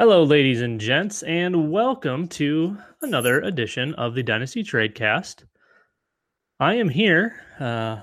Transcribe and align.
Hello, 0.00 0.22
ladies 0.22 0.62
and 0.62 0.80
gents, 0.80 1.22
and 1.24 1.70
welcome 1.70 2.26
to 2.28 2.78
another 3.02 3.38
edition 3.42 3.92
of 3.96 4.14
the 4.14 4.22
Dynasty 4.22 4.64
Tradecast. 4.64 5.44
I 6.58 6.76
am 6.76 6.88
here. 6.88 7.38
Uh, 7.60 8.00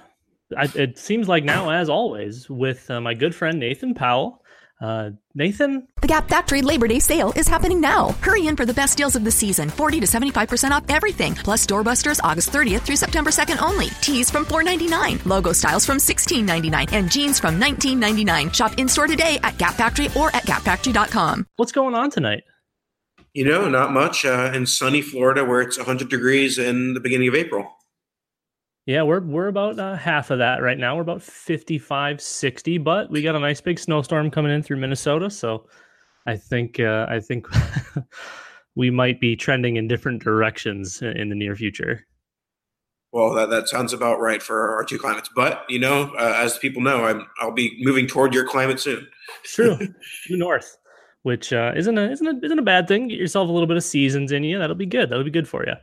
I, 0.55 0.69
it 0.75 0.99
seems 0.99 1.27
like 1.27 1.43
now, 1.43 1.71
as 1.71 1.89
always, 1.89 2.47
with 2.51 2.91
uh, 2.91 3.01
my 3.01 3.15
good 3.15 3.33
friend 3.33 3.59
Nathan 3.59 3.95
Powell. 3.95 4.43
Uh, 4.79 5.09
Nathan, 5.33 5.87
The 6.01 6.07
Gap 6.07 6.29
Factory 6.29 6.61
Labor 6.61 6.87
Day 6.87 6.99
sale 6.99 7.33
is 7.35 7.47
happening 7.47 7.81
now. 7.81 8.11
Hurry 8.21 8.47
in 8.47 8.55
for 8.55 8.65
the 8.65 8.73
best 8.73 8.97
deals 8.97 9.15
of 9.15 9.23
the 9.23 9.31
season 9.31 9.69
40 9.69 10.01
to 10.01 10.05
75% 10.05 10.71
off 10.71 10.83
everything, 10.89 11.33
plus 11.35 11.65
doorbusters 11.65 12.19
August 12.23 12.51
30th 12.51 12.81
through 12.81 12.95
September 12.95 13.31
2nd 13.31 13.61
only. 13.61 13.87
Tees 14.01 14.29
from 14.29 14.45
$4.99, 14.45 15.25
logo 15.25 15.51
styles 15.51 15.85
from 15.85 15.97
$16.99, 15.97 16.91
and 16.93 17.11
jeans 17.11 17.39
from 17.39 17.59
$19.99. 17.59 18.53
Shop 18.53 18.73
in 18.77 18.87
store 18.87 19.07
today 19.07 19.39
at 19.43 19.57
Gap 19.57 19.73
Factory 19.73 20.09
or 20.15 20.35
at 20.35 20.43
gapfactory.com. 20.43 21.47
what's 21.55 21.71
going 21.71 21.95
on 21.95 22.11
tonight? 22.11 22.43
You 23.33 23.45
know, 23.45 23.69
not 23.69 23.91
much 23.91 24.25
uh, 24.25 24.51
in 24.53 24.65
sunny 24.65 25.01
Florida 25.01 25.45
where 25.45 25.61
it's 25.61 25.77
100 25.77 26.09
degrees 26.09 26.57
in 26.57 26.93
the 26.93 26.99
beginning 26.99 27.27
of 27.27 27.35
April. 27.35 27.76
Yeah, 28.87 29.03
we're 29.03 29.19
we're 29.19 29.49
about 29.49 29.77
uh, 29.77 29.95
half 29.95 30.31
of 30.31 30.39
that 30.39 30.61
right 30.61 30.77
now. 30.77 30.95
We're 30.95 31.01
about 31.01 31.21
55, 31.21 32.21
60, 32.21 32.77
but 32.77 33.11
we 33.11 33.21
got 33.21 33.35
a 33.35 33.39
nice 33.39 33.59
big 33.59 33.79
snowstorm 33.79 34.31
coming 34.31 34.53
in 34.53 34.63
through 34.63 34.77
Minnesota, 34.77 35.29
so 35.29 35.67
I 36.25 36.37
think 36.37 36.79
uh, 36.79 37.05
I 37.09 37.19
think 37.19 37.47
we 38.75 38.89
might 38.89 39.19
be 39.19 39.35
trending 39.35 39.75
in 39.75 39.89
different 39.89 40.23
directions 40.23 41.01
in 41.01 41.27
the 41.27 41.35
near 41.35 41.53
future. 41.53 42.07
Well, 43.11 43.33
that, 43.33 43.49
that 43.49 43.67
sounds 43.67 43.91
about 43.91 44.21
right 44.21 44.41
for 44.41 44.75
our 44.75 44.83
two 44.83 44.99
climates. 44.99 45.29
But, 45.35 45.63
you 45.69 45.79
know, 45.79 46.13
uh, 46.19 46.33
as 46.35 46.57
people 46.57 46.81
know, 46.81 47.05
I'm, 47.05 47.25
I'll 47.39 47.53
be 47.53 47.77
moving 47.79 48.05
toward 48.05 48.33
your 48.33 48.45
climate 48.45 48.79
soon. 48.79 49.07
True, 49.43 49.77
north, 50.29 50.77
which 51.23 51.51
uh, 51.51 51.73
isn't 51.75 51.97
a 51.97 52.09
isn't 52.09 52.27
a 52.27 52.45
isn't 52.45 52.59
a 52.59 52.63
bad 52.63 52.87
thing. 52.87 53.09
Get 53.09 53.17
yourself 53.17 53.49
a 53.49 53.51
little 53.51 53.67
bit 53.67 53.75
of 53.75 53.83
seasons 53.83 54.31
in 54.31 54.43
you. 54.43 54.57
That'll 54.59 54.77
be 54.77 54.85
good. 54.85 55.09
That'll 55.09 55.25
be 55.25 55.31
good 55.31 55.47
for 55.47 55.65
you. 55.65 55.73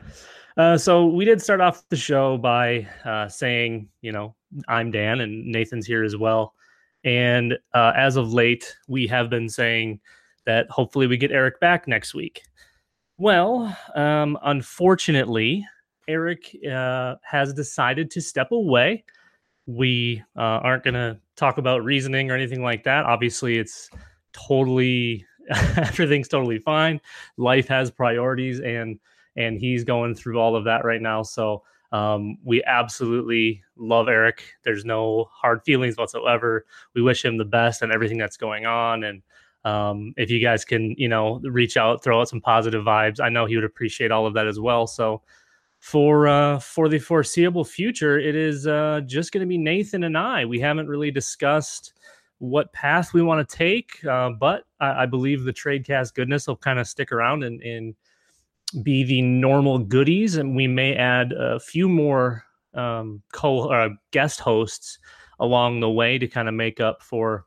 Uh, 0.57 0.79
so 0.79 1.07
we 1.07 1.25
did 1.25 1.43
start 1.43 1.61
off 1.61 1.89
the 1.89 1.97
show 1.97 2.39
by 2.39 2.87
uh, 3.05 3.29
saying, 3.29 3.89
you 4.03 4.13
know, 4.13 4.35
I'm 4.69 4.91
Dan 4.91 5.21
and 5.21 5.47
Nathan's 5.47 5.87
here 5.87 6.05
as 6.05 6.17
well. 6.17 6.55
And 7.05 7.55
uh, 7.75 7.93
as 7.97 8.17
of 8.17 8.33
late, 8.33 8.77
we 8.87 9.07
have 9.09 9.29
been 9.29 9.49
saying 9.49 10.01
that 10.47 10.71
hopefully 10.71 11.07
we 11.07 11.17
get 11.17 11.33
Eric 11.33 11.59
back 11.61 11.89
next 11.89 12.15
week. 12.15 12.43
Well, 13.19 13.77
um, 13.95 14.39
unfortunately, 14.43 15.67
Eric 16.09 16.57
uh, 16.71 17.17
has 17.23 17.53
decided 17.53 18.11
to 18.13 18.21
step 18.21 18.53
away. 18.53 19.05
We 19.67 20.23
uh, 20.37 20.41
aren't 20.63 20.85
going 20.85 20.95
to 20.95 21.19
talk 21.37 21.59
about 21.59 21.85
reasoning 21.85 22.31
or 22.31 22.35
anything 22.35 22.63
like 22.63 22.85
that. 22.85 23.05
Obviously, 23.05 23.59
it's 23.59 23.91
totally 24.33 25.25
everything's 25.77 26.29
totally 26.29 26.59
fine. 26.59 27.01
Life 27.37 27.69
has 27.69 27.91
priorities, 27.91 28.61
and 28.61 28.99
and 29.37 29.59
he's 29.59 29.85
going 29.85 30.15
through 30.15 30.39
all 30.39 30.57
of 30.57 30.65
that 30.65 30.85
right 30.85 31.03
now. 31.03 31.23
So 31.23 31.63
um, 31.93 32.39
we 32.43 32.63
absolutely 32.65 33.63
love 33.77 34.09
Eric. 34.09 34.43
There's 34.65 34.85
no 34.85 35.29
hard 35.33 35.63
feelings 35.65 35.97
whatsoever. 35.97 36.67
We 36.95 37.03
wish 37.03 37.25
him 37.25 37.39
the 37.39 37.45
best 37.45 37.83
and 37.83 37.93
everything 37.93 38.19
that's 38.19 38.37
going 38.37 38.67
on. 38.67 39.05
And 39.05 39.23
um, 39.65 40.13
if 40.17 40.31
you 40.31 40.41
guys 40.41 40.65
can, 40.65 40.95
you 40.99 41.09
know, 41.09 41.41
reach 41.45 41.77
out, 41.77 42.03
throw 42.03 42.21
out 42.21 42.29
some 42.29 42.41
positive 42.41 42.85
vibes, 42.85 43.21
I 43.21 43.29
know 43.29 43.47
he 43.47 43.55
would 43.55 43.65
appreciate 43.65 44.11
all 44.11 44.27
of 44.27 44.35
that 44.35 44.47
as 44.47 44.59
well. 44.59 44.87
So 44.87 45.23
for 45.79 46.27
uh, 46.27 46.59
for 46.59 46.89
the 46.89 46.99
foreseeable 46.99 47.65
future, 47.65 48.19
it 48.19 48.35
is 48.35 48.67
uh, 48.67 49.03
just 49.07 49.33
going 49.33 49.43
to 49.43 49.47
be 49.47 49.59
Nathan 49.59 50.05
and 50.05 50.17
I. 50.17 50.47
We 50.47 50.59
haven't 50.59 50.89
really 50.89 51.11
discussed 51.11 51.93
what 52.39 52.73
path 52.73 53.15
we 53.15 53.23
want 53.23 53.47
to 53.47 53.57
take, 53.57 54.05
uh, 54.05 54.31
but 54.31 54.65
I, 54.81 55.03
I 55.03 55.07
believe 55.07 55.45
the 55.45 55.53
Tradecast 55.53 56.15
goodness 56.15 56.47
will 56.47 56.57
kind 56.57 56.79
of 56.79 56.89
stick 56.89 57.13
around 57.13 57.45
and, 57.45 57.63
and 57.63 57.95
be 58.83 59.05
the 59.05 59.23
normal 59.23 59.79
goodies, 59.79 60.37
and 60.37 60.57
we 60.57 60.67
may 60.67 60.95
add 60.95 61.33
a 61.33 61.61
few 61.61 61.89
more 61.89 62.45
um, 62.75 63.23
co 63.33 63.69
uh, 63.71 63.91
guest 64.11 64.41
hosts 64.41 64.99
along 65.41 65.81
the 65.81 65.91
way 65.91 66.19
to 66.19 66.27
kind 66.27 66.49
of 66.49 66.55
make 66.55 66.81
up 66.81 67.03
for 67.03 67.47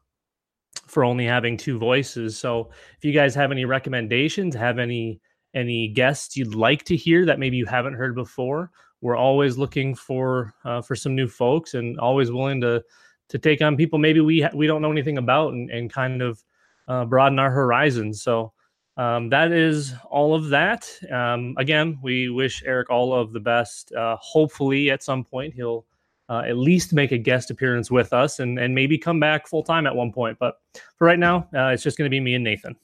for 0.85 1.03
only 1.03 1.25
having 1.25 1.57
two 1.57 1.77
voices. 1.77 2.37
So 2.37 2.69
if 2.97 3.03
you 3.03 3.11
guys 3.11 3.35
have 3.35 3.51
any 3.51 3.65
recommendations, 3.65 4.55
have 4.55 4.79
any 4.79 5.19
any 5.53 5.87
guests 5.89 6.37
you'd 6.37 6.55
like 6.55 6.83
to 6.85 6.95
hear 6.95 7.25
that 7.25 7.39
maybe 7.39 7.57
you 7.57 7.65
haven't 7.65 7.95
heard 7.95 8.15
before, 8.15 8.71
we're 9.01 9.15
always 9.15 9.57
looking 9.57 9.95
for 9.95 10.53
uh, 10.65 10.81
for 10.81 10.95
some 10.95 11.15
new 11.15 11.27
folks 11.27 11.73
and 11.73 11.99
always 11.99 12.31
willing 12.31 12.61
to 12.61 12.83
to 13.29 13.37
take 13.37 13.61
on 13.61 13.75
people 13.75 13.99
maybe 13.99 14.21
we 14.21 14.47
we 14.53 14.67
don't 14.67 14.81
know 14.81 14.91
anything 14.91 15.17
about 15.17 15.53
and, 15.53 15.69
and 15.69 15.91
kind 15.91 16.21
of 16.21 16.43
uh, 16.87 17.05
broaden 17.05 17.39
our 17.39 17.51
horizons. 17.51 18.21
So 18.21 18.53
um, 18.97 19.29
that 19.29 19.51
is 19.51 19.93
all 20.09 20.33
of 20.33 20.49
that. 20.49 20.89
Um, 21.11 21.53
again, 21.57 21.99
we 22.01 22.29
wish 22.29 22.63
Eric 22.65 22.89
all 22.89 23.13
of 23.13 23.31
the 23.31 23.39
best. 23.39 23.93
Uh, 23.93 24.17
hopefully, 24.19 24.89
at 24.89 25.03
some 25.03 25.23
point, 25.23 25.53
he'll 25.53 25.85
uh, 26.29 26.43
at 26.45 26.57
least 26.57 26.93
make 26.93 27.11
a 27.11 27.17
guest 27.17 27.51
appearance 27.51 27.89
with 27.89 28.11
us 28.11 28.39
and, 28.39 28.59
and 28.59 28.73
maybe 28.73 28.97
come 28.97 29.19
back 29.19 29.47
full 29.47 29.63
time 29.63 29.85
at 29.85 29.95
one 29.95 30.11
point. 30.11 30.37
But 30.39 30.59
for 30.97 31.05
right 31.05 31.19
now, 31.19 31.47
uh, 31.55 31.67
it's 31.67 31.83
just 31.83 31.97
going 31.97 32.09
to 32.09 32.13
be 32.13 32.19
me 32.19 32.33
and 32.33 32.43
Nathan. 32.43 32.75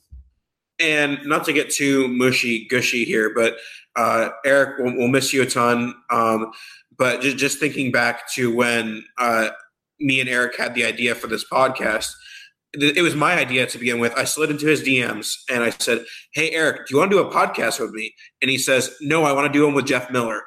And 0.79 1.19
not 1.25 1.45
to 1.45 1.53
get 1.53 1.69
too 1.69 2.07
mushy 2.07 2.67
gushy 2.67 3.05
here, 3.05 3.31
but 3.33 3.57
uh, 3.95 4.29
Eric, 4.45 4.79
we'll, 4.79 4.95
we'll, 4.97 5.07
miss 5.07 5.33
you 5.33 5.41
a 5.41 5.45
ton. 5.45 5.93
Um, 6.09 6.51
but 6.97 7.21
just, 7.21 7.37
just 7.37 7.59
thinking 7.59 7.91
back 7.91 8.31
to 8.33 8.53
when 8.53 9.03
uh, 9.17 9.49
me 9.99 10.19
and 10.19 10.29
Eric 10.29 10.57
had 10.57 10.73
the 10.73 10.85
idea 10.85 11.15
for 11.15 11.27
this 11.27 11.45
podcast, 11.47 12.11
it 12.73 13.03
was 13.03 13.15
my 13.15 13.33
idea 13.33 13.67
to 13.67 13.77
begin 13.77 13.99
with. 13.99 14.13
I 14.17 14.23
slid 14.23 14.49
into 14.49 14.65
his 14.65 14.81
DMs 14.81 15.35
and 15.49 15.63
I 15.63 15.69
said, 15.69 16.05
Hey, 16.33 16.51
Eric, 16.51 16.87
do 16.87 16.93
you 16.95 16.99
want 16.99 17.11
to 17.11 17.17
do 17.17 17.23
a 17.23 17.31
podcast 17.31 17.79
with 17.79 17.91
me? 17.91 18.13
And 18.41 18.49
he 18.49 18.57
says, 18.57 18.95
No, 19.01 19.23
I 19.23 19.33
want 19.33 19.51
to 19.51 19.53
do 19.57 19.65
one 19.65 19.75
with 19.75 19.85
Jeff 19.85 20.09
Miller 20.09 20.41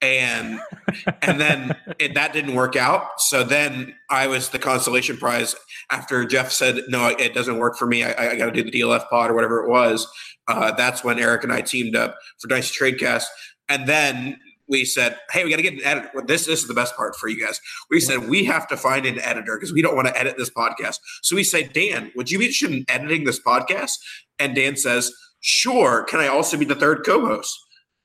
and 0.00 0.60
and 1.22 1.40
then 1.40 1.76
it, 1.98 2.14
that 2.14 2.32
didn't 2.32 2.54
work 2.54 2.76
out. 2.76 3.20
So 3.20 3.44
then 3.44 3.94
I 4.10 4.26
was 4.26 4.50
the 4.50 4.58
consolation 4.58 5.16
prize 5.16 5.54
after 5.90 6.24
Jeff 6.24 6.52
said, 6.52 6.82
"No, 6.88 7.08
it 7.08 7.34
doesn't 7.34 7.58
work 7.58 7.76
for 7.76 7.86
me. 7.86 8.04
I, 8.04 8.30
I 8.32 8.36
got 8.36 8.46
to 8.46 8.52
do 8.52 8.62
the 8.62 8.70
DLF 8.70 9.08
pod 9.08 9.30
or 9.30 9.34
whatever 9.34 9.64
it 9.64 9.68
was." 9.68 10.06
Uh, 10.46 10.72
that's 10.72 11.04
when 11.04 11.18
Eric 11.18 11.44
and 11.44 11.52
I 11.52 11.60
teamed 11.60 11.96
up 11.96 12.16
for 12.40 12.48
Dynasty 12.48 12.78
Tradecast, 12.78 13.24
and 13.68 13.86
then 13.86 14.38
we 14.68 14.84
said, 14.84 15.16
"Hey, 15.30 15.44
we 15.44 15.50
got 15.50 15.56
to 15.56 15.62
get 15.62 15.74
an 15.74 15.84
editor." 15.84 16.10
This, 16.26 16.46
this 16.46 16.62
is 16.62 16.68
the 16.68 16.74
best 16.74 16.96
part 16.96 17.16
for 17.16 17.28
you 17.28 17.44
guys. 17.44 17.60
We 17.90 18.00
said 18.00 18.28
we 18.28 18.44
have 18.44 18.68
to 18.68 18.76
find 18.76 19.06
an 19.06 19.20
editor 19.20 19.56
because 19.56 19.72
we 19.72 19.82
don't 19.82 19.96
want 19.96 20.08
to 20.08 20.18
edit 20.18 20.36
this 20.36 20.50
podcast. 20.50 20.98
So 21.22 21.36
we 21.36 21.44
say, 21.44 21.64
"Dan, 21.64 22.12
would 22.14 22.30
you 22.30 22.38
be 22.38 22.46
interested 22.46 22.72
in 22.72 22.84
editing 22.88 23.24
this 23.24 23.40
podcast?" 23.40 23.92
And 24.38 24.54
Dan 24.54 24.76
says, 24.76 25.12
"Sure. 25.40 26.04
Can 26.04 26.20
I 26.20 26.28
also 26.28 26.56
be 26.56 26.64
the 26.64 26.74
third 26.74 27.04
co-host?" 27.04 27.58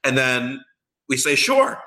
And 0.03 0.17
then 0.17 0.61
we 1.09 1.17
say, 1.17 1.35
sure. 1.35 1.81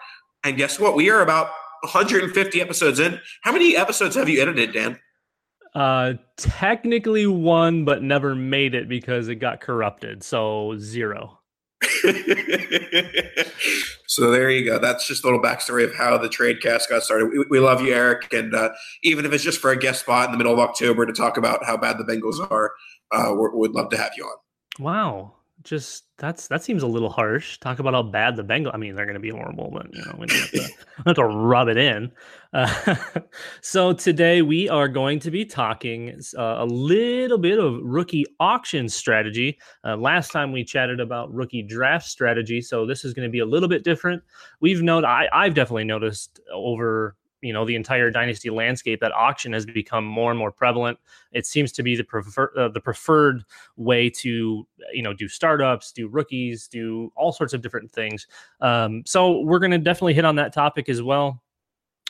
And 0.45 0.57
guess 0.57 0.79
what? 0.79 0.95
We 0.95 1.11
are 1.11 1.21
about 1.21 1.49
150 1.83 2.61
episodes 2.61 3.01
in. 3.01 3.21
How 3.43 3.53
many 3.53 3.77
episodes 3.77 4.17
have 4.17 4.29
you 4.29 4.41
edited, 4.41 4.73
Dan? 4.73 4.99
Uh, 5.75 6.15
technically 6.37 7.27
one, 7.27 7.85
but 7.85 8.03
never 8.03 8.35
made 8.35 8.75
it 8.75 8.89
because 8.89 9.29
it 9.29 9.37
got 9.37 9.61
corrupted. 9.61 10.23
So 10.23 10.77
zero. 10.79 11.39
so 14.07 14.31
there 14.31 14.51
you 14.51 14.65
go. 14.65 14.79
That's 14.79 15.07
just 15.07 15.25
a 15.25 15.27
little 15.27 15.43
backstory 15.43 15.85
of 15.85 15.95
how 15.95 16.17
the 16.19 16.29
trade 16.29 16.61
cast 16.61 16.89
got 16.89 17.03
started. 17.03 17.31
We, 17.31 17.45
we 17.51 17.61
love 17.61 17.81
you, 17.81 17.95
Eric, 17.95 18.33
and 18.33 18.55
uh, 18.55 18.71
even 19.03 19.25
if 19.25 19.33
it's 19.33 19.45
just 19.45 19.61
for 19.61 19.71
a 19.71 19.79
guest 19.79 20.01
spot 20.01 20.27
in 20.27 20.33
the 20.33 20.39
middle 20.39 20.53
of 20.53 20.59
October 20.59 21.07
to 21.07 21.13
talk 21.13 21.37
about 21.37 21.65
how 21.65 21.77
bad 21.77 21.99
the 21.99 22.05
Bengals 22.05 22.41
are, 22.51 22.73
uh, 23.13 23.35
we'd 23.55 23.73
love 23.73 23.91
to 23.91 23.97
have 23.97 24.13
you 24.17 24.25
on. 24.25 24.37
Wow, 24.79 25.36
just 25.67 26.05
that's 26.17 26.47
that 26.49 26.63
seems 26.63 26.83
a 26.83 26.87
little 26.87 27.11
harsh. 27.11 27.59
Talk 27.59 27.81
about 27.81 27.93
how 27.93 28.03
bad 28.03 28.37
the 28.37 28.45
Bengals. 28.45 28.71
I 28.73 28.79
mean, 28.79 28.95
they're 28.95 29.05
going 29.05 29.15
to 29.15 29.21
be 29.21 29.31
horrible, 29.31 29.71
but 29.71 29.93
you 29.93 30.03
know 30.05 30.15
we 30.19 30.27
have 30.31 30.51
to, 30.53 30.69
have 31.07 31.17
to 31.17 31.25
rub 31.25 31.69
it 31.69 31.77
in. 31.77 32.11
Uh, 32.53 32.95
so 33.61 33.93
today 33.93 34.41
we 34.41 34.69
are 34.69 34.89
going 34.89 35.19
to 35.19 35.31
be 35.31 35.45
talking 35.45 36.19
uh, 36.39 36.57
a 36.59 36.65
little 36.65 37.37
bit 37.37 37.59
of 37.59 37.81
rookie 37.83 38.25
auction 38.41 38.89
strategy. 38.89 39.59
Uh, 39.85 39.97
last 39.97 40.31
time 40.31 40.53
we 40.53 40.65
chatted 40.65 41.01
about 41.01 41.35
rookie 41.35 41.63
draft 41.63 42.07
strategy, 42.07 42.63
so 42.63 42.87
this 42.87 43.05
is 43.05 43.13
going 43.13 43.29
to 43.29 43.33
be 43.33 43.41
a 43.41 43.47
little 43.47 43.69
bit 43.69 43.85
different. 43.85 44.23
We've 44.61 44.83
noted 44.83 45.07
I, 45.07 45.29
I've 45.33 45.55
definitely 45.55 45.85
noticed 45.85 46.41
over 46.53 47.17
you 47.47 47.53
know 47.53 47.65
the 47.65 47.77
entire 47.77 48.11
dynasty 48.11 48.51
landscape 48.51 49.01
that 49.01 49.13
auction 49.13 49.53
has 49.53 49.65
become 49.65 50.05
more 50.05 50.31
and 50.31 50.39
more 50.39 50.53
prevalent. 50.53 50.99
It 51.33 51.47
seems 51.47 51.73
to 51.73 51.83
be 51.83 51.97
the 51.97 52.05
prefer 52.05 52.51
uh, 52.57 52.69
the 52.69 52.81
preferred 52.81 53.45
way 53.77 54.11
to 54.11 54.67
you 54.93 55.03
know 55.03 55.13
do 55.13 55.29
startups 55.29 55.93
do 55.93 56.09
rookies 56.09 56.67
do 56.69 57.13
all 57.17 57.33
sorts 57.33 57.55
of 57.55 57.63
different 57.63 57.91
things. 57.91 58.27
Um, 58.61 59.03
so 59.07 59.41
we're 59.41 59.61
going 59.61 59.71
to 59.71 59.79
definitely 59.79 60.15
hit 60.15 60.25
on 60.25 60.37
that 60.37 60.53
topic 60.53 60.89
as 60.89 61.03
well 61.03 61.43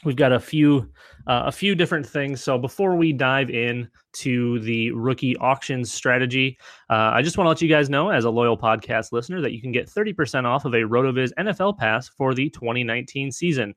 we've 0.04 0.16
got 0.16 0.32
a 0.32 0.40
few 0.40 0.88
uh, 1.26 1.42
a 1.46 1.52
few 1.52 1.74
different 1.74 2.06
things 2.06 2.42
so 2.42 2.58
before 2.58 2.96
we 2.96 3.12
dive 3.12 3.50
in 3.50 3.88
to 4.12 4.60
the 4.60 4.90
rookie 4.92 5.36
auctions 5.38 5.90
strategy 5.90 6.58
uh, 6.90 7.10
i 7.12 7.22
just 7.22 7.38
want 7.38 7.46
to 7.46 7.48
let 7.48 7.62
you 7.62 7.68
guys 7.68 7.88
know 7.88 8.10
as 8.10 8.24
a 8.24 8.30
loyal 8.30 8.56
podcast 8.56 9.10
listener 9.12 9.40
that 9.40 9.52
you 9.52 9.60
can 9.60 9.72
get 9.72 9.88
30% 9.88 10.44
off 10.44 10.64
of 10.64 10.74
a 10.74 10.82
rotoviz 10.82 11.32
nfl 11.38 11.76
pass 11.76 12.08
for 12.08 12.34
the 12.34 12.50
2019 12.50 13.32
season 13.32 13.74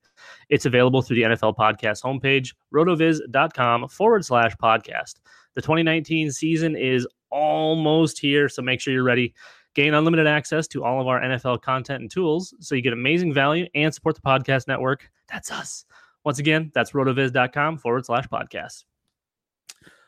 it's 0.49 0.65
available 0.65 1.01
through 1.01 1.15
the 1.15 1.23
nfl 1.23 1.55
podcast 1.55 2.03
homepage 2.03 2.53
rotoviz.com 2.73 3.87
forward 3.87 4.25
slash 4.25 4.55
podcast 4.57 5.15
the 5.55 5.61
2019 5.61 6.31
season 6.31 6.75
is 6.75 7.07
almost 7.31 8.19
here 8.19 8.49
so 8.49 8.61
make 8.61 8.81
sure 8.81 8.93
you're 8.93 9.03
ready 9.03 9.33
Gain 9.75 9.93
unlimited 9.93 10.25
access 10.25 10.67
to 10.69 10.83
all 10.83 10.99
of 10.99 11.07
our 11.07 11.21
NFL 11.21 11.61
content 11.61 12.01
and 12.01 12.11
tools 12.11 12.55
so 12.59 12.73
you 12.73 12.81
get 12.81 12.91
amazing 12.91 13.33
value 13.33 13.67
and 13.75 13.93
support 13.93 14.15
the 14.15 14.21
podcast 14.21 14.67
network. 14.67 15.09
That's 15.31 15.51
us. 15.51 15.85
Once 16.29 16.37
again, 16.37 16.69
that's 16.75 16.91
rotoviz.com 16.91 17.79
forward 17.79 18.05
slash 18.05 18.27
podcast. 18.27 18.83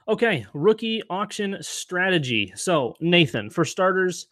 Okay, 0.07 0.45
rookie 0.53 1.01
auction 1.09 1.57
strategy. 1.61 2.53
So, 2.55 2.93
Nathan, 2.99 3.49
for 3.49 3.65
starters, 3.65 4.27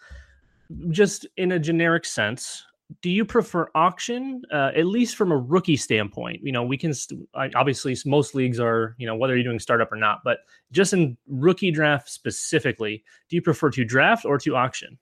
just 0.91 1.25
in 1.38 1.53
a 1.53 1.57
generic 1.57 2.06
sense, 2.06 2.63
do 3.01 3.09
you 3.09 3.25
prefer 3.25 3.69
auction, 3.74 4.44
uh, 4.53 4.69
at 4.75 4.86
least 4.86 5.15
from 5.15 5.31
a 5.31 5.38
rookie 5.38 5.77
standpoint? 5.77 6.41
You 6.44 6.51
know, 6.51 6.62
we 6.62 6.77
can 6.77 6.94
st- 6.94 7.27
obviously 7.56 7.97
most 8.06 8.35
leagues 8.35 8.59
are, 8.59 8.95
you 9.00 9.07
know, 9.07 9.15
whether 9.15 9.35
you're 9.35 9.44
doing 9.44 9.57
startup 9.57 9.92
or 9.92 9.95
not, 9.95 10.19
but 10.24 10.42
just 10.71 10.94
in 10.94 11.18
rookie 11.25 11.71
draft 11.71 12.07
specifically, 12.07 13.03
do 13.30 13.35
you 13.35 13.42
prefer 13.42 13.71
to 13.71 13.83
draft 13.83 14.25
or 14.25 14.38
to 14.38 14.56
auction? 14.56 14.95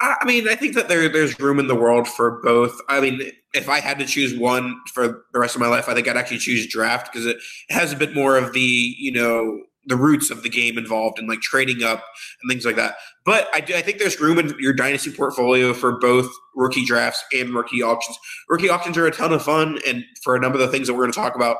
I 0.00 0.24
mean, 0.24 0.48
I 0.48 0.54
think 0.54 0.74
that 0.74 0.88
there 0.88 1.08
there's 1.08 1.38
room 1.40 1.58
in 1.58 1.66
the 1.66 1.74
world 1.74 2.06
for 2.06 2.40
both. 2.42 2.80
I 2.88 3.00
mean, 3.00 3.20
if 3.52 3.68
I 3.68 3.80
had 3.80 3.98
to 3.98 4.06
choose 4.06 4.38
one 4.38 4.80
for 4.92 5.24
the 5.32 5.40
rest 5.40 5.56
of 5.56 5.60
my 5.60 5.66
life, 5.66 5.88
I 5.88 5.94
think 5.94 6.06
I'd 6.06 6.16
actually 6.16 6.38
choose 6.38 6.68
draft 6.68 7.12
because 7.12 7.26
it 7.26 7.38
has 7.70 7.92
a 7.92 7.96
bit 7.96 8.14
more 8.14 8.36
of 8.36 8.52
the 8.52 8.94
you 8.96 9.10
know 9.10 9.62
the 9.86 9.96
roots 9.96 10.30
of 10.30 10.42
the 10.42 10.48
game 10.48 10.78
involved 10.78 11.18
and 11.18 11.28
like 11.28 11.40
trading 11.40 11.82
up 11.82 12.04
and 12.42 12.50
things 12.50 12.64
like 12.64 12.76
that. 12.76 12.96
But 13.24 13.48
I 13.54 13.60
do, 13.60 13.74
I 13.74 13.80
think 13.80 13.98
there's 13.98 14.20
room 14.20 14.38
in 14.38 14.54
your 14.60 14.72
dynasty 14.72 15.10
portfolio 15.10 15.72
for 15.72 15.98
both 15.98 16.30
rookie 16.54 16.84
drafts 16.84 17.24
and 17.32 17.54
rookie 17.54 17.82
auctions. 17.82 18.18
Rookie 18.48 18.68
auctions 18.68 18.96
are 18.98 19.06
a 19.06 19.10
ton 19.10 19.32
of 19.32 19.42
fun, 19.42 19.78
and 19.86 20.04
for 20.22 20.36
a 20.36 20.40
number 20.40 20.58
of 20.58 20.64
the 20.64 20.68
things 20.68 20.86
that 20.86 20.94
we're 20.94 21.02
going 21.02 21.12
to 21.12 21.18
talk 21.18 21.34
about 21.34 21.56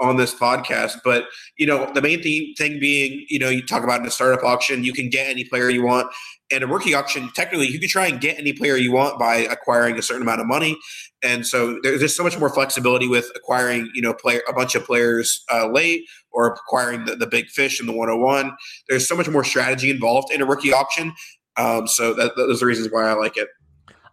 on 0.00 0.16
this 0.16 0.34
podcast. 0.34 0.98
But 1.04 1.26
you 1.58 1.66
know, 1.66 1.90
the 1.92 2.02
main 2.02 2.22
thing, 2.22 2.54
thing 2.56 2.80
being, 2.80 3.26
you 3.28 3.38
know, 3.38 3.48
you 3.48 3.64
talk 3.66 3.84
about 3.84 4.00
in 4.00 4.06
a 4.06 4.10
startup 4.10 4.44
auction, 4.44 4.84
you 4.84 4.92
can 4.92 5.10
get 5.10 5.28
any 5.28 5.44
player 5.44 5.68
you 5.68 5.84
want, 5.84 6.10
and 6.52 6.62
a 6.62 6.66
rookie 6.66 6.94
auction, 6.94 7.30
technically, 7.34 7.68
you 7.68 7.80
can 7.80 7.88
try 7.88 8.06
and 8.06 8.20
get 8.20 8.38
any 8.38 8.52
player 8.52 8.76
you 8.76 8.92
want 8.92 9.18
by 9.18 9.36
acquiring 9.36 9.98
a 9.98 10.02
certain 10.02 10.22
amount 10.22 10.40
of 10.40 10.46
money. 10.46 10.76
And 11.22 11.46
so 11.46 11.78
there's 11.82 12.00
just 12.00 12.16
so 12.16 12.22
much 12.22 12.38
more 12.38 12.50
flexibility 12.50 13.08
with 13.08 13.30
acquiring, 13.34 13.90
you 13.94 14.02
know, 14.02 14.12
player 14.12 14.42
a 14.48 14.52
bunch 14.52 14.74
of 14.74 14.84
players 14.84 15.44
uh, 15.52 15.68
late 15.68 16.04
or 16.32 16.48
acquiring 16.48 17.04
the, 17.04 17.16
the 17.16 17.26
big 17.26 17.48
fish 17.48 17.80
in 17.80 17.86
the 17.86 17.92
101. 17.92 18.52
There's 18.88 19.08
so 19.08 19.16
much 19.16 19.28
more 19.28 19.44
strategy 19.44 19.90
involved 19.90 20.32
in 20.32 20.42
a 20.42 20.46
rookie 20.46 20.72
auction. 20.72 21.12
Um, 21.56 21.86
so 21.86 22.14
that, 22.14 22.32
those 22.36 22.58
are 22.58 22.60
the 22.60 22.66
reasons 22.66 22.88
why 22.90 23.08
I 23.08 23.14
like 23.14 23.36
it. 23.36 23.48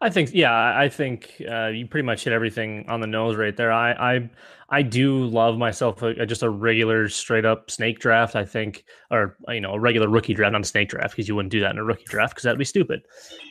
I 0.02 0.10
think, 0.10 0.30
yeah, 0.34 0.54
I 0.78 0.88
think 0.88 1.42
uh, 1.50 1.68
you 1.68 1.86
pretty 1.86 2.06
much 2.06 2.24
hit 2.24 2.32
everything 2.32 2.86
on 2.88 3.02
the 3.02 3.08
nose 3.08 3.36
right 3.36 3.56
there. 3.56 3.72
I, 3.72 3.92
I, 3.92 4.30
I 4.72 4.82
do 4.84 5.26
love 5.26 5.58
myself 5.58 6.02
a, 6.04 6.26
just 6.26 6.44
a 6.44 6.50
regular 6.50 7.10
straight 7.10 7.46
up 7.46 7.72
snake 7.72 8.00
draft. 8.00 8.36
I 8.36 8.46
think, 8.46 8.86
or 9.10 9.36
you 9.48 9.62
know, 9.62 9.74
a 9.74 9.80
regular 9.80 10.08
rookie 10.08 10.34
draft, 10.34 10.54
not 10.54 10.62
a 10.62 10.66
snake 10.66 10.90
draft, 10.90 11.16
because 11.16 11.28
you 11.28 11.36
wouldn't 11.36 11.52
do 11.52 11.60
that 11.62 11.72
in 11.72 11.78
a 11.78 11.84
rookie 11.84 12.06
draft 12.06 12.34
because 12.34 12.44
that'd 12.44 12.60
be 12.60 12.66
stupid. 12.66 13.02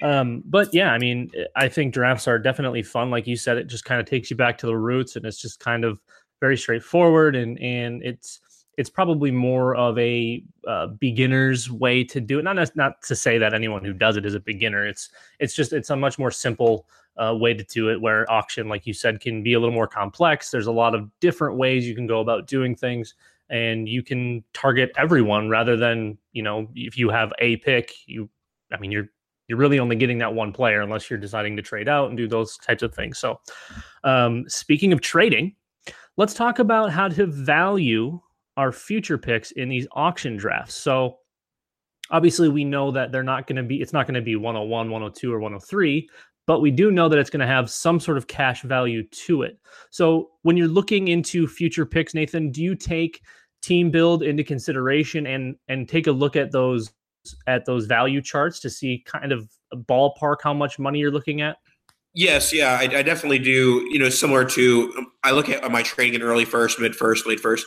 Um, 0.03 0.43
but 0.47 0.73
yeah, 0.73 0.93
I 0.93 0.99
mean, 0.99 1.31
I 1.57 1.69
think 1.69 1.93
drafts 1.93 2.29
are 2.29 2.39
definitely 2.39 2.83
fun. 2.83 3.11
Like 3.11 3.27
you 3.27 3.37
said, 3.37 3.59
it 3.59 3.67
just 3.67 3.85
kind 3.85 4.01
of 4.01 4.07
takes 4.07 4.31
you 4.31 4.37
back 4.37 4.59
to 4.59 4.67
the 4.67 4.77
roots, 4.77 5.17
and 5.17 5.25
it's 5.25 5.41
just 5.41 5.61
kind 5.61 5.85
of 5.85 6.01
very 6.41 6.57
straightforward, 6.57 7.35
and 7.35 7.59
and 7.61 8.03
it's 8.03 8.41
it's 8.79 8.89
probably 8.89 9.33
more 9.33 9.75
of 9.75 9.99
a 9.99 10.41
uh, 10.67 10.87
beginner's 10.87 11.69
way 11.69 12.05
to 12.05 12.21
do 12.21 12.39
it. 12.39 12.45
Not 12.45 12.77
not 12.77 13.03
to 13.03 13.17
say 13.17 13.37
that 13.37 13.53
anyone 13.53 13.85
who 13.85 13.93
does 13.93 14.17
it 14.17 14.25
is 14.25 14.37
a 14.37 14.41
beginner. 14.41 14.87
It's 14.87 15.11
it's 15.41 15.53
just 15.53 15.73
it's 15.73 15.91
a 15.91 15.97
much 15.97 16.17
more 16.17 16.31
simple 16.31 16.87
uh, 17.17 17.35
way 17.35 17.55
to 17.55 17.65
do 17.65 17.91
it. 17.91 18.01
Where 18.01 18.31
auction, 18.31 18.69
like 18.69 18.87
you 18.87 18.95
said, 18.95 19.21
can 19.21 19.43
be 19.43 19.55
a 19.55 19.59
little 19.59 19.75
more 19.75 19.89
complex. 19.89 20.53
There's 20.53 20.69
a 20.69 20.73
lot 20.73 20.95
of 20.95 21.11
different 21.19 21.57
ways 21.57 21.89
you 21.89 21.97
can 21.97 22.07
go 22.07 22.21
about 22.21 22.47
doing 22.47 22.77
things, 22.77 23.15
and 23.51 23.89
you 23.89 24.05
can 24.05 24.45
target 24.55 24.93
everyone 24.97 25.49
rather 25.49 25.77
than 25.77 26.17
you 26.33 26.45
know 26.45 26.69
if 26.77 26.97
you 26.97 27.11
have 27.11 27.33
a 27.41 27.57
pick. 27.57 27.93
You, 28.07 28.31
I 28.73 28.79
mean, 28.79 28.93
you're 28.93 29.09
you're 29.49 29.59
really 29.59 29.81
only 29.81 29.97
getting 29.97 30.19
that 30.19 30.33
one 30.33 30.53
player 30.53 30.83
unless 30.83 31.11
you're 31.11 31.19
deciding 31.19 31.57
to 31.57 31.63
trade 31.63 31.89
out 31.89 32.11
and 32.11 32.17
do 32.17 32.29
those 32.29 32.57
types 32.59 32.85
of 32.85 32.95
things. 32.95 33.19
So, 33.19 33.41
um, 34.05 34.49
speaking 34.49 34.93
of 34.93 35.01
trading, 35.01 35.57
let's 36.17 36.33
talk 36.33 36.61
about 36.61 36.93
how 36.93 37.09
to 37.09 37.27
value 37.27 38.21
our 38.59 38.73
future 38.73 39.17
picks 39.17 39.53
in 39.53 39.69
these 39.69 39.87
auction 39.93 40.37
drafts. 40.37 40.75
So, 40.75 41.19
obviously, 42.11 42.49
we 42.49 42.65
know 42.65 42.91
that 42.91 43.13
they're 43.13 43.23
not 43.23 43.47
going 43.47 43.57
to 43.57 43.63
be, 43.63 43.81
it's 43.81 43.93
not 43.93 44.07
going 44.07 44.17
to 44.17 44.21
be 44.21 44.37
101, 44.37 44.91
102, 44.91 45.33
or 45.33 45.39
103, 45.39 46.09
but 46.47 46.61
we 46.61 46.71
do 46.71 46.91
know 46.91 47.09
that 47.09 47.19
it's 47.19 47.31
going 47.31 47.41
to 47.41 47.47
have 47.47 47.71
some 47.71 48.01
sort 48.01 48.19
of 48.19 48.27
cash 48.27 48.63
value 48.63 49.05
to 49.05 49.43
it. 49.43 49.59
So, 49.91 50.31
when 50.43 50.57
you're 50.57 50.69
looking 50.69 51.09
into 51.09 51.47
future 51.47 51.87
picks, 51.87 52.15
Nathan, 52.15 52.51
do 52.51 52.63
you 52.63 52.75
take 52.75 53.23
team 53.63 53.91
build 53.91 54.23
into 54.23 54.45
consideration 54.45 55.27
and 55.27 55.57
and 55.69 55.89
take 55.89 56.07
a 56.07 56.13
look 56.13 56.37
at 56.37 56.53
those 56.53 56.91
at 57.47 57.65
those 57.65 57.87
value 57.87 58.21
charts 58.21 58.61
to 58.61 58.71
see 58.71 59.05
kind 59.07 59.33
of 59.33 59.49
ballpark 59.75 60.37
how 60.43 60.55
much 60.55 60.79
money 60.79 60.99
you're 60.99 61.11
looking 61.13 61.41
at? 61.41 61.57
Yes, 62.15 62.53
yeah, 62.53 62.79
I, 62.81 62.83
I, 62.83 63.03
definitely 63.03 63.39
do. 63.39 63.87
You 63.91 63.99
know, 63.99 64.09
similar 64.09 64.45
to 64.45 64.93
um, 64.97 65.13
I 65.23 65.31
look 65.31 65.49
at 65.49 65.63
uh, 65.63 65.69
my 65.69 65.83
trading 65.83 66.15
in 66.15 66.23
early 66.23 66.45
first, 66.45 66.81
mid 66.81 66.97
first, 66.97 67.27
late 67.27 67.39
first. 67.39 67.67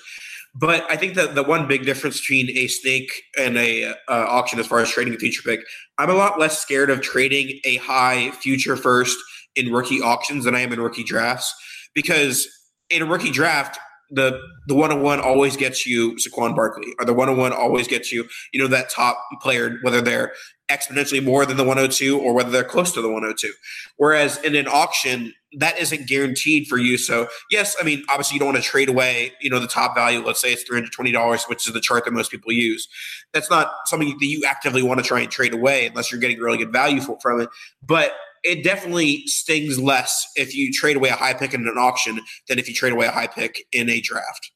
But 0.54 0.86
I 0.90 0.98
think 0.98 1.16
that 1.16 1.34
the 1.34 1.44
one 1.44 1.68
big 1.68 1.86
difference 1.86 2.20
between 2.20 2.50
a 2.58 2.68
snake 2.68 3.10
and 3.38 3.58
a 3.58 3.86
uh, 3.86 3.94
auction, 4.10 4.60
as 4.60 4.68
far 4.68 4.80
as 4.80 4.90
trading 4.90 5.14
a 5.14 5.18
future 5.18 5.42
pick, 5.44 5.62
I'm 5.98 6.10
a 6.10 6.14
lot 6.14 6.40
less 6.40 6.62
scared 6.62 6.90
of 6.90 7.02
trading 7.02 7.60
a 7.64 7.78
high 7.78 8.32
future 8.32 8.76
first 8.76 9.18
in 9.56 9.72
rookie 9.72 10.02
auctions 10.02 10.46
than 10.46 10.56
I 10.56 10.60
am 10.60 10.74
in 10.74 10.80
rookie 10.82 11.04
drafts 11.04 11.54
because 11.94 12.48
in 12.90 13.02
a 13.02 13.06
rookie 13.06 13.32
draft, 13.32 13.80
the 14.12 14.42
the 14.68 14.76
one 14.76 14.92
on 14.92 15.02
one 15.02 15.22
always 15.22 15.56
gets 15.56 15.86
you 15.86 16.16
Saquon 16.16 16.54
Barkley, 16.54 16.94
or 17.00 17.06
the 17.06 17.14
one 17.14 17.30
on 17.30 17.38
one 17.38 17.54
always 17.54 17.88
gets 17.88 18.12
you, 18.12 18.28
you 18.52 18.62
know, 18.62 18.68
that 18.68 18.90
top 18.90 19.18
player, 19.42 19.78
whether 19.84 20.02
they're 20.02 20.34
exponentially 20.70 21.24
more 21.24 21.46
than 21.46 21.58
the 21.58 21.64
102 21.64 22.20
or 22.20 22.34
whether 22.34 22.50
they're 22.50 22.64
close 22.64 22.92
to 22.94 23.02
the 23.02 23.08
102. 23.08 23.52
Whereas 23.98 24.38
in 24.44 24.56
an 24.56 24.68
auction, 24.68 25.34
that 25.54 25.78
isn't 25.80 26.08
guaranteed 26.08 26.68
for 26.68 26.78
you. 26.78 26.98
So 26.98 27.28
yes, 27.50 27.76
I 27.80 27.84
mean, 27.84 28.04
obviously 28.10 28.36
you 28.36 28.40
don't 28.40 28.54
want 28.54 28.64
to 28.64 28.70
trade 28.70 28.90
away, 28.90 29.34
you 29.42 29.50
know, 29.50 29.60
the 29.60 29.68
top 29.68 29.96
value. 29.96 30.24
Let's 30.26 30.40
say 30.40 30.54
it's 30.54 30.64
$320, 30.70 31.50
which 31.50 31.68
is 31.68 31.74
the 31.74 31.82
chart 31.82 32.06
that 32.06 32.12
most 32.12 32.32
people 32.32 32.52
use. 32.52 32.88
That's 33.34 33.50
not 33.50 33.72
something 33.86 34.10
that 34.20 34.26
you 34.26 34.44
actively 34.46 34.82
want 34.84 35.00
to 35.00 35.06
try 35.06 35.20
and 35.20 35.32
trade 35.32 35.54
away 35.54 35.88
unless 35.88 36.12
you're 36.12 36.22
getting 36.22 36.40
really 36.40 36.58
good 36.58 36.72
value 36.72 37.02
for, 37.02 37.20
from 37.20 37.42
it. 37.42 37.50
But 37.84 38.14
it 38.44 38.64
definitely 38.64 39.24
stings 39.28 39.80
less 39.80 40.28
if 40.36 40.56
you 40.56 40.72
trade 40.72 40.96
away 40.96 41.10
a 41.10 41.16
high 41.16 41.34
pick 41.34 41.54
in 41.54 41.68
an 41.68 41.78
auction 41.78 42.20
than 42.48 42.58
if 42.58 42.68
you 42.68 42.74
trade 42.74 42.94
away 42.94 43.06
a 43.06 43.12
high 43.12 43.28
pick 43.28 43.68
in 43.72 43.90
a 43.90 44.02
draft. 44.02 44.52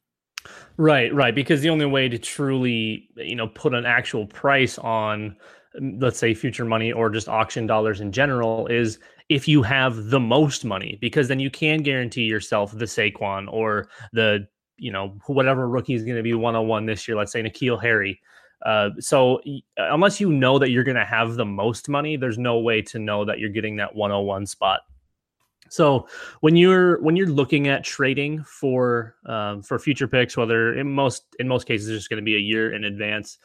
Right, 0.78 1.14
right. 1.14 1.34
Because 1.34 1.62
the 1.62 1.70
only 1.70 1.86
way 1.86 2.10
to 2.10 2.18
truly, 2.18 3.08
you 3.16 3.36
know, 3.36 3.48
put 3.48 3.74
an 3.74 3.86
actual 3.86 4.28
price 4.28 4.78
on, 4.78 5.36
let's 5.80 6.20
say, 6.20 6.34
future 6.34 6.66
money 6.66 6.92
or 6.92 7.10
just 7.10 7.30
auction 7.30 7.68
dollars 7.68 8.02
in 8.02 8.12
general 8.12 8.68
is 8.68 9.00
if 9.30 9.48
you 9.48 9.64
have 9.64 10.10
the 10.10 10.20
most 10.20 10.66
money, 10.66 10.98
because 11.02 11.28
then 11.28 11.40
you 11.40 11.50
can 11.50 11.82
guarantee 11.82 12.24
yourself 12.24 12.72
the 12.72 12.86
Saquon 12.86 13.52
or 13.52 13.88
the, 14.14 14.48
you 14.78 14.92
know, 14.92 15.18
whatever 15.26 15.68
rookie 15.68 15.94
is 15.96 16.04
going 16.04 16.18
to 16.18 16.24
be 16.24 16.34
101 16.34 16.86
this 16.86 17.08
year, 17.08 17.18
let's 17.18 17.32
say 17.32 17.42
N'Keal 17.42 17.82
Harry. 17.82 18.20
Uh, 18.66 18.90
so 19.00 19.42
unless 19.78 20.20
you 20.20 20.32
know 20.32 20.60
that 20.60 20.70
you're 20.70 20.84
going 20.84 20.98
to 20.98 21.06
have 21.06 21.36
the 21.36 21.46
most 21.46 21.90
money, 21.90 22.18
there's 22.18 22.38
no 22.38 22.60
way 22.60 22.82
to 22.82 23.00
know 23.00 23.26
that 23.26 23.40
you're 23.40 23.50
getting 23.50 23.76
that 23.78 23.96
101 23.96 24.46
spot. 24.46 24.82
So 25.70 26.08
when 26.42 26.56
you're 26.56 27.02
when 27.02 27.16
you're 27.16 27.28
looking 27.28 27.68
at 27.68 27.84
trading 27.84 28.44
for 28.44 29.16
um, 29.26 29.64
for 29.64 29.80
future 29.80 30.08
picks, 30.08 30.38
whether 30.38 30.76
in 30.76 30.92
most 30.92 31.26
in 31.40 31.48
most 31.48 31.66
cases 31.68 31.90
it's 31.90 31.98
just 31.98 32.10
going 32.10 32.22
to 32.22 32.26
be 32.26 32.36
a 32.36 32.40
year 32.40 32.74
in 32.74 32.84
advance, 32.84 33.40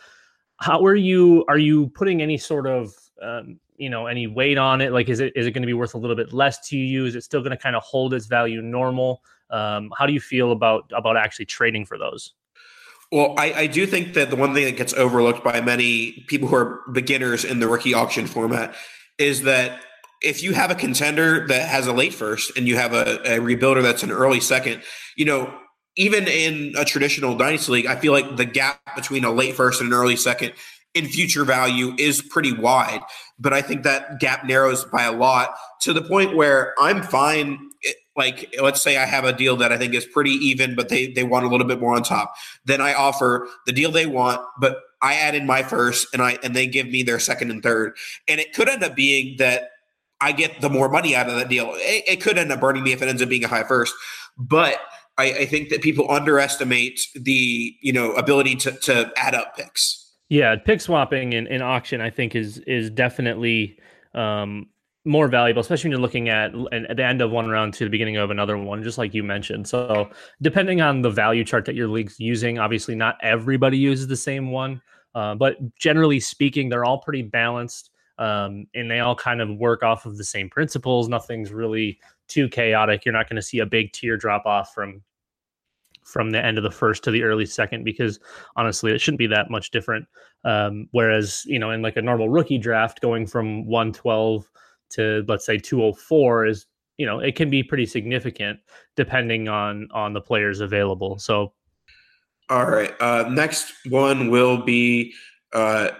how 0.59 0.85
are 0.85 0.95
you 0.95 1.45
are 1.49 1.59
you 1.59 1.89
putting 1.89 2.21
any 2.21 2.37
sort 2.37 2.67
of 2.67 2.95
um, 3.23 3.59
you 3.81 3.91
know 3.91 4.07
any 4.07 4.27
weight 4.27 4.59
on 4.59 4.81
it? 4.81 4.93
Like 4.93 5.09
is 5.09 5.21
it 5.21 5.33
is 5.35 5.47
it 5.47 5.53
going 5.53 5.63
to 5.63 5.67
be 5.67 5.75
worth 5.75 5.95
a 5.95 5.99
little 5.99 6.17
bit 6.17 6.33
less 6.33 6.69
to 6.69 6.77
you? 6.77 7.07
Is 7.07 7.15
it 7.15 7.25
still 7.25 7.41
going 7.41 7.53
to 7.53 7.57
kind 7.57 7.75
of 7.75 7.83
hold 7.83 8.15
its 8.15 8.27
value 8.27 8.63
normal? 8.63 9.23
Um, 9.51 9.93
how 9.97 10.07
do 10.07 10.13
you 10.13 10.21
feel 10.21 10.53
about 10.53 10.91
about 10.95 11.17
actually 11.17 11.47
trading 11.47 11.85
for 11.85 11.99
those? 11.99 12.35
Well, 13.13 13.35
I, 13.37 13.53
I, 13.53 13.67
do 13.67 13.87
think 13.87 14.15
that 14.15 14.31
the 14.31 14.37
one 14.37 14.55
thing 14.55 14.67
that 14.67 14.77
gets 14.77 14.95
overlooked 14.95 15.43
by 15.43 15.61
many 15.61 16.25
people 16.29 16.47
who 16.47 16.55
are 16.55 16.83
beginners 16.93 17.45
in 17.45 17.59
the 17.59 17.67
rookie 17.67 17.93
auction 17.93 18.29
format 18.29 18.77
is 19.19 19.43
that 19.43 19.81
if 20.23 20.45
you 20.45 20.53
have 20.53 20.71
a 20.71 20.77
contender 20.77 21.45
that 21.49 21.69
has 21.69 21.89
a 21.89 21.93
late 21.93 22.15
first 22.15 22.57
and 22.57 22.69
you 22.69 22.77
have 22.77 22.93
a, 22.93 23.17
a 23.25 23.41
rebuilder 23.41 23.83
that's 23.83 24.05
an 24.05 24.13
early 24.13 24.39
second, 24.39 24.83
you 25.17 25.25
know, 25.25 25.53
even 25.97 26.29
in 26.29 26.75
a 26.79 26.85
traditional 26.85 27.37
dynasty 27.37 27.73
league, 27.73 27.87
I 27.87 27.97
feel 27.97 28.13
like 28.13 28.37
the 28.37 28.45
gap 28.45 28.81
between 28.95 29.25
a 29.25 29.33
late 29.33 29.57
first 29.57 29.81
and 29.81 29.93
an 29.93 29.99
early 29.99 30.15
second 30.15 30.53
in 30.95 31.07
future 31.07 31.45
value 31.45 31.95
is 31.99 32.21
pretty 32.21 32.53
wide. 32.53 33.01
But 33.39 33.53
I 33.53 33.63
think 33.63 33.85
that 33.85 34.21
gap 34.21 34.45
narrows 34.45 34.85
by 34.85 35.05
a 35.05 35.13
lot 35.13 35.55
to 35.83 35.93
the 35.93 36.03
point 36.03 36.37
where 36.37 36.75
I'm 36.79 37.03
fine 37.03 37.59
eh, 37.85 37.93
like 38.17 38.55
let's 38.61 38.83
say 38.83 38.99
I 38.99 39.07
have 39.07 39.25
a 39.25 39.33
deal 39.33 39.57
that 39.57 39.73
I 39.73 39.79
think 39.79 39.95
is 39.95 40.05
pretty 40.05 40.33
even, 40.33 40.75
but 40.75 40.89
they 40.89 41.09
they 41.09 41.25
want 41.25 41.45
a 41.45 41.49
little 41.49 41.67
bit 41.67 41.81
more 41.81 41.95
on 41.95 42.03
top. 42.03 42.35
Then 42.65 42.81
I 42.81 42.95
offer 42.95 43.49
the 43.67 43.73
deal 43.73 43.91
they 43.91 44.07
want, 44.07 44.43
but 44.59 44.81
I 45.01 45.15
add 45.15 45.35
in 45.35 45.47
my 45.47 45.63
first 45.63 46.09
and 46.13 46.21
I 46.21 46.39
and 46.43 46.55
they 46.55 46.67
give 46.67 46.89
me 46.89 47.03
their 47.03 47.19
second 47.19 47.51
and 47.51 47.63
third. 47.63 47.97
And 48.29 48.41
it 48.41 48.53
could 48.53 48.69
end 48.69 48.83
up 48.83 48.95
being 48.95 49.37
that 49.39 49.71
I 50.21 50.33
get 50.33 50.61
the 50.61 50.69
more 50.69 50.89
money 50.89 51.17
out 51.17 51.29
of 51.29 51.37
that 51.37 51.49
deal. 51.49 51.73
It, 51.77 52.05
it 52.07 52.21
could 52.21 52.37
end 52.37 52.53
up 52.53 52.61
burning 52.61 52.83
me 52.83 52.93
if 52.93 53.01
it 53.01 53.09
ends 53.09 53.23
up 53.23 53.29
being 53.29 53.45
a 53.45 53.49
high 53.49 53.65
first. 53.65 53.95
But 54.37 54.79
I, 55.17 55.33
I 55.33 55.47
think 55.47 55.71
that 55.71 55.83
people 55.83 56.11
underestimate 56.11 57.07
the 57.15 57.75
you 57.81 57.93
know 57.93 58.13
ability 58.13 58.57
to 58.57 58.73
to 58.73 59.13
add 59.17 59.35
up 59.35 59.57
picks. 59.57 60.10
Yeah, 60.31 60.55
pick 60.55 60.81
swapping 60.81 61.33
in, 61.33 61.49
in 61.49 61.61
auction, 61.61 62.01
I 62.01 62.09
think 62.09 62.37
is 62.37 62.59
is 62.59 62.89
definitely 62.89 63.77
um, 64.15 64.69
more 65.05 65.27
valuable, 65.27 65.61
especially 65.61 65.89
when 65.89 65.93
you're 65.93 66.01
looking 66.01 66.29
at, 66.29 66.53
at 66.73 66.97
the 66.97 67.05
end 67.05 67.21
of 67.21 67.33
one 67.33 67.49
round 67.49 67.75
to 67.75 67.85
the 67.85 67.91
beginning 67.91 68.17
of 68.17 68.31
another 68.31 68.57
one, 68.57 68.83
just 68.85 68.97
like 68.97 69.13
you 69.13 69.25
mentioned. 69.25 69.67
So, 69.67 70.09
depending 70.41 70.81
on 70.81 71.03
the 71.03 71.11
value 71.11 71.45
chart 71.45 71.65
that 71.65 71.75
your 71.75 71.89
league's 71.89 72.21
using, 72.21 72.61
obviously 72.61 72.95
not 72.95 73.19
everybody 73.23 73.77
uses 73.77 74.07
the 74.07 74.17
same 74.17 74.53
one, 74.53 74.81
uh, 75.17 75.35
but 75.35 75.57
generally 75.75 76.21
speaking, 76.21 76.69
they're 76.69 76.85
all 76.85 76.99
pretty 76.99 77.23
balanced, 77.23 77.91
um, 78.19 78.69
and 78.77 78.89
they 78.89 79.01
all 79.01 79.17
kind 79.17 79.41
of 79.41 79.57
work 79.57 79.83
off 79.83 80.07
of 80.07 80.17
the 80.17 80.25
same 80.25 80.49
principles. 80.49 81.09
Nothing's 81.09 81.51
really 81.51 81.99
too 82.29 82.49
chaotic. 82.49 83.05
You're 83.05 83.15
not 83.15 83.29
going 83.29 83.35
to 83.37 83.43
see 83.43 83.59
a 83.59 83.67
big 83.67 83.93
tier 83.93 84.17
drop 84.17 84.47
off 84.47 84.73
from 84.73 85.03
from 86.11 86.31
the 86.31 86.45
end 86.45 86.59
of 86.59 86.64
the 86.64 86.71
first 86.71 87.05
to 87.05 87.11
the 87.11 87.23
early 87.23 87.47
second 87.47 87.85
because 87.85 88.19
honestly, 88.57 88.93
it 88.93 89.00
shouldn't 89.00 89.19
be 89.19 89.26
that 89.29 89.50
much 89.50 89.71
different. 89.71 90.07
Um, 90.45 90.88
whereas 90.90 91.45
you 91.47 91.59
know, 91.59 91.71
in 91.71 91.83
like 91.83 91.97
a 91.97 92.02
normal 92.02 92.29
rookie 92.29 92.59
draft, 92.59 93.00
going 93.00 93.26
from 93.26 93.67
112 93.67 94.50
to 94.90 95.25
let's 95.29 95.47
say 95.47 95.57
204 95.57 96.47
is 96.47 96.67
you 96.99 97.07
know 97.07 97.19
it 97.19 97.35
can 97.35 97.49
be 97.49 97.62
pretty 97.62 97.87
significant 97.87 98.59
depending 98.97 99.49
on 99.49 99.88
on 99.93 100.12
the 100.12 100.21
players 100.21 100.61
available 100.61 101.19
so 101.19 101.52
all 102.50 102.67
right 102.67 102.93
uh 103.00 103.25
next 103.31 103.73
one 103.88 104.31
will 104.31 104.62
be 104.62 105.12
uh 105.52 105.90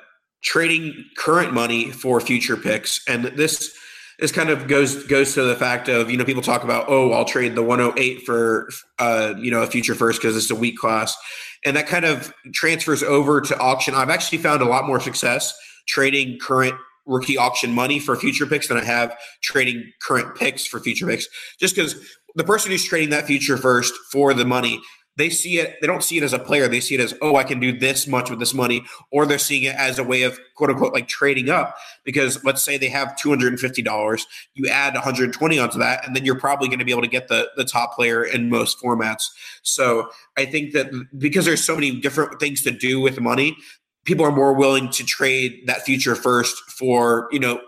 trading 0.43 1.05
current 1.17 1.53
money 1.53 1.91
for 1.91 2.21
future 2.21 2.57
picks 2.57 3.07
and 3.09 3.25
this 3.25 3.75
this 4.21 4.33
kind 4.33 4.51
of 4.51 4.69
goes 4.69 5.05
goes 5.07 5.35
to 5.35 5.43
the 5.43 5.57
fact 5.57 5.89
of 5.89 6.11
you 6.11 6.17
know 6.17 6.25
people 6.25 6.43
talk 6.43 6.63
about 6.65 6.85
oh 6.89 7.13
I'll 7.13 7.25
trade 7.25 7.55
the 7.55 7.63
108 7.63 8.23
for 8.23 8.69
uh 8.99 9.35
you 9.39 9.51
know 9.51 9.63
a 9.63 9.67
future 9.67 9.95
first 9.95 10.21
because 10.21 10.37
it's 10.37 10.51
a 10.51 10.55
weak 10.55 10.77
class 10.77 11.17
and 11.65 11.77
that 11.77 11.87
kind 11.87 12.05
of 12.05 12.33
transfers 12.53 13.03
over 13.03 13.41
to 13.41 13.59
auction 13.59 13.95
I've 13.95 14.11
actually 14.11 14.39
found 14.39 14.63
a 14.63 14.67
lot 14.67 14.87
more 14.87 15.01
success 15.01 15.55
trading 15.87 16.39
current 16.39 16.75
rookie 17.07 17.37
auction 17.37 17.73
money 17.73 17.99
for 17.99 18.17
future 18.17 18.47
picks 18.47 18.69
than 18.69 18.77
I 18.77 18.85
have 18.85 19.17
trading 19.43 19.93
current 20.01 20.37
picks 20.37 20.65
for 20.65 20.81
future 20.81 21.07
picks. 21.07 21.27
Just 21.59 21.75
because 21.75 21.97
the 22.37 22.45
person 22.45 22.71
who's 22.71 22.85
trading 22.85 23.11
that 23.11 23.27
future 23.27 23.57
first 23.57 23.93
for 24.13 24.33
the 24.33 24.45
money, 24.45 24.81
they 25.21 25.31
see 25.31 25.59
it, 25.59 25.77
they 25.81 25.87
don't 25.87 26.03
see 26.03 26.17
it 26.17 26.23
as 26.23 26.33
a 26.33 26.39
player. 26.39 26.67
They 26.69 26.81
see 26.81 26.95
it 26.95 27.01
as, 27.01 27.15
oh, 27.21 27.37
I 27.37 27.45
can 27.45 27.61
do 27.61 27.77
this 27.77 28.07
much 28.07 28.31
with 28.31 28.39
this 28.39 28.55
money. 28.55 28.85
Or 29.13 29.27
they're 29.27 29.39
seeing 29.39 29.65
it 29.65 29.75
as 29.77 29.99
a 29.99 30.05
way 30.05 30.23
of 30.23 30.39
quote 30.57 30.71
unquote 30.71 30.93
like 30.93 31.09
trading 31.09 31.51
up. 31.51 31.77
Because 32.05 32.43
let's 32.45 32.63
say 32.63 32.79
they 32.79 32.89
have 32.89 33.17
$250, 33.23 34.27
you 34.55 34.69
add 34.69 34.95
120 34.95 35.59
onto 35.59 35.79
that, 35.79 36.07
and 36.07 36.17
then 36.17 36.25
you're 36.25 36.39
probably 36.39 36.69
going 36.69 36.79
to 36.79 36.85
be 36.85 36.93
able 36.93 37.03
to 37.03 37.09
get 37.09 37.29
the, 37.29 37.51
the 37.57 37.65
top 37.65 37.95
player 37.95 38.25
in 38.25 38.49
most 38.49 38.79
formats. 38.83 39.25
So 39.63 40.09
I 40.37 40.47
think 40.47 40.73
that 40.73 40.91
because 41.19 41.45
there's 41.45 41.63
so 41.63 41.75
many 41.75 42.01
different 42.01 42.41
things 42.41 42.63
to 42.63 42.71
do 42.71 43.01
with 43.01 43.21
money, 43.21 43.57
people 44.05 44.25
are 44.25 44.33
more 44.33 44.55
willing 44.55 44.89
to 44.91 45.05
trade 45.05 45.63
that 45.67 45.83
future 45.83 46.15
first 46.15 46.59
for 46.71 47.29
you 47.31 47.39
know 47.39 47.61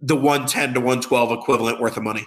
the 0.00 0.16
110 0.16 0.74
to 0.74 0.80
112 0.80 1.32
equivalent 1.32 1.80
worth 1.80 1.96
of 1.96 2.02
money 2.02 2.26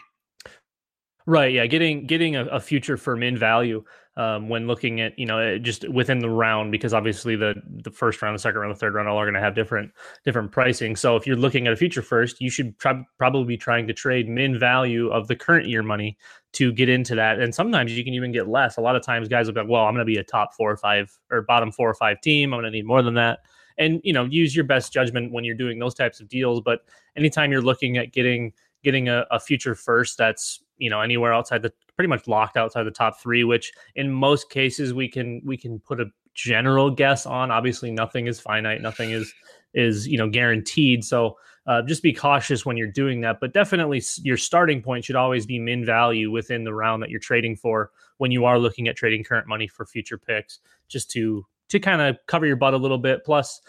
right 1.25 1.53
yeah 1.53 1.65
getting 1.65 2.05
getting 2.05 2.35
a, 2.35 2.45
a 2.45 2.59
future 2.59 2.97
for 2.97 3.15
min 3.15 3.38
value 3.38 3.83
um, 4.19 4.49
when 4.49 4.67
looking 4.67 4.99
at 4.99 5.17
you 5.17 5.25
know 5.25 5.57
just 5.57 5.88
within 5.88 6.19
the 6.19 6.29
round 6.29 6.73
because 6.73 6.93
obviously 6.93 7.38
the 7.38 7.55
the 7.83 7.89
first 7.89 8.21
round 8.21 8.35
the 8.35 8.39
second 8.39 8.59
round 8.59 8.75
the 8.75 8.77
third 8.77 8.93
round 8.93 9.07
all 9.07 9.17
are 9.17 9.23
going 9.23 9.33
to 9.33 9.39
have 9.39 9.55
different 9.55 9.91
different 10.25 10.51
pricing. 10.51 10.97
So 10.97 11.15
if 11.15 11.25
you're 11.25 11.38
looking 11.38 11.67
at 11.67 11.73
a 11.73 11.77
future 11.77 12.01
first 12.01 12.41
you 12.41 12.49
should 12.49 12.77
try, 12.79 13.01
probably 13.17 13.45
be 13.45 13.57
trying 13.57 13.88
to 13.88 13.93
trade 13.93 14.27
min 14.27 14.59
value 14.59 15.07
of 15.07 15.29
the 15.29 15.38
current 15.38 15.69
year 15.69 15.81
money 15.83 16.17
to 16.51 16.73
get 16.73 16.89
into 16.89 17.15
that. 17.15 17.39
And 17.39 17.55
sometimes 17.55 17.97
you 17.97 18.03
can 18.03 18.13
even 18.13 18.33
get 18.33 18.49
less. 18.49 18.75
A 18.75 18.81
lot 18.81 18.97
of 18.97 19.03
times 19.03 19.29
guys 19.29 19.47
will 19.47 19.53
be 19.53 19.61
like 19.61 19.69
well 19.69 19.85
i'm 19.85 19.93
going 19.93 20.05
to 20.05 20.11
be 20.11 20.17
a 20.17 20.23
top 20.23 20.53
four 20.53 20.69
or 20.69 20.77
five 20.77 21.17
or 21.31 21.43
bottom 21.43 21.71
four 21.71 21.89
or 21.89 21.95
five 21.95 22.19
team. 22.19 22.53
I'm 22.53 22.59
going 22.59 22.69
to 22.69 22.77
need 22.77 22.85
more 22.85 23.01
than 23.01 23.13
that. 23.13 23.39
And 23.77 24.01
you 24.03 24.11
know 24.11 24.25
use 24.25 24.53
your 24.53 24.65
best 24.65 24.91
judgment 24.91 25.31
when 25.31 25.45
you're 25.45 25.55
doing 25.55 25.79
those 25.79 25.93
types 25.93 26.19
of 26.19 26.27
deals. 26.27 26.59
But 26.59 26.81
anytime 27.15 27.53
you're 27.53 27.61
looking 27.61 27.95
at 27.97 28.11
getting 28.11 28.51
getting 28.83 29.07
a, 29.07 29.25
a 29.31 29.39
future 29.39 29.75
first 29.75 30.17
that's 30.17 30.61
you 30.77 30.89
know 30.89 30.99
anywhere 30.99 31.33
outside 31.33 31.61
the 31.61 31.71
pretty 31.99 32.07
much 32.07 32.29
locked 32.29 32.55
outside 32.55 32.83
the 32.83 32.91
top 32.91 33.19
three, 33.19 33.43
which 33.43 33.73
in 33.95 34.09
most 34.09 34.49
cases 34.49 34.93
we 34.93 35.05
can 35.05 35.41
we 35.43 35.57
can 35.57 35.81
put 35.81 35.99
a 35.99 36.05
general 36.33 36.89
guess 36.89 37.25
on. 37.25 37.51
Obviously, 37.51 37.91
nothing 37.91 38.25
is 38.25 38.39
finite, 38.39 38.81
nothing 38.81 39.09
is 39.09 39.33
is 39.73 40.07
you 40.07 40.17
know 40.17 40.29
guaranteed. 40.29 41.03
So 41.03 41.35
uh, 41.67 41.81
just 41.81 42.01
be 42.01 42.13
cautious 42.13 42.65
when 42.65 42.77
you're 42.77 42.87
doing 42.87 43.19
that. 43.19 43.41
But 43.41 43.53
definitely, 43.53 44.01
your 44.23 44.37
starting 44.37 44.81
point 44.81 45.03
should 45.03 45.17
always 45.17 45.45
be 45.45 45.59
min 45.59 45.85
value 45.85 46.31
within 46.31 46.63
the 46.63 46.73
round 46.73 47.03
that 47.03 47.09
you're 47.09 47.19
trading 47.19 47.57
for 47.57 47.91
when 48.17 48.31
you 48.31 48.45
are 48.45 48.57
looking 48.57 48.87
at 48.87 48.95
trading 48.95 49.25
current 49.25 49.45
money 49.45 49.67
for 49.67 49.85
future 49.85 50.17
picks, 50.17 50.59
just 50.87 51.11
to 51.11 51.45
to 51.67 51.81
kind 51.81 52.01
of 52.01 52.17
cover 52.27 52.45
your 52.45 52.55
butt 52.55 52.73
a 52.73 52.77
little 52.77 52.97
bit. 52.97 53.25
Plus, 53.25 53.59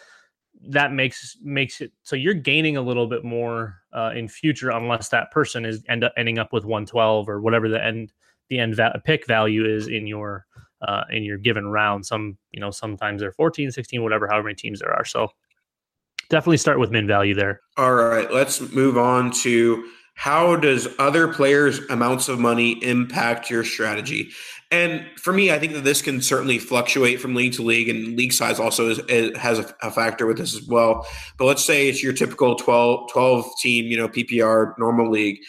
that 0.68 0.92
makes 0.92 1.36
makes 1.42 1.80
it 1.80 1.92
so 2.02 2.16
you're 2.16 2.34
gaining 2.34 2.76
a 2.76 2.82
little 2.82 3.06
bit 3.06 3.24
more 3.24 3.76
uh, 3.94 4.10
in 4.14 4.28
future 4.28 4.70
unless 4.70 5.08
that 5.08 5.30
person 5.30 5.64
is 5.64 5.82
end 5.88 6.04
up 6.04 6.12
ending 6.16 6.38
up 6.38 6.52
with 6.52 6.64
112 6.64 7.28
or 7.28 7.40
whatever 7.40 7.68
the 7.68 7.82
end 7.82 8.12
the 8.50 8.58
end 8.58 8.76
va- 8.76 9.00
pick 9.04 9.26
value 9.26 9.64
is 9.64 9.88
in 9.88 10.06
your 10.06 10.44
uh, 10.82 11.04
in 11.10 11.22
your 11.22 11.38
given 11.38 11.66
round. 11.68 12.04
Some 12.04 12.36
you 12.52 12.60
know 12.60 12.70
sometimes 12.70 13.20
they're 13.20 13.32
14, 13.32 13.70
16, 13.70 14.02
whatever, 14.02 14.28
however 14.28 14.44
many 14.44 14.56
teams 14.56 14.80
there 14.80 14.92
are. 14.92 15.04
So 15.04 15.28
definitely 16.28 16.58
start 16.58 16.78
with 16.78 16.90
min 16.90 17.06
value 17.06 17.34
there. 17.34 17.60
All 17.76 17.94
right, 17.94 18.30
let's 18.30 18.60
move 18.72 18.98
on 18.98 19.30
to 19.42 19.88
how 20.14 20.56
does 20.56 20.88
other 20.98 21.28
players' 21.28 21.78
amounts 21.88 22.28
of 22.28 22.38
money 22.38 22.72
impact 22.84 23.48
your 23.48 23.64
strategy? 23.64 24.30
And 24.70 25.06
for 25.18 25.32
me, 25.32 25.50
I 25.50 25.58
think 25.58 25.72
that 25.72 25.82
this 25.82 26.00
can 26.00 26.20
certainly 26.20 26.58
fluctuate 26.58 27.20
from 27.20 27.34
league 27.34 27.54
to 27.54 27.62
league, 27.62 27.88
and 27.88 28.16
league 28.16 28.32
size 28.32 28.60
also 28.60 28.90
is, 28.90 29.36
has 29.36 29.58
a, 29.58 29.74
a, 29.82 29.90
factor 29.90 30.26
with 30.26 30.38
this 30.38 30.54
as 30.54 30.62
well. 30.62 31.06
But 31.38 31.46
let's 31.46 31.64
say 31.64 31.88
it's 31.88 32.02
your 32.02 32.12
typical 32.12 32.54
12, 32.54 33.10
12 33.10 33.50
team, 33.60 33.86
you 33.86 33.96
know, 33.96 34.08
PPR 34.08 34.78
normal 34.78 35.10
league. 35.10 35.40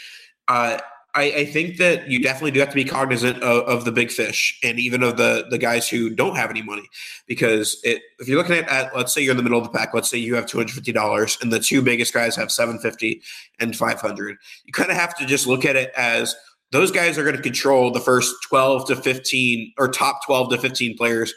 Uh, 0.47 0.79
I, 1.13 1.23
I, 1.23 1.45
think 1.45 1.77
that 1.77 2.09
you 2.09 2.21
definitely 2.21 2.51
do 2.51 2.61
have 2.61 2.69
to 2.69 2.75
be 2.75 2.85
cognizant 2.85 3.43
of, 3.43 3.63
of, 3.65 3.85
the 3.85 3.91
big 3.91 4.11
fish 4.11 4.57
and 4.63 4.79
even 4.79 5.03
of 5.03 5.17
the 5.17 5.45
the 5.49 5.57
guys 5.57 5.89
who 5.89 6.09
don't 6.09 6.37
have 6.37 6.49
any 6.49 6.61
money 6.61 6.87
because 7.27 7.79
it, 7.83 8.01
if 8.19 8.29
you're 8.29 8.37
looking 8.37 8.55
at, 8.55 8.69
at 8.69 8.95
let's 8.95 9.13
say 9.13 9.21
you're 9.21 9.31
in 9.31 9.37
the 9.37 9.43
middle 9.43 9.57
of 9.57 9.65
the 9.65 9.77
pack 9.77 9.93
let's 9.93 10.09
say 10.09 10.17
you 10.17 10.35
have 10.35 10.45
$250 10.45 11.41
and 11.41 11.51
the 11.51 11.59
two 11.59 11.81
biggest 11.81 12.13
guys 12.13 12.35
have 12.35 12.51
750 12.51 13.21
and 13.59 13.75
500 13.75 14.37
you 14.65 14.71
kind 14.71 14.89
of 14.89 14.95
have 14.95 15.15
to 15.17 15.25
just 15.25 15.47
look 15.47 15.65
at 15.65 15.75
it 15.75 15.91
as 15.97 16.33
those 16.71 16.91
guys 16.91 17.17
are 17.17 17.23
going 17.23 17.35
to 17.35 17.41
control 17.41 17.91
the 17.91 17.99
first 17.99 18.33
12 18.47 18.87
to 18.87 18.95
15 18.95 19.73
or 19.77 19.87
top 19.87 20.25
12 20.25 20.51
to 20.51 20.57
15 20.57 20.97
players 20.97 21.33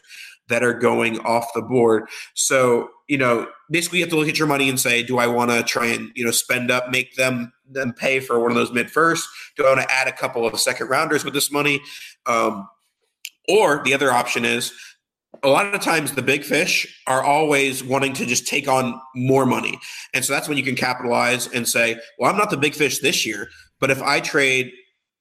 that 0.49 0.63
are 0.63 0.75
going 0.75 1.19
off 1.21 1.47
the 1.55 1.63
board. 1.63 2.05
So 2.35 2.91
you 3.09 3.19
know 3.19 3.47
basically 3.71 3.99
you 3.99 4.05
have 4.05 4.11
to 4.11 4.17
look 4.17 4.29
at 4.29 4.39
your 4.39 4.49
money 4.49 4.69
and 4.69 4.81
say 4.81 5.03
do 5.03 5.19
i 5.19 5.27
want 5.27 5.51
to 5.51 5.63
try 5.63 5.87
and 5.87 6.11
you 6.15 6.25
know 6.25 6.31
spend 6.31 6.71
up 6.71 6.91
make 6.91 7.15
them 7.17 7.53
them 7.69 7.93
pay 7.93 8.19
for 8.19 8.41
one 8.41 8.51
of 8.51 8.57
those 8.57 8.73
mid 8.73 8.91
first? 8.91 9.29
Do 9.57 9.65
i 9.65 9.75
want 9.75 9.83
to 9.83 9.93
add 9.93 10.09
a 10.09 10.13
couple 10.13 10.47
of 10.47 10.59
second 10.59 10.89
rounders 10.89 11.25
with 11.25 11.35
this 11.35 11.51
money? 11.51 11.81
Um, 12.27 12.69
or 13.49 13.83
the 13.85 13.93
other 13.93 14.11
option 14.11 14.45
is 14.45 14.73
a 15.43 15.49
lot 15.49 15.75
of 15.75 15.81
times 15.83 16.13
the 16.13 16.23
big 16.23 16.45
fish 16.45 17.03
are 17.07 17.23
always 17.23 17.85
wanting 17.85 18.15
to 18.15 18.25
just 18.25 18.47
take 18.47 18.69
on 18.69 18.99
more 19.15 19.45
money. 19.45 19.79
And 20.15 20.25
so 20.25 20.33
that's 20.33 20.49
when 20.49 20.57
you 20.57 20.65
can 20.65 20.77
capitalize 20.77 21.47
and 21.49 21.69
say 21.69 21.99
well 22.19 22.31
i'm 22.31 22.39
not 22.39 22.51
the 22.51 22.57
big 22.57 22.75
fish 22.75 23.01
this 23.01 23.27
year 23.27 23.49
but 23.81 23.91
if 23.91 24.03
i 24.03 24.21
trade 24.21 24.73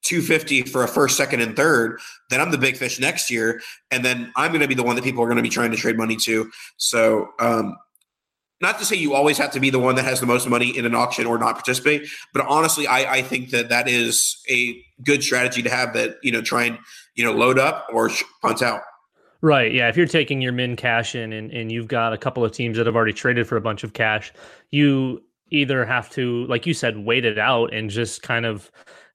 250 0.04 0.64
for 0.64 0.84
a 0.84 0.88
first, 0.88 1.18
second, 1.18 1.42
and 1.42 1.56
third, 1.56 2.00
then 2.30 2.40
I'm 2.42 2.52
the 2.52 2.58
big 2.58 2.78
fish 2.78 3.00
next 3.00 3.32
year. 3.32 3.62
And 3.92 4.04
then 4.04 4.32
I'm 4.36 4.52
going 4.52 4.62
to 4.62 4.68
be 4.68 4.76
the 4.76 4.84
one 4.84 4.96
that 4.96 5.04
people 5.04 5.24
are 5.24 5.28
going 5.28 5.38
to 5.38 5.44
be 5.44 5.50
trying 5.50 5.72
to 5.72 5.78
trade 5.78 5.98
money 5.98 6.16
to. 6.18 6.52
So, 6.78 7.30
um, 7.40 7.78
not 8.62 8.80
to 8.80 8.86
say 8.86 8.96
you 8.96 9.14
always 9.14 9.38
have 9.38 9.52
to 9.52 9.60
be 9.60 9.70
the 9.70 9.80
one 9.80 9.96
that 9.96 10.06
has 10.06 10.22
the 10.22 10.26
most 10.26 10.48
money 10.48 10.76
in 10.78 10.86
an 10.86 10.96
auction 10.96 11.26
or 11.26 11.38
not 11.38 11.56
participate, 11.56 12.08
but 12.34 12.46
honestly, 12.48 12.88
I, 12.88 13.16
I 13.16 13.22
think 13.22 13.50
that 13.50 13.68
that 13.70 13.90
is 13.90 14.42
a 14.50 14.82
good 15.04 15.22
strategy 15.22 15.62
to 15.64 15.70
have 15.70 15.94
that, 15.94 16.16
you 16.24 16.32
know, 16.32 16.42
try 16.42 16.64
and, 16.64 16.80
you 17.16 17.26
know, 17.26 17.34
load 17.34 17.60
up 17.60 17.88
or 17.92 18.10
punt 18.42 18.62
out. 18.62 18.82
Right. 19.42 19.74
Yeah. 19.74 19.90
If 19.90 19.98
you're 19.98 20.08
taking 20.08 20.42
your 20.42 20.54
min 20.54 20.78
cash 20.78 21.14
in 21.14 21.34
and, 21.34 21.52
and 21.52 21.70
you've 21.70 21.90
got 21.90 22.14
a 22.14 22.18
couple 22.18 22.46
of 22.46 22.54
teams 22.54 22.78
that 22.78 22.86
have 22.86 22.96
already 22.96 23.12
traded 23.12 23.46
for 23.48 23.58
a 23.58 23.62
bunch 23.62 23.84
of 23.84 23.92
cash, 23.92 24.32
you 24.72 25.22
either 25.50 25.84
have 25.84 26.10
to, 26.12 26.46
like 26.46 26.66
you 26.66 26.74
said, 26.74 26.98
wait 27.00 27.26
it 27.26 27.38
out 27.38 27.74
and 27.74 27.90
just 27.90 28.22
kind 28.24 28.46
of 28.46 28.72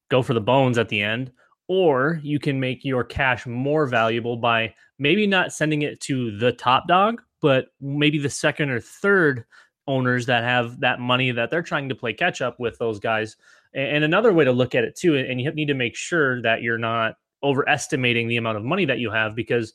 go 0.08 0.22
for 0.22 0.34
the 0.34 0.40
bones 0.40 0.78
at 0.78 0.88
the 0.88 1.00
end, 1.00 1.32
or 1.68 2.20
you 2.22 2.38
can 2.38 2.58
make 2.58 2.84
your 2.84 3.04
cash 3.04 3.46
more 3.46 3.86
valuable 3.86 4.36
by 4.36 4.74
maybe 4.98 5.26
not 5.26 5.52
sending 5.52 5.82
it 5.82 6.00
to 6.00 6.36
the 6.38 6.52
top 6.52 6.88
dog, 6.88 7.22
but 7.40 7.68
maybe 7.80 8.18
the 8.18 8.30
second 8.30 8.70
or 8.70 8.80
third 8.80 9.44
owners 9.86 10.26
that 10.26 10.44
have 10.44 10.80
that 10.80 11.00
money 11.00 11.30
that 11.30 11.50
they're 11.50 11.62
trying 11.62 11.88
to 11.88 11.94
play 11.94 12.12
catch 12.12 12.40
up 12.40 12.58
with 12.58 12.78
those 12.78 12.98
guys. 12.98 13.36
And 13.74 14.02
another 14.02 14.32
way 14.32 14.44
to 14.44 14.52
look 14.52 14.74
at 14.74 14.84
it 14.84 14.96
too, 14.96 15.16
and 15.16 15.40
you 15.40 15.52
need 15.52 15.68
to 15.68 15.74
make 15.74 15.94
sure 15.94 16.40
that 16.42 16.62
you're 16.62 16.78
not 16.78 17.16
overestimating 17.42 18.28
the 18.28 18.36
amount 18.36 18.56
of 18.56 18.64
money 18.64 18.84
that 18.84 18.98
you 18.98 19.10
have 19.10 19.34
because 19.34 19.74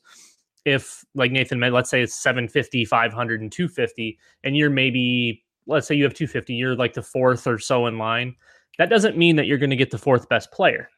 if 0.64 1.04
like 1.14 1.30
Nathan 1.30 1.58
meant, 1.58 1.74
let's 1.74 1.90
say 1.90 2.02
it's 2.02 2.14
750, 2.14 2.84
500 2.84 3.40
and 3.40 3.52
250 3.52 4.18
and 4.42 4.56
you're 4.56 4.70
maybe 4.70 5.44
let's 5.66 5.86
say 5.86 5.94
you 5.94 6.04
have 6.04 6.14
250, 6.14 6.54
you're 6.54 6.76
like 6.76 6.92
the 6.92 7.02
fourth 7.02 7.46
or 7.46 7.58
so 7.58 7.86
in 7.86 7.98
line. 7.98 8.34
That 8.78 8.90
doesn't 8.90 9.16
mean 9.16 9.36
that 9.36 9.46
you're 9.46 9.58
going 9.58 9.70
to 9.70 9.76
get 9.76 9.90
the 9.90 9.98
fourth 9.98 10.28
best 10.28 10.50
player 10.50 10.88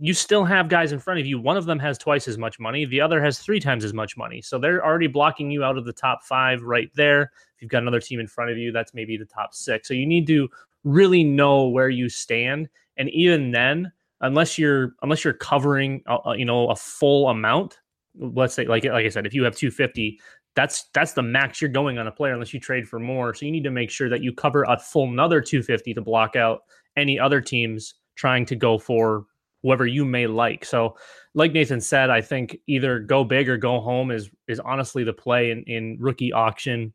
you 0.00 0.14
still 0.14 0.44
have 0.44 0.68
guys 0.68 0.92
in 0.92 0.98
front 0.98 1.20
of 1.20 1.26
you. 1.26 1.38
One 1.38 1.56
of 1.56 1.66
them 1.66 1.78
has 1.78 1.98
twice 1.98 2.26
as 2.28 2.38
much 2.38 2.58
money, 2.58 2.84
the 2.84 3.00
other 3.00 3.22
has 3.22 3.38
three 3.38 3.60
times 3.60 3.84
as 3.84 3.92
much 3.92 4.16
money. 4.16 4.40
So 4.40 4.58
they're 4.58 4.84
already 4.84 5.06
blocking 5.06 5.50
you 5.50 5.64
out 5.64 5.76
of 5.76 5.84
the 5.84 5.92
top 5.92 6.24
five 6.24 6.62
right 6.62 6.90
there. 6.94 7.22
If 7.56 7.62
you've 7.62 7.70
got 7.70 7.82
another 7.82 8.00
team 8.00 8.20
in 8.20 8.26
front 8.26 8.50
of 8.50 8.58
you, 8.58 8.72
that's 8.72 8.94
maybe 8.94 9.16
the 9.16 9.26
top 9.26 9.54
six. 9.54 9.88
So 9.88 9.94
you 9.94 10.06
need 10.06 10.26
to 10.28 10.48
really 10.84 11.24
know 11.24 11.68
where 11.68 11.90
you 11.90 12.08
stand. 12.08 12.68
And 12.96 13.10
even 13.10 13.50
then, 13.50 13.92
unless 14.20 14.58
you're 14.58 14.94
unless 15.02 15.24
you're 15.24 15.34
covering 15.34 16.02
a, 16.06 16.36
you 16.36 16.44
know 16.44 16.70
a 16.70 16.76
full 16.76 17.28
amount, 17.28 17.78
let's 18.18 18.54
say 18.54 18.66
like 18.66 18.84
like 18.84 19.04
I 19.04 19.08
said, 19.08 19.26
if 19.26 19.34
you 19.34 19.44
have 19.44 19.56
250, 19.56 20.18
that's 20.54 20.84
that's 20.94 21.12
the 21.12 21.22
max 21.22 21.60
you're 21.60 21.70
going 21.70 21.98
on 21.98 22.06
a 22.06 22.12
player 22.12 22.32
unless 22.32 22.54
you 22.54 22.60
trade 22.60 22.88
for 22.88 22.98
more. 22.98 23.34
So 23.34 23.46
you 23.46 23.52
need 23.52 23.64
to 23.64 23.70
make 23.70 23.90
sure 23.90 24.08
that 24.08 24.22
you 24.22 24.32
cover 24.32 24.64
a 24.64 24.78
full 24.78 25.08
another 25.08 25.40
250 25.40 25.94
to 25.94 26.00
block 26.00 26.36
out 26.36 26.62
any 26.96 27.18
other 27.18 27.40
teams 27.40 27.94
trying 28.16 28.46
to 28.46 28.56
go 28.56 28.78
for 28.78 29.26
whoever 29.62 29.86
you 29.86 30.04
may 30.04 30.26
like. 30.26 30.64
So, 30.64 30.96
like 31.34 31.52
Nathan 31.52 31.80
said, 31.80 32.10
I 32.10 32.20
think 32.20 32.58
either 32.66 32.98
go 32.98 33.24
big 33.24 33.48
or 33.48 33.56
go 33.56 33.80
home 33.80 34.10
is 34.10 34.30
is 34.48 34.60
honestly 34.60 35.04
the 35.04 35.12
play 35.12 35.50
in, 35.50 35.62
in 35.64 35.96
rookie 36.00 36.32
auction. 36.32 36.92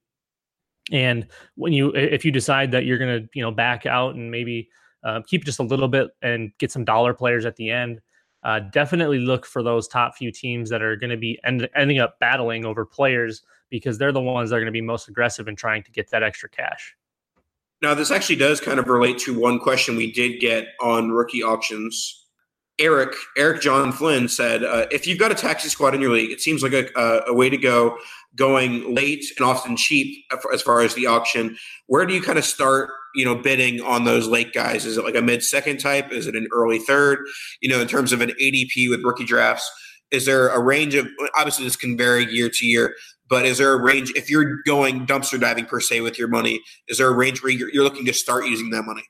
And 0.91 1.27
when 1.55 1.73
you 1.73 1.93
if 1.95 2.23
you 2.23 2.31
decide 2.31 2.71
that 2.71 2.85
you're 2.85 2.97
gonna 2.97 3.21
you 3.33 3.41
know 3.41 3.51
back 3.51 3.85
out 3.85 4.15
and 4.15 4.29
maybe 4.31 4.69
uh, 5.03 5.21
keep 5.25 5.45
just 5.45 5.59
a 5.59 5.63
little 5.63 5.87
bit 5.87 6.09
and 6.21 6.51
get 6.59 6.71
some 6.71 6.85
dollar 6.85 7.13
players 7.13 7.45
at 7.45 7.55
the 7.55 7.69
end, 7.69 8.01
uh, 8.43 8.59
definitely 8.71 9.19
look 9.19 9.45
for 9.45 9.63
those 9.63 9.87
top 9.87 10.15
few 10.15 10.31
teams 10.31 10.69
that 10.69 10.81
are 10.81 10.95
going 10.95 11.09
to 11.09 11.17
be 11.17 11.39
end, 11.43 11.67
ending 11.75 11.99
up 11.99 12.19
battling 12.19 12.65
over 12.65 12.85
players 12.85 13.43
because 13.69 13.97
they're 13.97 14.11
the 14.11 14.21
ones 14.21 14.49
that 14.49 14.55
are 14.55 14.59
going 14.59 14.67
to 14.67 14.71
be 14.71 14.81
most 14.81 15.07
aggressive 15.07 15.47
in 15.47 15.55
trying 15.55 15.83
to 15.83 15.91
get 15.91 16.09
that 16.09 16.23
extra 16.23 16.49
cash. 16.49 16.95
Now, 17.81 17.93
this 17.93 18.11
actually 18.11 18.37
does 18.37 18.59
kind 18.59 18.79
of 18.79 18.87
relate 18.87 19.19
to 19.19 19.37
one 19.37 19.59
question 19.59 19.95
we 19.95 20.11
did 20.11 20.39
get 20.39 20.69
on 20.81 21.11
rookie 21.11 21.43
auctions 21.43 22.27
Eric 22.79 23.15
Eric 23.35 23.61
John 23.61 23.91
Flynn 23.91 24.27
said, 24.27 24.63
uh, 24.63 24.85
if 24.91 25.07
you've 25.07 25.17
got 25.17 25.31
a 25.31 25.35
taxi 25.35 25.67
squad 25.67 25.95
in 25.95 26.01
your 26.01 26.11
league, 26.11 26.31
it 26.31 26.41
seems 26.41 26.61
like 26.61 26.73
a, 26.73 26.87
a, 26.95 27.31
a, 27.31 27.33
way 27.33 27.49
to 27.49 27.57
go. 27.57 27.97
Going 28.35 28.93
late 28.93 29.25
and 29.35 29.45
often 29.47 29.75
cheap 29.75 30.25
as 30.53 30.61
far 30.61 30.81
as 30.81 30.93
the 30.93 31.07
auction. 31.07 31.57
Where 31.87 32.05
do 32.05 32.13
you 32.13 32.21
kind 32.21 32.37
of 32.37 32.45
start? 32.45 32.91
You 33.15 33.25
know, 33.25 33.33
bidding 33.33 33.81
on 33.81 34.03
those 34.03 34.27
late 34.27 34.53
guys. 34.53 34.85
Is 34.85 34.97
it 34.97 35.03
like 35.03 35.15
a 35.15 35.23
mid 35.23 35.43
second 35.43 35.79
type? 35.79 36.11
Is 36.11 36.27
it 36.27 36.35
an 36.35 36.47
early 36.53 36.77
third? 36.77 37.25
You 37.61 37.69
know, 37.69 37.81
in 37.81 37.87
terms 37.87 38.11
of 38.11 38.21
an 38.21 38.29
ADP 38.39 38.91
with 38.91 39.03
rookie 39.03 39.25
drafts, 39.25 39.67
is 40.11 40.27
there 40.27 40.49
a 40.49 40.61
range 40.61 40.93
of? 40.93 41.07
Obviously, 41.35 41.65
this 41.65 41.75
can 41.75 41.97
vary 41.97 42.31
year 42.31 42.47
to 42.47 42.65
year, 42.65 42.93
but 43.29 43.45
is 43.45 43.57
there 43.57 43.73
a 43.73 43.81
range 43.81 44.11
if 44.15 44.29
you're 44.29 44.61
going 44.63 45.05
dumpster 45.05 45.39
diving 45.39 45.65
per 45.65 45.79
se 45.79 46.01
with 46.01 46.17
your 46.17 46.27
money? 46.27 46.61
Is 46.87 46.97
there 46.97 47.07
a 47.07 47.13
range 47.13 47.43
where 47.43 47.51
you're, 47.51 47.71
you're 47.71 47.83
looking 47.83 48.05
to 48.05 48.13
start 48.13 48.45
using 48.45 48.69
that 48.71 48.83
money? 48.83 49.03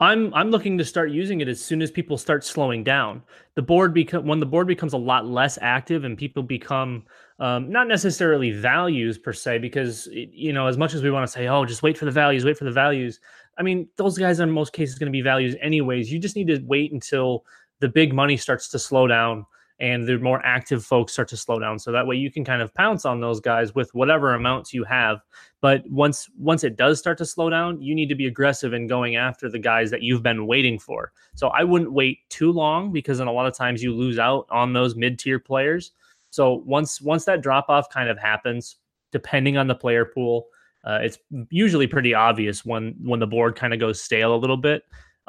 I'm 0.00 0.34
I'm 0.34 0.50
looking 0.50 0.76
to 0.78 0.84
start 0.84 1.12
using 1.12 1.40
it 1.42 1.48
as 1.48 1.64
soon 1.64 1.80
as 1.80 1.90
people 1.90 2.18
start 2.18 2.44
slowing 2.44 2.82
down. 2.82 3.22
The 3.54 3.62
board 3.62 3.94
become 3.94 4.26
when 4.26 4.40
the 4.40 4.46
board 4.46 4.66
becomes 4.66 4.94
a 4.94 4.98
lot 4.98 5.26
less 5.26 5.58
active 5.62 6.02
and 6.02 6.18
people 6.18 6.42
become 6.42 7.04
um, 7.38 7.70
not 7.70 7.86
necessarily 7.86 8.50
values 8.50 9.16
per 9.16 9.32
se, 9.32 9.58
because 9.58 10.08
you 10.12 10.52
know 10.52 10.66
as 10.66 10.76
much 10.76 10.94
as 10.94 11.04
we 11.04 11.12
want 11.12 11.24
to 11.24 11.32
say, 11.32 11.46
oh, 11.46 11.64
just 11.64 11.84
wait 11.84 11.96
for 11.96 12.04
the 12.04 12.10
values, 12.10 12.44
wait 12.44 12.58
for 12.58 12.64
the 12.64 12.72
values. 12.72 13.20
I 13.58 13.62
mean, 13.62 13.88
those 13.96 14.18
guys 14.18 14.40
in 14.40 14.50
most 14.50 14.72
cases 14.72 14.98
going 14.98 15.06
to 15.06 15.16
be 15.16 15.22
values 15.22 15.54
anyways. 15.60 16.10
You 16.10 16.18
just 16.18 16.34
need 16.34 16.48
to 16.48 16.58
wait 16.64 16.90
until 16.90 17.44
the 17.78 17.88
big 17.88 18.12
money 18.12 18.36
starts 18.36 18.68
to 18.70 18.80
slow 18.80 19.06
down 19.06 19.46
and 19.80 20.06
the 20.06 20.18
more 20.18 20.44
active 20.44 20.84
folks 20.84 21.12
start 21.12 21.28
to 21.28 21.36
slow 21.36 21.58
down 21.58 21.78
so 21.78 21.90
that 21.92 22.06
way 22.06 22.16
you 22.16 22.30
can 22.30 22.44
kind 22.44 22.62
of 22.62 22.72
pounce 22.74 23.04
on 23.04 23.20
those 23.20 23.40
guys 23.40 23.74
with 23.74 23.92
whatever 23.94 24.34
amounts 24.34 24.72
you 24.72 24.84
have 24.84 25.20
but 25.60 25.82
once 25.88 26.28
once 26.38 26.64
it 26.64 26.76
does 26.76 26.98
start 26.98 27.18
to 27.18 27.26
slow 27.26 27.50
down 27.50 27.80
you 27.80 27.94
need 27.94 28.08
to 28.08 28.14
be 28.14 28.26
aggressive 28.26 28.72
in 28.72 28.86
going 28.86 29.16
after 29.16 29.48
the 29.48 29.58
guys 29.58 29.90
that 29.90 30.02
you've 30.02 30.22
been 30.22 30.46
waiting 30.46 30.78
for 30.78 31.12
so 31.34 31.48
i 31.48 31.64
wouldn't 31.64 31.92
wait 31.92 32.18
too 32.28 32.52
long 32.52 32.92
because 32.92 33.18
then 33.18 33.26
a 33.26 33.32
lot 33.32 33.46
of 33.46 33.54
times 33.54 33.82
you 33.82 33.94
lose 33.94 34.18
out 34.18 34.46
on 34.50 34.72
those 34.72 34.94
mid-tier 34.94 35.38
players 35.38 35.92
so 36.30 36.62
once 36.66 37.00
once 37.00 37.24
that 37.26 37.42
drop 37.42 37.66
off 37.68 37.90
kind 37.90 38.08
of 38.08 38.18
happens 38.18 38.76
depending 39.12 39.56
on 39.56 39.68
the 39.68 39.74
player 39.74 40.04
pool. 40.04 40.48
Uh, 40.84 40.98
it's 41.00 41.18
usually 41.50 41.86
pretty 41.86 42.12
obvious 42.12 42.64
when 42.64 42.96
when 43.04 43.20
the 43.20 43.26
board 43.26 43.54
kind 43.54 43.72
of 43.72 43.78
goes 43.78 44.02
stale 44.02 44.34
a 44.34 44.36
little 44.36 44.56
bit. 44.56 44.82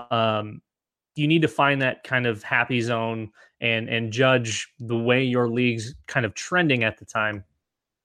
Um, 0.10 0.62
you 1.16 1.28
need 1.28 1.42
to 1.42 1.48
find 1.48 1.82
that 1.82 2.04
kind 2.04 2.26
of 2.26 2.44
happy 2.44 2.82
zone 2.82 3.32
and 3.62 3.88
and 3.90 4.12
judge 4.12 4.72
the 4.80 4.98
way 4.98 5.24
your 5.24 5.50
league's 5.50 5.96
kind 6.08 6.26
of 6.26 6.34
trending 6.34 6.84
at 6.84 6.98
the 6.98 7.06
time. 7.06 7.44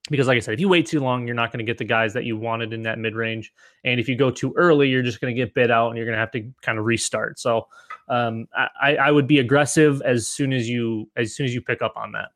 Because 0.09 0.25
like 0.27 0.37
i 0.37 0.39
said 0.39 0.55
if 0.55 0.59
you 0.59 0.67
wait 0.67 0.87
too 0.87 0.99
long 0.99 1.27
you're 1.27 1.35
not 1.35 1.51
going 1.51 1.59
to 1.59 1.69
get 1.69 1.77
the 1.77 1.83
guys 1.83 2.13
that 2.13 2.23
you 2.23 2.35
wanted 2.35 2.73
in 2.73 2.81
that 2.83 2.97
mid 2.97 3.13
range 3.13 3.53
and 3.83 3.99
if 3.99 4.09
you 4.09 4.15
go 4.15 4.31
too 4.31 4.53
early 4.55 4.89
you're 4.89 5.03
just 5.03 5.21
going 5.21 5.35
to 5.35 5.39
get 5.39 5.53
bid 5.53 5.69
out 5.69 5.89
and 5.89 5.97
you're 5.97 6.05
going 6.05 6.15
to 6.15 6.19
have 6.19 6.31
to 6.31 6.49
kind 6.63 6.79
of 6.79 6.85
restart. 6.85 7.39
So 7.39 7.67
um, 8.07 8.47
I, 8.81 8.95
I 8.95 9.11
would 9.11 9.27
be 9.27 9.37
aggressive 9.37 10.01
as 10.01 10.27
soon 10.27 10.51
as 10.51 10.67
you 10.67 11.09
as 11.15 11.35
soon 11.35 11.45
as 11.45 11.53
you 11.53 11.61
pick 11.61 11.81
up 11.81 11.93
on 11.95 12.13
that. 12.13 12.29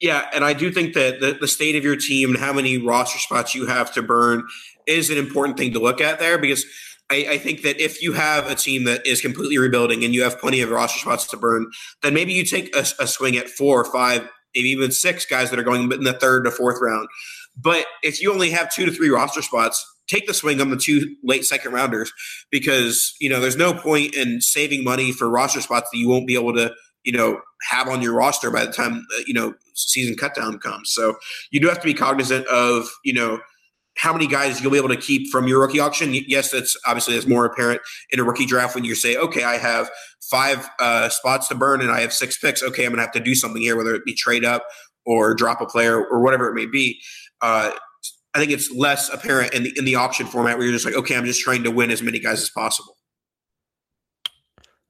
Yeah, 0.00 0.28
and 0.34 0.44
I 0.44 0.52
do 0.52 0.72
think 0.72 0.94
that 0.94 1.20
the, 1.20 1.38
the 1.40 1.46
state 1.46 1.76
of 1.76 1.84
your 1.84 1.94
team 1.94 2.30
and 2.30 2.38
how 2.38 2.52
many 2.52 2.76
roster 2.76 3.20
spots 3.20 3.54
you 3.54 3.66
have 3.66 3.92
to 3.94 4.02
burn 4.02 4.42
is 4.84 5.10
an 5.10 5.16
important 5.16 5.56
thing 5.56 5.72
to 5.74 5.78
look 5.78 6.00
at 6.00 6.18
there 6.18 6.38
because 6.38 6.66
I, 7.12 7.32
I, 7.32 7.38
think 7.38 7.62
that 7.62 7.78
if 7.80 8.02
you 8.02 8.14
have 8.14 8.50
a 8.50 8.54
team 8.54 8.84
that 8.84 9.06
is 9.06 9.20
completely 9.20 9.58
rebuilding 9.58 10.02
and 10.02 10.14
you 10.14 10.22
have 10.22 10.38
plenty 10.38 10.62
of 10.62 10.70
roster 10.70 10.98
spots 10.98 11.26
to 11.26 11.36
burn, 11.36 11.70
then 12.02 12.14
maybe 12.14 12.32
you 12.32 12.44
take 12.44 12.74
a, 12.74 12.80
a 12.98 13.06
swing 13.06 13.36
at 13.36 13.50
four 13.50 13.80
or 13.80 13.84
five, 13.84 14.26
maybe 14.54 14.70
even 14.70 14.90
six 14.90 15.26
guys 15.26 15.50
that 15.50 15.58
are 15.58 15.64
going 15.64 15.92
in 15.92 16.04
the 16.04 16.14
third 16.14 16.44
to 16.44 16.50
fourth 16.50 16.78
round. 16.80 17.08
But 17.56 17.84
if 18.02 18.22
you 18.22 18.32
only 18.32 18.50
have 18.50 18.72
two 18.72 18.86
to 18.86 18.92
three 18.92 19.10
roster 19.10 19.42
spots, 19.42 19.84
take 20.08 20.26
the 20.26 20.34
swing 20.34 20.60
on 20.60 20.70
the 20.70 20.76
two 20.76 21.14
late 21.22 21.44
second 21.44 21.72
rounders 21.72 22.12
because 22.50 23.14
you 23.20 23.28
know 23.28 23.40
there's 23.40 23.56
no 23.56 23.74
point 23.74 24.14
in 24.14 24.40
saving 24.40 24.82
money 24.82 25.12
for 25.12 25.28
roster 25.28 25.60
spots 25.60 25.90
that 25.92 25.98
you 25.98 26.08
won't 26.08 26.26
be 26.26 26.34
able 26.34 26.54
to 26.54 26.72
you 27.04 27.12
know 27.12 27.40
have 27.68 27.88
on 27.88 28.00
your 28.02 28.14
roster 28.14 28.50
by 28.50 28.64
the 28.64 28.72
time 28.72 29.06
uh, 29.18 29.22
you 29.26 29.34
know 29.34 29.54
season 29.74 30.16
cutdown 30.16 30.60
comes. 30.60 30.90
So 30.90 31.16
you 31.50 31.60
do 31.60 31.68
have 31.68 31.80
to 31.80 31.84
be 31.84 31.94
cognizant 31.94 32.46
of 32.46 32.88
you 33.04 33.12
know 33.12 33.40
how 33.96 34.12
many 34.12 34.26
guys 34.26 34.60
you'll 34.60 34.72
be 34.72 34.78
able 34.78 34.88
to 34.88 34.96
keep 34.96 35.30
from 35.30 35.46
your 35.46 35.60
rookie 35.60 35.80
auction. 35.80 36.14
Yes, 36.26 36.50
that's 36.50 36.76
obviously 36.86 37.14
that's 37.14 37.26
more 37.26 37.44
apparent 37.44 37.80
in 38.10 38.20
a 38.20 38.24
rookie 38.24 38.46
draft 38.46 38.74
when 38.74 38.84
you 38.84 38.94
say, 38.94 39.16
okay, 39.16 39.44
I 39.44 39.58
have 39.58 39.90
five 40.30 40.68
uh, 40.78 41.08
spots 41.08 41.48
to 41.48 41.54
burn 41.54 41.80
and 41.80 41.90
I 41.90 42.00
have 42.00 42.12
six 42.12 42.38
picks. 42.38 42.62
Okay, 42.62 42.84
I'm 42.84 42.92
gonna 42.92 43.02
have 43.02 43.12
to 43.12 43.20
do 43.20 43.34
something 43.34 43.60
here, 43.60 43.76
whether 43.76 43.94
it 43.94 44.04
be 44.04 44.14
trade 44.14 44.44
up 44.44 44.64
or 45.04 45.34
drop 45.34 45.60
a 45.60 45.66
player 45.66 46.04
or 46.04 46.22
whatever 46.22 46.48
it 46.48 46.54
may 46.54 46.66
be. 46.66 47.00
Uh, 47.40 47.72
I 48.34 48.38
think 48.38 48.50
it's 48.50 48.70
less 48.70 49.12
apparent 49.12 49.52
in 49.52 49.64
the 49.64 49.72
in 49.76 49.84
the 49.84 49.96
auction 49.96 50.26
format 50.26 50.56
where 50.56 50.66
you're 50.66 50.74
just 50.74 50.86
like, 50.86 50.94
okay, 50.94 51.16
I'm 51.16 51.26
just 51.26 51.42
trying 51.42 51.64
to 51.64 51.70
win 51.70 51.90
as 51.90 52.02
many 52.02 52.18
guys 52.18 52.40
as 52.40 52.50
possible. 52.50 52.96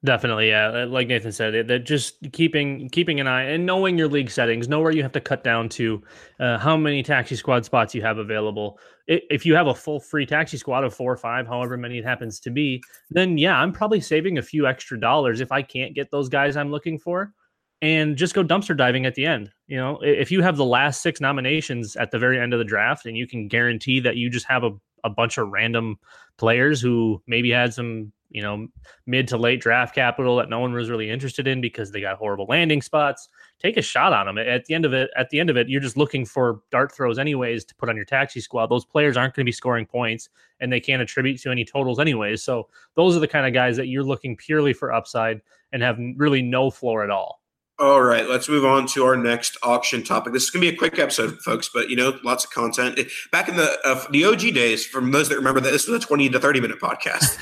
Definitely, 0.04 0.48
yeah. 0.48 0.82
Uh, 0.82 0.86
like 0.88 1.06
Nathan 1.06 1.30
said, 1.30 1.68
that 1.68 1.80
just 1.84 2.16
keeping 2.32 2.88
keeping 2.88 3.20
an 3.20 3.28
eye 3.28 3.44
and 3.44 3.64
knowing 3.64 3.96
your 3.96 4.08
league 4.08 4.30
settings, 4.30 4.68
know 4.68 4.80
where 4.80 4.90
you 4.90 5.00
have 5.02 5.12
to 5.12 5.20
cut 5.20 5.44
down 5.44 5.68
to, 5.70 6.02
uh, 6.40 6.58
how 6.58 6.76
many 6.76 7.04
taxi 7.04 7.36
squad 7.36 7.64
spots 7.64 7.94
you 7.94 8.02
have 8.02 8.18
available. 8.18 8.80
If 9.06 9.46
you 9.46 9.54
have 9.54 9.68
a 9.68 9.74
full 9.74 10.00
free 10.00 10.26
taxi 10.26 10.56
squad 10.56 10.82
of 10.82 10.92
four 10.92 11.12
or 11.12 11.16
five, 11.16 11.46
however 11.46 11.76
many 11.76 11.98
it 11.98 12.04
happens 12.04 12.40
to 12.40 12.50
be, 12.50 12.82
then 13.10 13.38
yeah, 13.38 13.56
I'm 13.56 13.70
probably 13.72 14.00
saving 14.00 14.38
a 14.38 14.42
few 14.42 14.66
extra 14.66 14.98
dollars 14.98 15.40
if 15.40 15.52
I 15.52 15.62
can't 15.62 15.94
get 15.94 16.10
those 16.10 16.28
guys 16.28 16.56
I'm 16.56 16.72
looking 16.72 16.98
for, 16.98 17.32
and 17.80 18.16
just 18.16 18.34
go 18.34 18.42
dumpster 18.42 18.76
diving 18.76 19.06
at 19.06 19.14
the 19.14 19.24
end. 19.24 19.52
You 19.68 19.76
know, 19.76 20.00
if 20.02 20.32
you 20.32 20.42
have 20.42 20.56
the 20.56 20.64
last 20.64 21.02
six 21.02 21.20
nominations 21.20 21.94
at 21.94 22.10
the 22.10 22.18
very 22.18 22.40
end 22.40 22.52
of 22.52 22.58
the 22.58 22.64
draft, 22.64 23.06
and 23.06 23.16
you 23.16 23.28
can 23.28 23.46
guarantee 23.46 24.00
that 24.00 24.16
you 24.16 24.30
just 24.30 24.46
have 24.46 24.64
a 24.64 24.72
a 25.04 25.10
bunch 25.10 25.38
of 25.38 25.48
random 25.48 25.96
players 26.36 26.80
who 26.80 27.22
maybe 27.26 27.50
had 27.50 27.74
some 27.74 28.12
you 28.32 28.42
know, 28.42 28.66
mid 29.06 29.28
to 29.28 29.36
late 29.36 29.60
draft 29.60 29.94
capital 29.94 30.36
that 30.36 30.48
no 30.48 30.58
one 30.58 30.72
was 30.72 30.88
really 30.88 31.10
interested 31.10 31.46
in 31.46 31.60
because 31.60 31.90
they 31.90 32.00
got 32.00 32.16
horrible 32.16 32.46
landing 32.48 32.80
spots. 32.80 33.28
Take 33.58 33.76
a 33.76 33.82
shot 33.82 34.12
on 34.12 34.26
them. 34.26 34.38
At 34.38 34.64
the 34.64 34.74
end 34.74 34.84
of 34.84 34.92
it, 34.94 35.10
at 35.16 35.28
the 35.30 35.38
end 35.38 35.50
of 35.50 35.56
it, 35.56 35.68
you're 35.68 35.80
just 35.80 35.96
looking 35.96 36.24
for 36.24 36.60
dart 36.70 36.92
throws 36.92 37.18
anyways 37.18 37.64
to 37.66 37.74
put 37.74 37.88
on 37.88 37.96
your 37.96 38.06
taxi 38.06 38.40
squad. 38.40 38.66
Those 38.68 38.86
players 38.86 39.16
aren't 39.16 39.34
going 39.34 39.44
to 39.44 39.48
be 39.48 39.52
scoring 39.52 39.86
points 39.86 40.30
and 40.60 40.72
they 40.72 40.80
can't 40.80 41.02
attribute 41.02 41.40
to 41.42 41.50
any 41.50 41.64
totals 41.64 41.98
anyways. 41.98 42.42
So 42.42 42.68
those 42.94 43.16
are 43.16 43.20
the 43.20 43.28
kind 43.28 43.46
of 43.46 43.52
guys 43.52 43.76
that 43.76 43.88
you're 43.88 44.02
looking 44.02 44.36
purely 44.36 44.72
for 44.72 44.92
upside 44.92 45.42
and 45.72 45.82
have 45.82 45.98
really 46.16 46.42
no 46.42 46.70
floor 46.70 47.04
at 47.04 47.10
all. 47.10 47.41
All 47.82 48.00
right, 48.00 48.28
let's 48.28 48.48
move 48.48 48.64
on 48.64 48.86
to 48.90 49.04
our 49.04 49.16
next 49.16 49.56
auction 49.64 50.04
topic. 50.04 50.32
This 50.32 50.44
is 50.44 50.50
going 50.50 50.64
to 50.64 50.70
be 50.70 50.72
a 50.72 50.78
quick 50.78 51.00
episode, 51.00 51.40
folks, 51.40 51.68
but 51.68 51.90
you 51.90 51.96
know, 51.96 52.16
lots 52.22 52.44
of 52.44 52.52
content. 52.52 52.96
Back 53.32 53.48
in 53.48 53.56
the 53.56 53.76
uh, 53.84 54.04
the 54.12 54.24
OG 54.24 54.54
days, 54.54 54.86
from 54.86 55.10
those 55.10 55.28
that 55.28 55.34
remember 55.34 55.58
that 55.58 55.72
this 55.72 55.88
was 55.88 56.00
a 56.00 56.06
twenty 56.06 56.28
to 56.28 56.38
thirty 56.38 56.60
minute 56.60 56.78
podcast. 56.78 57.40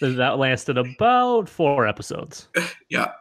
that 0.00 0.38
lasted 0.38 0.78
about 0.78 1.46
four 1.50 1.86
episodes. 1.86 2.48
Yeah. 2.88 3.12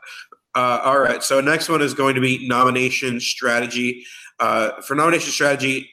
Uh, 0.55 0.79
all 0.83 0.99
right. 0.99 1.21
So 1.21 1.41
next 1.41 1.67
one 1.67 1.81
is 1.81 1.93
going 1.93 2.15
to 2.15 2.21
be 2.21 2.47
nomination 2.47 3.19
strategy. 3.19 4.05
Uh, 4.39 4.81
for 4.81 4.95
nomination 4.95 5.31
strategy, 5.31 5.89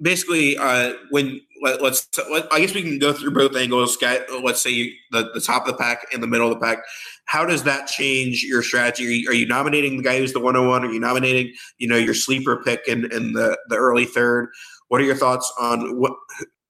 basically 0.00 0.58
uh, 0.58 0.92
when 1.10 1.40
let, 1.62 1.80
us 1.82 2.08
let, 2.30 2.52
i 2.52 2.60
guess 2.60 2.74
we 2.74 2.82
can 2.82 2.98
go 2.98 3.12
through 3.12 3.32
both 3.32 3.56
angles. 3.56 3.98
Let's 4.00 4.62
say 4.62 4.70
you, 4.70 4.92
the, 5.10 5.30
the 5.34 5.40
top 5.40 5.66
of 5.66 5.72
the 5.72 5.78
pack 5.78 6.06
and 6.12 6.22
the 6.22 6.26
middle 6.26 6.50
of 6.50 6.58
the 6.58 6.64
pack. 6.64 6.78
How 7.26 7.44
does 7.44 7.62
that 7.64 7.86
change 7.86 8.42
your 8.42 8.62
strategy? 8.62 9.06
Are 9.06 9.10
you, 9.10 9.30
are 9.30 9.34
you 9.34 9.46
nominating 9.46 9.96
the 9.96 10.02
guy 10.02 10.18
who's 10.18 10.32
the 10.32 10.40
101 10.40 10.84
are 10.84 10.92
you 10.92 11.00
nominating 11.00 11.54
you 11.78 11.88
know 11.88 11.96
your 11.96 12.14
sleeper 12.14 12.62
pick 12.64 12.86
in, 12.86 13.10
in 13.12 13.32
the, 13.32 13.58
the 13.68 13.76
early 13.76 14.04
third? 14.04 14.50
What 14.88 15.00
are 15.00 15.04
your 15.04 15.16
thoughts 15.16 15.52
on 15.58 15.98
what 15.98 16.12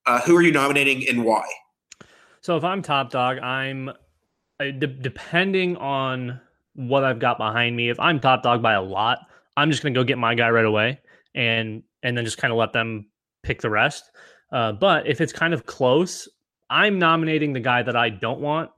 uh, 0.07 0.21
who 0.23 0.37
are 0.37 0.43
you 0.43 0.53
nominating 0.53 1.07
and 1.09 1.25
why? 1.25 1.45
So 2.41 2.57
if 2.57 2.65
i'm 2.65 2.83
top 2.83 3.11
dog 3.11 3.39
i'm 3.39 3.91
depending 4.79 5.77
on 5.77 6.41
what 6.75 7.05
i've 7.05 7.19
got 7.19 7.37
behind 7.37 7.77
me 7.77 7.91
if 7.91 8.01
i'm 8.01 8.19
top 8.19 8.43
dog 8.43 8.63
by 8.63 8.73
a 8.73 8.83
lot 8.83 9.19
i'm 9.57 9.71
just 9.71 9.83
going 9.83 9.93
to 9.93 10.01
go 10.01 10.05
get 10.05 10.17
my 10.19 10.35
guy 10.35 10.49
right 10.49 10.65
away 10.65 10.99
and 11.35 11.83
and 12.03 12.17
then 12.17 12.25
just 12.25 12.39
kind 12.39 12.53
of 12.53 12.59
let 12.59 12.73
them 12.73 13.07
pick 13.43 13.61
the 13.63 13.71
rest. 13.71 14.11
Uh, 14.51 14.73
but 14.73 15.07
if 15.07 15.21
it's 15.21 15.33
kind 15.33 15.53
of 15.53 15.67
close, 15.67 16.29
I'm 16.71 16.99
nominating 16.99 17.53
the 17.53 17.61
guy 17.61 17.83
that 17.83 17.97
I 17.97 18.09
don't 18.09 18.41
want 18.41 18.71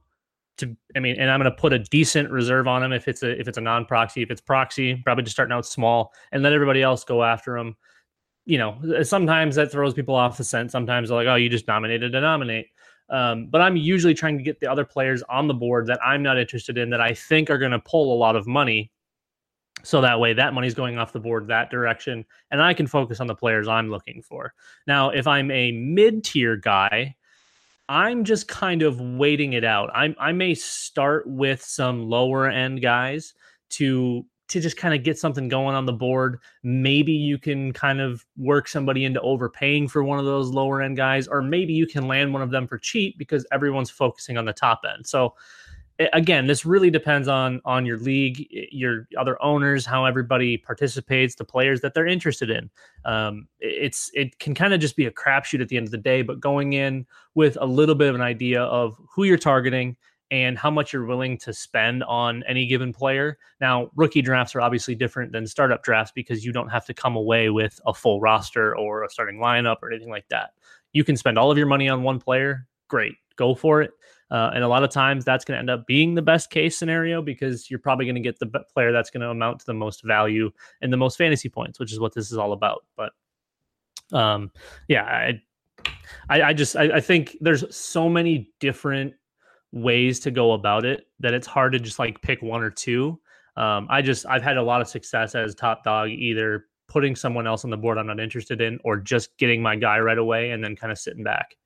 to. 0.58 0.76
I 0.96 1.00
mean, 1.00 1.16
and 1.18 1.30
I'm 1.30 1.40
going 1.40 1.50
to 1.50 1.56
put 1.56 1.72
a 1.72 1.78
decent 1.78 2.30
reserve 2.30 2.66
on 2.66 2.82
him 2.82 2.92
if 2.92 3.08
it's 3.08 3.22
a 3.22 3.38
if 3.38 3.48
it's 3.48 3.58
a 3.58 3.60
non 3.60 3.84
proxy. 3.84 4.22
If 4.22 4.30
it's 4.30 4.40
proxy, 4.40 4.96
probably 4.96 5.24
just 5.24 5.36
starting 5.36 5.52
out 5.52 5.66
small 5.66 6.12
and 6.32 6.42
let 6.42 6.52
everybody 6.52 6.82
else 6.82 7.04
go 7.04 7.22
after 7.22 7.56
him. 7.56 7.76
You 8.46 8.58
know, 8.58 9.02
sometimes 9.02 9.56
that 9.56 9.70
throws 9.70 9.94
people 9.94 10.14
off 10.14 10.36
the 10.36 10.44
scent. 10.44 10.70
Sometimes 10.70 11.08
they're 11.08 11.18
like, 11.18 11.26
"Oh, 11.26 11.36
you 11.36 11.48
just 11.48 11.68
nominated 11.68 12.12
to 12.12 12.20
nominate." 12.20 12.66
Um, 13.08 13.48
but 13.48 13.60
I'm 13.60 13.76
usually 13.76 14.14
trying 14.14 14.38
to 14.38 14.44
get 14.44 14.60
the 14.60 14.70
other 14.70 14.84
players 14.84 15.22
on 15.24 15.48
the 15.48 15.54
board 15.54 15.86
that 15.88 15.98
I'm 16.04 16.22
not 16.22 16.38
interested 16.38 16.78
in 16.78 16.90
that 16.90 17.00
I 17.00 17.12
think 17.12 17.50
are 17.50 17.58
going 17.58 17.72
to 17.72 17.80
pull 17.80 18.14
a 18.14 18.18
lot 18.18 18.36
of 18.36 18.46
money 18.46 18.92
so 19.82 20.00
that 20.00 20.20
way, 20.20 20.32
that 20.32 20.54
money's 20.54 20.74
going 20.74 20.98
off 20.98 21.12
the 21.12 21.20
board 21.20 21.46
that 21.48 21.70
direction, 21.70 22.24
and 22.50 22.62
I 22.62 22.74
can 22.74 22.86
focus 22.86 23.20
on 23.20 23.26
the 23.26 23.34
players 23.34 23.68
I'm 23.68 23.90
looking 23.90 24.22
for. 24.22 24.54
Now, 24.86 25.10
if 25.10 25.26
I'm 25.26 25.50
a 25.50 25.72
mid 25.72 26.24
tier 26.24 26.56
guy, 26.56 27.16
I'm 27.88 28.24
just 28.24 28.48
kind 28.48 28.82
of 28.82 29.00
waiting 29.00 29.54
it 29.54 29.64
out. 29.64 29.90
I 29.94 30.14
I 30.18 30.32
may 30.32 30.54
start 30.54 31.26
with 31.26 31.62
some 31.62 32.08
lower 32.08 32.48
end 32.48 32.82
guys 32.82 33.34
to 33.70 34.24
to 34.50 34.60
just 34.60 34.76
kind 34.76 34.92
of 34.92 35.04
get 35.04 35.16
something 35.16 35.48
going 35.48 35.76
on 35.76 35.86
the 35.86 35.92
board. 35.92 36.40
Maybe 36.64 37.12
you 37.12 37.38
can 37.38 37.72
kind 37.72 38.00
of 38.00 38.26
work 38.36 38.66
somebody 38.66 39.04
into 39.04 39.20
overpaying 39.20 39.86
for 39.86 40.02
one 40.02 40.18
of 40.18 40.24
those 40.24 40.50
lower 40.50 40.82
end 40.82 40.96
guys, 40.96 41.28
or 41.28 41.40
maybe 41.40 41.72
you 41.72 41.86
can 41.86 42.08
land 42.08 42.32
one 42.32 42.42
of 42.42 42.50
them 42.50 42.66
for 42.66 42.76
cheap 42.76 43.16
because 43.16 43.46
everyone's 43.52 43.90
focusing 43.90 44.36
on 44.36 44.44
the 44.44 44.52
top 44.52 44.80
end. 44.92 45.06
So 45.06 45.34
again 46.12 46.46
this 46.46 46.64
really 46.64 46.90
depends 46.90 47.28
on 47.28 47.60
on 47.64 47.84
your 47.84 47.98
league 47.98 48.46
your 48.72 49.06
other 49.18 49.40
owners 49.42 49.84
how 49.84 50.04
everybody 50.04 50.56
participates 50.56 51.34
the 51.34 51.44
players 51.44 51.80
that 51.80 51.94
they're 51.94 52.06
interested 52.06 52.50
in. 52.50 52.70
Um, 53.04 53.48
it's 53.58 54.10
it 54.14 54.38
can 54.38 54.54
kind 54.54 54.72
of 54.72 54.80
just 54.80 54.96
be 54.96 55.06
a 55.06 55.10
crapshoot 55.10 55.60
at 55.60 55.68
the 55.68 55.76
end 55.76 55.86
of 55.86 55.90
the 55.90 55.98
day 55.98 56.22
but 56.22 56.40
going 56.40 56.72
in 56.72 57.06
with 57.34 57.58
a 57.60 57.66
little 57.66 57.94
bit 57.94 58.08
of 58.08 58.14
an 58.14 58.20
idea 58.20 58.62
of 58.62 58.96
who 59.14 59.24
you're 59.24 59.38
targeting 59.38 59.96
and 60.30 60.56
how 60.56 60.70
much 60.70 60.92
you're 60.92 61.06
willing 61.06 61.36
to 61.38 61.52
spend 61.52 62.04
on 62.04 62.44
any 62.46 62.66
given 62.66 62.92
player. 62.92 63.36
Now 63.60 63.90
rookie 63.96 64.22
drafts 64.22 64.54
are 64.54 64.60
obviously 64.60 64.94
different 64.94 65.32
than 65.32 65.46
startup 65.46 65.82
drafts 65.82 66.12
because 66.14 66.44
you 66.44 66.52
don't 66.52 66.68
have 66.68 66.86
to 66.86 66.94
come 66.94 67.16
away 67.16 67.50
with 67.50 67.80
a 67.84 67.92
full 67.92 68.20
roster 68.20 68.76
or 68.76 69.04
a 69.04 69.10
starting 69.10 69.38
lineup 69.38 69.76
or 69.82 69.90
anything 69.90 70.10
like 70.10 70.28
that. 70.30 70.52
You 70.92 71.04
can 71.04 71.16
spend 71.16 71.38
all 71.38 71.50
of 71.50 71.58
your 71.58 71.66
money 71.66 71.88
on 71.88 72.02
one 72.02 72.20
player 72.20 72.66
great 72.88 73.14
go 73.36 73.54
for 73.54 73.80
it 73.80 73.92
uh, 74.30 74.50
and 74.54 74.62
a 74.62 74.68
lot 74.68 74.84
of 74.84 74.90
times 74.90 75.24
that's 75.24 75.44
going 75.44 75.56
to 75.56 75.58
end 75.58 75.70
up 75.70 75.86
being 75.86 76.14
the 76.14 76.22
best 76.22 76.50
case 76.50 76.78
scenario 76.78 77.20
because 77.20 77.70
you're 77.70 77.80
probably 77.80 78.04
going 78.04 78.14
to 78.14 78.20
get 78.20 78.38
the 78.38 78.46
player 78.72 78.92
that's 78.92 79.10
going 79.10 79.20
to 79.20 79.30
amount 79.30 79.60
to 79.60 79.66
the 79.66 79.74
most 79.74 80.04
value 80.04 80.50
and 80.82 80.92
the 80.92 80.96
most 80.96 81.18
fantasy 81.18 81.48
points, 81.48 81.80
which 81.80 81.92
is 81.92 81.98
what 81.98 82.14
this 82.14 82.30
is 82.30 82.38
all 82.38 82.52
about. 82.52 82.84
But 82.96 83.12
um, 84.12 84.50
yeah, 84.88 85.04
I, 85.04 85.42
I, 86.28 86.42
I 86.42 86.52
just 86.52 86.76
I, 86.76 86.96
I 86.96 87.00
think 87.00 87.36
there's 87.40 87.64
so 87.74 88.08
many 88.08 88.52
different 88.60 89.14
ways 89.72 90.20
to 90.20 90.30
go 90.30 90.52
about 90.52 90.84
it 90.84 91.06
that 91.20 91.34
it's 91.34 91.46
hard 91.46 91.72
to 91.72 91.80
just 91.80 91.98
like 91.98 92.22
pick 92.22 92.42
one 92.42 92.62
or 92.62 92.70
two. 92.70 93.18
Um, 93.56 93.86
I 93.90 94.00
just 94.02 94.26
I've 94.26 94.42
had 94.42 94.56
a 94.56 94.62
lot 94.62 94.80
of 94.80 94.88
success 94.88 95.34
as 95.34 95.54
top 95.54 95.82
dog 95.84 96.10
either 96.10 96.66
putting 96.86 97.14
someone 97.14 97.46
else 97.46 97.64
on 97.64 97.70
the 97.70 97.76
board 97.76 97.98
I'm 97.98 98.06
not 98.06 98.18
interested 98.18 98.60
in 98.60 98.78
or 98.84 98.96
just 98.96 99.36
getting 99.38 99.62
my 99.62 99.76
guy 99.76 99.98
right 100.00 100.18
away 100.18 100.50
and 100.50 100.62
then 100.62 100.74
kind 100.74 100.90
of 100.90 100.98
sitting 100.98 101.22
back 101.22 101.56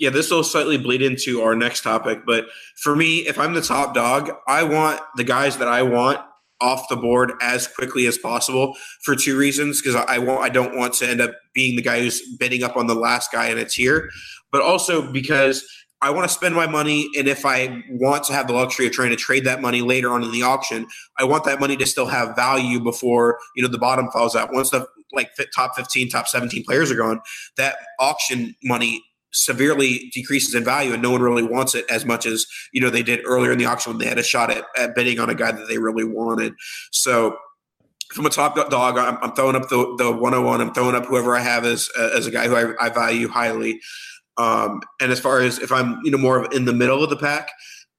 yeah, 0.00 0.08
this 0.08 0.30
will 0.30 0.42
slightly 0.42 0.78
bleed 0.78 1.02
into 1.02 1.42
our 1.42 1.54
next 1.54 1.82
topic. 1.82 2.22
But 2.26 2.46
for 2.76 2.96
me, 2.96 3.18
if 3.18 3.38
I'm 3.38 3.52
the 3.52 3.60
top 3.60 3.94
dog, 3.94 4.32
I 4.48 4.62
want 4.64 5.00
the 5.16 5.24
guys 5.24 5.58
that 5.58 5.68
I 5.68 5.82
want 5.82 6.20
off 6.60 6.88
the 6.88 6.96
board 6.96 7.32
as 7.40 7.66
quickly 7.68 8.06
as 8.06 8.18
possible 8.18 8.76
for 9.02 9.14
two 9.14 9.36
reasons 9.36 9.80
because 9.80 9.94
I 9.94 10.18
want 10.18 10.40
I 10.40 10.48
don't 10.48 10.76
want 10.76 10.94
to 10.94 11.08
end 11.08 11.20
up 11.20 11.32
being 11.54 11.76
the 11.76 11.82
guy 11.82 12.00
who's 12.00 12.20
bidding 12.38 12.62
up 12.62 12.76
on 12.76 12.86
the 12.86 12.94
last 12.94 13.30
guy 13.30 13.48
in 13.48 13.58
a 13.58 13.64
tier, 13.64 14.08
but 14.50 14.62
also 14.62 15.12
because 15.12 15.66
I 16.02 16.08
want 16.10 16.26
to 16.26 16.34
spend 16.34 16.54
my 16.54 16.66
money, 16.66 17.10
and 17.18 17.28
if 17.28 17.44
I 17.44 17.82
want 17.90 18.24
to 18.24 18.32
have 18.32 18.46
the 18.46 18.54
luxury 18.54 18.86
of 18.86 18.92
trying 18.92 19.10
to 19.10 19.16
trade 19.16 19.44
that 19.44 19.60
money 19.60 19.82
later 19.82 20.10
on 20.12 20.22
in 20.22 20.32
the 20.32 20.42
auction, 20.42 20.86
I 21.18 21.24
want 21.24 21.44
that 21.44 21.60
money 21.60 21.76
to 21.76 21.84
still 21.84 22.06
have 22.06 22.34
value 22.34 22.80
before 22.80 23.38
you 23.54 23.62
know 23.62 23.68
the 23.68 23.76
bottom 23.76 24.10
falls 24.10 24.34
out. 24.34 24.50
Once 24.50 24.70
the 24.70 24.86
like 25.12 25.30
top 25.54 25.76
fifteen, 25.76 26.08
top 26.08 26.26
seventeen 26.26 26.64
players 26.64 26.90
are 26.90 26.96
gone, 26.96 27.20
that 27.58 27.76
auction 27.98 28.54
money 28.64 29.02
severely 29.32 30.10
decreases 30.12 30.54
in 30.54 30.64
value 30.64 30.92
and 30.92 31.02
no 31.02 31.10
one 31.10 31.22
really 31.22 31.42
wants 31.42 31.74
it 31.74 31.84
as 31.90 32.04
much 32.04 32.26
as 32.26 32.46
you 32.72 32.80
know 32.80 32.90
they 32.90 33.02
did 33.02 33.20
earlier 33.24 33.52
in 33.52 33.58
the 33.58 33.64
auction 33.64 33.92
when 33.92 33.98
they 33.98 34.06
had 34.06 34.18
a 34.18 34.22
shot 34.22 34.50
at, 34.50 34.64
at 34.76 34.94
bidding 34.94 35.18
on 35.20 35.30
a 35.30 35.34
guy 35.34 35.52
that 35.52 35.68
they 35.68 35.78
really 35.78 36.04
wanted. 36.04 36.52
So 36.90 37.36
from 38.12 38.26
a 38.26 38.30
top 38.30 38.56
dog 38.70 38.98
i'm, 38.98 39.18
I'm 39.22 39.32
throwing 39.34 39.56
up 39.56 39.68
the, 39.68 39.94
the 39.96 40.10
101 40.10 40.60
i'm 40.60 40.74
throwing 40.74 40.96
up 40.96 41.06
whoever 41.06 41.36
i 41.36 41.40
have 41.40 41.64
as, 41.64 41.88
as 41.96 42.26
a 42.26 42.30
guy 42.30 42.48
who 42.48 42.56
I, 42.56 42.86
I 42.86 42.88
value 42.88 43.28
highly. 43.28 43.80
Um, 44.36 44.80
and 45.00 45.12
as 45.12 45.20
far 45.20 45.40
as 45.40 45.58
if 45.58 45.70
i'm 45.70 46.00
you 46.02 46.10
know 46.10 46.18
more 46.18 46.44
of 46.44 46.52
in 46.52 46.64
the 46.64 46.72
middle 46.72 47.04
of 47.04 47.10
the 47.10 47.16
pack 47.16 47.50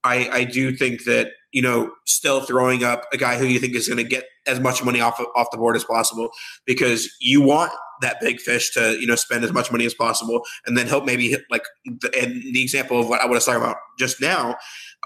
I, 0.03 0.29
I 0.31 0.43
do 0.45 0.75
think 0.75 1.03
that 1.03 1.31
you 1.51 1.61
know 1.61 1.91
still 2.05 2.41
throwing 2.41 2.83
up 2.83 3.05
a 3.13 3.17
guy 3.17 3.37
who 3.37 3.45
you 3.45 3.59
think 3.59 3.75
is 3.75 3.87
going 3.87 3.97
to 3.97 4.03
get 4.03 4.25
as 4.47 4.59
much 4.59 4.83
money 4.83 5.01
off 5.01 5.21
off 5.35 5.51
the 5.51 5.57
board 5.57 5.75
as 5.75 5.83
possible 5.83 6.29
because 6.65 7.09
you 7.19 7.41
want 7.41 7.71
that 8.01 8.19
big 8.19 8.39
fish 8.39 8.71
to 8.73 8.99
you 8.99 9.07
know 9.07 9.15
spend 9.15 9.43
as 9.43 9.51
much 9.51 9.71
money 9.71 9.85
as 9.85 9.93
possible 9.93 10.41
and 10.65 10.77
then 10.77 10.87
help 10.87 11.05
maybe 11.05 11.29
hit 11.29 11.43
like 11.49 11.63
the, 11.85 12.11
and 12.19 12.41
the 12.53 12.61
example 12.61 12.99
of 12.99 13.07
what 13.07 13.21
I 13.21 13.25
was 13.25 13.45
talking 13.45 13.61
about 13.61 13.77
just 13.97 14.21
now 14.21 14.57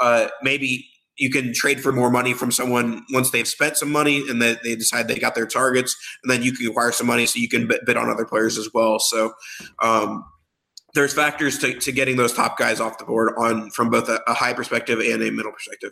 uh, 0.01 0.27
maybe 0.41 0.89
you 1.17 1.29
can 1.29 1.53
trade 1.53 1.81
for 1.81 1.93
more 1.93 2.09
money 2.09 2.33
from 2.33 2.51
someone 2.51 3.05
once 3.11 3.31
they've 3.31 3.47
spent 3.47 3.77
some 3.77 3.89
money 3.89 4.27
and 4.29 4.41
they, 4.41 4.57
they 4.63 4.75
decide 4.75 5.07
they 5.07 5.17
got 5.17 5.33
their 5.33 5.45
targets 5.45 5.95
and 6.23 6.31
then 6.31 6.43
you 6.43 6.51
can 6.51 6.67
acquire 6.67 6.91
some 6.91 7.07
money 7.07 7.25
so 7.25 7.39
you 7.39 7.47
can 7.47 7.67
bid 7.67 7.95
on 7.95 8.09
other 8.09 8.25
players 8.25 8.57
as 8.57 8.69
well 8.73 8.99
so 8.99 9.33
um, 9.81 10.25
there's 10.95 11.13
factors 11.13 11.59
to, 11.59 11.77
to 11.77 11.91
getting 11.91 12.15
those 12.15 12.33
top 12.33 12.57
guys 12.57 12.79
off 12.79 12.97
the 12.97 13.05
board 13.05 13.33
on 13.37 13.69
from 13.69 13.89
both 13.89 14.09
a, 14.09 14.19
a 14.27 14.33
high 14.33 14.53
perspective 14.53 14.99
and 14.99 15.21
a 15.21 15.29
middle 15.29 15.51
perspective. 15.51 15.91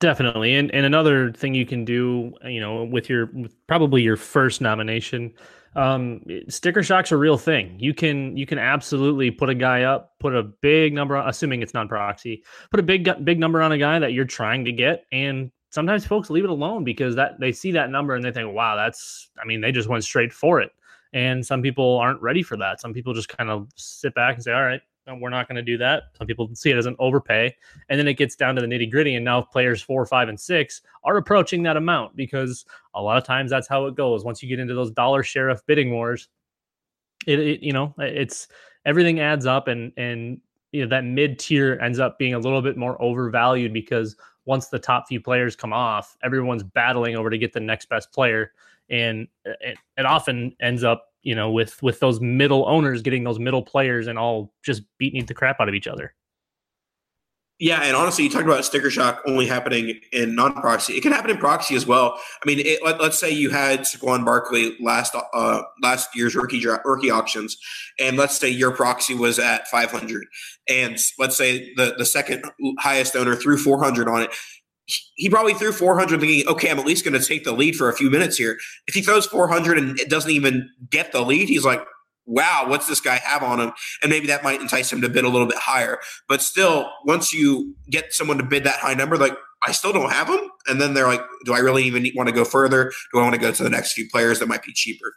Definitely, 0.00 0.54
and 0.54 0.74
and 0.74 0.84
another 0.84 1.30
thing 1.32 1.54
you 1.54 1.64
can 1.64 1.84
do, 1.84 2.32
you 2.44 2.60
know, 2.60 2.82
with 2.84 3.08
your 3.08 3.26
with 3.26 3.54
probably 3.68 4.02
your 4.02 4.16
first 4.16 4.60
nomination, 4.60 5.32
um, 5.76 6.22
sticker 6.48 6.82
shock's 6.82 7.12
a 7.12 7.16
real 7.16 7.38
thing. 7.38 7.76
You 7.78 7.94
can 7.94 8.36
you 8.36 8.46
can 8.46 8.58
absolutely 8.58 9.30
put 9.30 9.48
a 9.48 9.54
guy 9.54 9.82
up, 9.82 10.14
put 10.20 10.34
a 10.34 10.42
big 10.42 10.92
number, 10.92 11.16
assuming 11.16 11.62
it's 11.62 11.74
non 11.74 11.88
proxy, 11.88 12.44
put 12.70 12.80
a 12.80 12.82
big 12.82 13.08
big 13.24 13.38
number 13.38 13.60
on 13.62 13.72
a 13.72 13.78
guy 13.78 13.98
that 13.98 14.12
you're 14.12 14.24
trying 14.24 14.64
to 14.64 14.72
get, 14.72 15.04
and 15.12 15.50
sometimes 15.74 16.06
folks 16.06 16.30
leave 16.30 16.44
it 16.44 16.50
alone 16.50 16.84
because 16.84 17.16
that 17.16 17.40
they 17.40 17.50
see 17.50 17.72
that 17.72 17.90
number 17.90 18.14
and 18.14 18.24
they 18.24 18.30
think, 18.30 18.54
wow, 18.54 18.76
that's, 18.76 19.28
I 19.42 19.44
mean, 19.44 19.60
they 19.60 19.72
just 19.72 19.88
went 19.88 20.04
straight 20.04 20.32
for 20.32 20.60
it. 20.60 20.70
And 21.12 21.44
some 21.44 21.62
people 21.62 21.98
aren't 21.98 22.22
ready 22.22 22.44
for 22.44 22.56
that. 22.58 22.80
Some 22.80 22.94
people 22.94 23.12
just 23.12 23.28
kind 23.28 23.50
of 23.50 23.68
sit 23.74 24.14
back 24.14 24.36
and 24.36 24.44
say, 24.44 24.52
all 24.52 24.62
right, 24.62 24.80
we're 25.20 25.30
not 25.30 25.48
going 25.48 25.56
to 25.56 25.62
do 25.62 25.76
that. 25.78 26.04
Some 26.16 26.26
people 26.26 26.48
see 26.54 26.70
it 26.70 26.76
as 26.76 26.86
an 26.86 26.96
overpay. 26.98 27.54
And 27.88 27.98
then 27.98 28.08
it 28.08 28.14
gets 28.14 28.36
down 28.36 28.54
to 28.56 28.60
the 28.60 28.66
nitty 28.66 28.90
gritty. 28.90 29.14
And 29.14 29.24
now 29.24 29.42
players 29.42 29.82
four, 29.82 30.04
five, 30.06 30.28
and 30.28 30.38
six 30.38 30.82
are 31.04 31.16
approaching 31.16 31.62
that 31.64 31.76
amount 31.76 32.16
because 32.16 32.64
a 32.94 33.02
lot 33.02 33.18
of 33.18 33.24
times 33.24 33.50
that's 33.50 33.68
how 33.68 33.86
it 33.86 33.94
goes. 33.94 34.24
Once 34.24 34.42
you 34.42 34.48
get 34.48 34.58
into 34.58 34.74
those 34.74 34.90
dollar 34.90 35.22
sheriff 35.22 35.64
bidding 35.66 35.90
wars, 35.90 36.28
it, 37.26 37.38
it 37.38 37.62
you 37.62 37.72
know, 37.72 37.94
it's 37.98 38.48
everything 38.86 39.20
adds 39.20 39.46
up 39.46 39.68
and, 39.68 39.92
and, 39.96 40.40
you 40.72 40.82
know, 40.82 40.88
that 40.88 41.04
mid 41.04 41.38
tier 41.38 41.78
ends 41.80 41.98
up 41.98 42.18
being 42.18 42.34
a 42.34 42.38
little 42.38 42.62
bit 42.62 42.76
more 42.76 43.00
overvalued 43.00 43.72
because 43.72 44.16
once 44.46 44.68
the 44.68 44.78
top 44.78 45.06
few 45.08 45.20
players 45.20 45.56
come 45.56 45.72
off, 45.72 46.16
everyone's 46.22 46.62
battling 46.62 47.16
over 47.16 47.30
to 47.30 47.38
get 47.38 47.52
the 47.52 47.60
next 47.60 47.88
best 47.88 48.12
player 48.12 48.52
and 48.90 49.28
it, 49.44 49.78
it 49.96 50.06
often 50.06 50.54
ends 50.60 50.84
up 50.84 51.13
you 51.24 51.34
know 51.34 51.50
with 51.50 51.82
with 51.82 51.98
those 51.98 52.20
middle 52.20 52.64
owners 52.68 53.02
getting 53.02 53.24
those 53.24 53.40
middle 53.40 53.62
players 53.62 54.06
and 54.06 54.18
all 54.18 54.52
just 54.64 54.82
beating 54.98 55.24
the 55.26 55.34
crap 55.34 55.60
out 55.60 55.68
of 55.68 55.74
each 55.74 55.88
other 55.88 56.14
yeah, 57.60 57.82
and 57.82 57.94
honestly, 57.94 58.24
you 58.24 58.30
talked 58.30 58.46
about 58.46 58.64
sticker 58.64 58.90
shock 58.90 59.22
only 59.28 59.46
happening 59.46 60.00
in 60.12 60.34
non-proxy. 60.34 60.94
It 60.94 61.02
can 61.02 61.12
happen 61.12 61.30
in 61.30 61.36
proxy 61.36 61.76
as 61.76 61.86
well. 61.86 62.18
I 62.42 62.46
mean, 62.46 62.58
it, 62.58 62.84
let, 62.84 63.00
us 63.00 63.20
say 63.20 63.30
you 63.30 63.50
had 63.50 63.82
Saquon 63.82 64.24
Barkley 64.24 64.76
last 64.80 65.14
uh, 65.32 65.62
last 65.80 66.08
year's 66.16 66.34
rookie 66.34 66.64
rookie 66.84 67.12
auctions, 67.12 67.56
and 68.00 68.16
let's 68.16 68.36
say 68.36 68.48
your 68.48 68.72
proxy 68.72 69.14
was 69.14 69.38
at 69.38 69.68
500, 69.68 70.26
and 70.68 70.98
let's 71.16 71.36
say 71.36 71.72
the 71.76 71.94
the 71.96 72.04
second 72.04 72.44
highest 72.80 73.14
owner 73.14 73.36
threw 73.36 73.56
400 73.56 74.08
on 74.08 74.22
it 74.22 74.30
he 74.86 75.28
probably 75.30 75.54
threw 75.54 75.72
400 75.72 76.20
thinking, 76.20 76.46
okay, 76.48 76.70
I'm 76.70 76.78
at 76.78 76.86
least 76.86 77.04
going 77.04 77.18
to 77.18 77.26
take 77.26 77.44
the 77.44 77.52
lead 77.52 77.76
for 77.76 77.88
a 77.88 77.94
few 77.94 78.10
minutes 78.10 78.36
here. 78.36 78.58
If 78.86 78.94
he 78.94 79.02
throws 79.02 79.26
400 79.26 79.78
and 79.78 79.98
it 79.98 80.10
doesn't 80.10 80.30
even 80.30 80.68
get 80.90 81.12
the 81.12 81.22
lead, 81.22 81.48
he's 81.48 81.64
like, 81.64 81.84
wow, 82.26 82.64
what's 82.68 82.86
this 82.86 83.00
guy 83.00 83.16
have 83.16 83.42
on 83.42 83.60
him? 83.60 83.72
And 84.02 84.10
maybe 84.10 84.26
that 84.28 84.42
might 84.42 84.60
entice 84.60 84.92
him 84.92 85.00
to 85.02 85.08
bid 85.08 85.24
a 85.24 85.28
little 85.28 85.46
bit 85.46 85.58
higher. 85.58 85.98
But 86.28 86.42
still, 86.42 86.90
once 87.04 87.32
you 87.32 87.74
get 87.90 88.12
someone 88.12 88.38
to 88.38 88.44
bid 88.44 88.64
that 88.64 88.78
high 88.78 88.94
number, 88.94 89.16
like, 89.16 89.36
I 89.66 89.72
still 89.72 89.92
don't 89.92 90.10
have 90.10 90.28
him. 90.28 90.50
And 90.66 90.80
then 90.80 90.94
they're 90.94 91.06
like, 91.06 91.22
do 91.44 91.54
I 91.54 91.58
really 91.58 91.84
even 91.84 92.06
want 92.14 92.28
to 92.28 92.34
go 92.34 92.44
further? 92.44 92.92
Do 93.12 93.20
I 93.20 93.22
want 93.22 93.34
to 93.34 93.40
go 93.40 93.52
to 93.52 93.62
the 93.62 93.70
next 93.70 93.92
few 93.92 94.08
players 94.10 94.38
that 94.38 94.48
might 94.48 94.62
be 94.62 94.72
cheaper? 94.72 95.14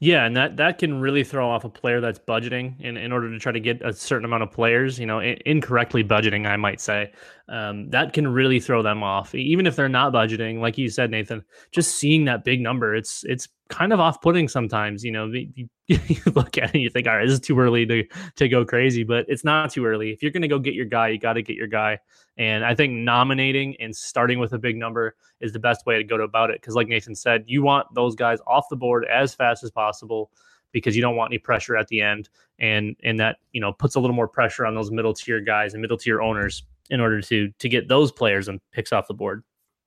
Yeah, 0.00 0.24
and 0.24 0.36
that 0.36 0.56
that 0.56 0.78
can 0.78 1.00
really 1.00 1.24
throw 1.24 1.48
off 1.48 1.64
a 1.64 1.68
player 1.68 2.00
that's 2.00 2.18
budgeting 2.18 2.80
in, 2.80 2.96
in 2.96 3.12
order 3.12 3.30
to 3.30 3.38
try 3.38 3.52
to 3.52 3.60
get 3.60 3.80
a 3.82 3.92
certain 3.92 4.24
amount 4.24 4.42
of 4.42 4.50
players, 4.50 4.98
you 4.98 5.06
know, 5.06 5.18
in, 5.20 5.38
incorrectly 5.46 6.02
budgeting, 6.02 6.46
I 6.46 6.56
might 6.56 6.80
say. 6.80 7.12
Um, 7.46 7.90
that 7.90 8.14
can 8.14 8.26
really 8.26 8.58
throw 8.58 8.82
them 8.82 9.02
off. 9.02 9.34
Even 9.34 9.66
if 9.66 9.76
they're 9.76 9.88
not 9.88 10.14
budgeting, 10.14 10.60
like 10.60 10.78
you 10.78 10.88
said, 10.88 11.10
Nathan, 11.10 11.44
just 11.72 11.96
seeing 11.96 12.24
that 12.24 12.42
big 12.42 12.60
number, 12.60 12.94
it's 12.94 13.22
it's 13.24 13.48
kind 13.68 13.92
of 13.92 14.00
off-putting 14.00 14.48
sometimes. 14.48 15.04
You 15.04 15.12
know, 15.12 15.26
you, 15.26 15.68
you 15.86 15.98
look 16.34 16.56
at 16.56 16.70
it 16.70 16.74
and 16.74 16.82
you 16.82 16.88
think, 16.88 17.06
all 17.06 17.16
right, 17.16 17.24
this 17.24 17.34
is 17.34 17.40
too 17.40 17.58
early 17.58 17.84
to 17.84 18.04
to 18.36 18.48
go 18.48 18.64
crazy, 18.64 19.04
but 19.04 19.26
it's 19.28 19.44
not 19.44 19.70
too 19.70 19.84
early. 19.84 20.10
If 20.10 20.22
you're 20.22 20.32
going 20.32 20.42
to 20.42 20.48
go 20.48 20.58
get 20.58 20.72
your 20.72 20.86
guy, 20.86 21.08
you 21.08 21.18
got 21.18 21.34
to 21.34 21.42
get 21.42 21.56
your 21.56 21.66
guy. 21.66 21.98
And 22.38 22.64
I 22.64 22.74
think 22.74 22.94
nominating 22.94 23.76
and 23.78 23.94
starting 23.94 24.38
with 24.38 24.54
a 24.54 24.58
big 24.58 24.76
number 24.76 25.14
is 25.40 25.52
the 25.52 25.58
best 25.58 25.84
way 25.84 25.96
to 25.98 26.04
go 26.04 26.16
about 26.16 26.50
it. 26.50 26.62
Because, 26.62 26.74
like 26.74 26.88
Nathan 26.88 27.14
said, 27.14 27.44
you 27.46 27.62
want 27.62 27.94
those 27.94 28.14
guys 28.14 28.38
off 28.46 28.70
the 28.70 28.76
board 28.76 29.04
as 29.04 29.34
fast 29.34 29.62
as 29.62 29.70
possible 29.70 30.30
because 30.72 30.96
you 30.96 31.02
don't 31.02 31.14
want 31.14 31.30
any 31.30 31.38
pressure 31.38 31.76
at 31.76 31.88
the 31.88 32.00
end. 32.00 32.30
And 32.58 32.96
and 33.04 33.20
that 33.20 33.36
you 33.52 33.60
know 33.60 33.74
puts 33.74 33.96
a 33.96 34.00
little 34.00 34.16
more 34.16 34.28
pressure 34.28 34.64
on 34.64 34.74
those 34.74 34.90
middle 34.90 35.12
tier 35.12 35.40
guys 35.40 35.74
and 35.74 35.82
middle 35.82 35.98
tier 35.98 36.22
owners 36.22 36.62
in 36.90 37.00
order 37.00 37.20
to 37.20 37.50
to 37.58 37.68
get 37.68 37.88
those 37.88 38.12
players 38.12 38.48
and 38.48 38.60
picks 38.72 38.92
off 38.92 39.08
the 39.08 39.14
board. 39.14 39.42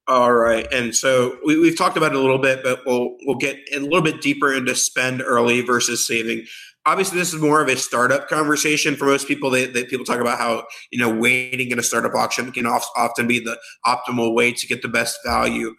All 0.07 0.33
right, 0.33 0.65
and 0.71 0.95
so 0.95 1.37
we, 1.45 1.59
we've 1.59 1.77
talked 1.77 1.97
about 1.97 2.13
it 2.13 2.17
a 2.17 2.21
little 2.21 2.37
bit, 2.37 2.63
but 2.63 2.79
we'll 2.85 3.17
we'll 3.25 3.37
get 3.37 3.57
a 3.73 3.79
little 3.79 4.01
bit 4.01 4.21
deeper 4.21 4.53
into 4.53 4.73
spend 4.73 5.21
early 5.21 5.61
versus 5.61 6.05
saving. 6.07 6.45
Obviously 6.85 7.17
this 7.17 7.33
is 7.33 7.41
more 7.41 7.61
of 7.61 7.67
a 7.67 7.75
startup 7.75 8.29
conversation 8.29 8.95
for 8.95 9.03
most 9.03 9.27
people. 9.27 9.49
That, 9.49 9.73
that 9.73 9.89
people 9.89 10.05
talk 10.05 10.21
about 10.21 10.37
how 10.37 10.65
you 10.91 10.99
know 10.99 11.13
waiting 11.13 11.71
in 11.71 11.79
a 11.79 11.83
startup 11.83 12.15
auction 12.15 12.53
can 12.53 12.65
often 12.65 13.27
be 13.27 13.39
the 13.39 13.59
optimal 13.85 14.33
way 14.33 14.53
to 14.53 14.67
get 14.67 14.81
the 14.81 14.87
best 14.87 15.19
value. 15.25 15.75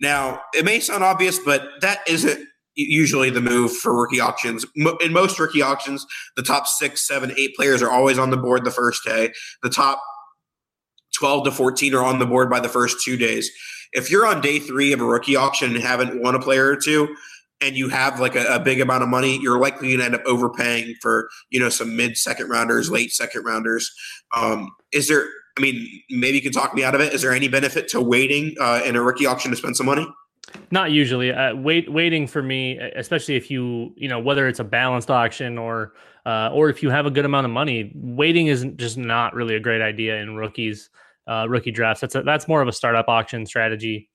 Now 0.00 0.40
it 0.54 0.64
may 0.64 0.78
sound 0.78 1.02
obvious 1.02 1.40
but 1.40 1.66
that 1.80 1.98
isn't 2.06 2.46
usually 2.76 3.30
the 3.30 3.40
move 3.40 3.72
for 3.72 4.00
rookie 4.00 4.20
auctions. 4.20 4.64
In 4.76 5.12
most 5.12 5.40
rookie 5.40 5.62
auctions 5.62 6.06
the 6.36 6.42
top 6.44 6.68
six 6.68 7.04
seven 7.04 7.32
eight 7.36 7.56
players 7.56 7.82
are 7.82 7.90
always 7.90 8.16
on 8.16 8.30
the 8.30 8.36
board 8.36 8.64
the 8.64 8.70
first 8.70 9.02
day. 9.04 9.32
The 9.64 9.70
top 9.70 10.00
12 11.22 11.44
to 11.44 11.52
14 11.52 11.94
are 11.94 12.02
on 12.02 12.18
the 12.18 12.26
board 12.26 12.50
by 12.50 12.58
the 12.58 12.68
first 12.68 12.96
two 13.04 13.16
days 13.16 13.48
if 13.92 14.10
you're 14.10 14.26
on 14.26 14.40
day 14.40 14.58
three 14.58 14.92
of 14.92 15.00
a 15.00 15.04
rookie 15.04 15.36
auction 15.36 15.72
and 15.72 15.84
haven't 15.84 16.20
won 16.20 16.34
a 16.34 16.40
player 16.40 16.66
or 16.66 16.76
two 16.76 17.14
and 17.60 17.76
you 17.76 17.88
have 17.88 18.18
like 18.18 18.34
a, 18.34 18.44
a, 18.46 18.58
big 18.58 18.80
amount 18.80 19.04
of 19.04 19.08
money, 19.08 19.38
you're 19.40 19.60
likely 19.60 19.86
going 19.86 20.00
to 20.00 20.04
end 20.04 20.14
up 20.16 20.22
overpaying 20.26 20.96
for 21.00 21.28
you 21.50 21.60
know 21.60 21.68
some 21.68 21.94
mid 21.94 22.16
second 22.16 22.48
rounders, 22.48 22.90
late 22.90 23.12
second 23.12 23.44
rounders. 23.44 23.88
Um, 24.36 24.68
is 24.92 25.06
there? 25.06 25.26
I 25.56 25.60
mean, 25.60 25.86
maybe 26.10 26.38
you 26.38 26.42
can 26.42 26.50
talk 26.50 26.74
me 26.74 26.82
out 26.82 26.96
of 26.96 27.00
it. 27.00 27.12
Is 27.12 27.22
there 27.22 27.30
any 27.30 27.46
benefit 27.46 27.86
to 27.90 28.00
waiting 28.00 28.56
uh, 28.60 28.80
in 28.84 28.96
a 28.96 29.02
rookie 29.02 29.26
auction 29.26 29.52
to 29.52 29.56
spend 29.56 29.76
some 29.76 29.86
money? 29.86 30.04
Not 30.72 30.90
usually. 30.90 31.30
Uh, 31.30 31.54
wait, 31.54 31.92
waiting 31.92 32.26
for 32.26 32.42
me, 32.42 32.78
especially 32.96 33.36
if 33.36 33.48
you 33.48 33.92
you 33.94 34.08
know 34.08 34.18
whether 34.18 34.48
it's 34.48 34.58
a 34.58 34.64
balanced 34.64 35.10
auction 35.10 35.56
or 35.56 35.92
uh, 36.26 36.50
or 36.52 36.68
if 36.68 36.82
you 36.82 36.90
have 36.90 37.06
a 37.06 37.12
good 37.12 37.24
amount 37.24 37.44
of 37.44 37.52
money, 37.52 37.92
waiting 37.94 38.48
isn't 38.48 38.76
just 38.76 38.96
not 38.96 39.34
really 39.34 39.54
a 39.54 39.60
great 39.60 39.82
idea 39.82 40.16
in 40.16 40.34
rookies. 40.34 40.90
Uh, 41.26 41.46
rookie 41.48 41.70
drafts. 41.70 42.00
That's 42.00 42.16
a, 42.16 42.22
that's 42.22 42.48
more 42.48 42.60
of 42.62 42.68
a 42.68 42.72
startup 42.72 43.06
auction 43.08 43.46
strategy 43.46 44.10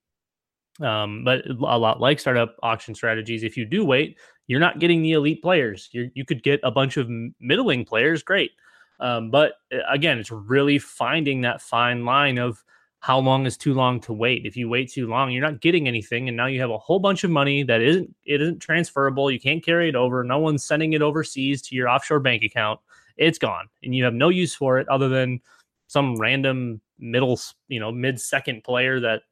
um, 0.81 1.23
but 1.23 1.45
a 1.47 1.77
lot 1.77 1.99
like 1.99 2.19
startup 2.19 2.55
auction 2.61 2.93
strategies, 2.93 3.43
if 3.43 3.57
you 3.57 3.65
do 3.65 3.83
wait, 3.83 4.17
you're 4.47 4.59
not 4.59 4.79
getting 4.79 5.01
the 5.01 5.13
elite 5.13 5.41
players. 5.41 5.89
you 5.91 6.11
you 6.13 6.25
could 6.25 6.43
get 6.43 6.59
a 6.63 6.71
bunch 6.71 6.97
of 6.97 7.09
middling 7.39 7.85
players, 7.85 8.23
great. 8.23 8.51
Um, 8.99 9.29
but 9.31 9.53
uh, 9.73 9.79
again, 9.89 10.17
it's 10.17 10.31
really 10.31 10.79
finding 10.79 11.41
that 11.41 11.61
fine 11.61 12.05
line 12.05 12.37
of 12.37 12.63
how 12.99 13.19
long 13.19 13.45
is 13.45 13.57
too 13.57 13.73
long 13.73 13.99
to 14.01 14.13
wait. 14.13 14.45
If 14.45 14.57
you 14.57 14.69
wait 14.69 14.91
too 14.91 15.07
long, 15.07 15.31
you're 15.31 15.43
not 15.43 15.61
getting 15.61 15.87
anything, 15.87 16.27
and 16.27 16.37
now 16.37 16.47
you 16.47 16.59
have 16.61 16.71
a 16.71 16.77
whole 16.77 16.99
bunch 16.99 17.23
of 17.23 17.31
money 17.31 17.63
that 17.63 17.81
isn't 17.81 18.13
it 18.25 18.41
isn't 18.41 18.59
transferable. 18.59 19.31
You 19.31 19.39
can't 19.39 19.65
carry 19.65 19.89
it 19.89 19.95
over. 19.95 20.23
No 20.23 20.39
one's 20.39 20.63
sending 20.63 20.93
it 20.93 21.01
overseas 21.01 21.61
to 21.63 21.75
your 21.75 21.89
offshore 21.89 22.19
bank 22.19 22.43
account. 22.43 22.79
It's 23.17 23.39
gone, 23.39 23.67
and 23.83 23.95
you 23.95 24.03
have 24.03 24.13
no 24.13 24.29
use 24.29 24.53
for 24.53 24.77
it 24.77 24.87
other 24.89 25.09
than 25.09 25.41
some 25.87 26.15
random 26.15 26.81
middle, 26.99 27.39
you 27.67 27.79
know, 27.79 27.91
mid 27.91 28.19
second 28.19 28.63
player 28.63 28.99
that 28.99 29.23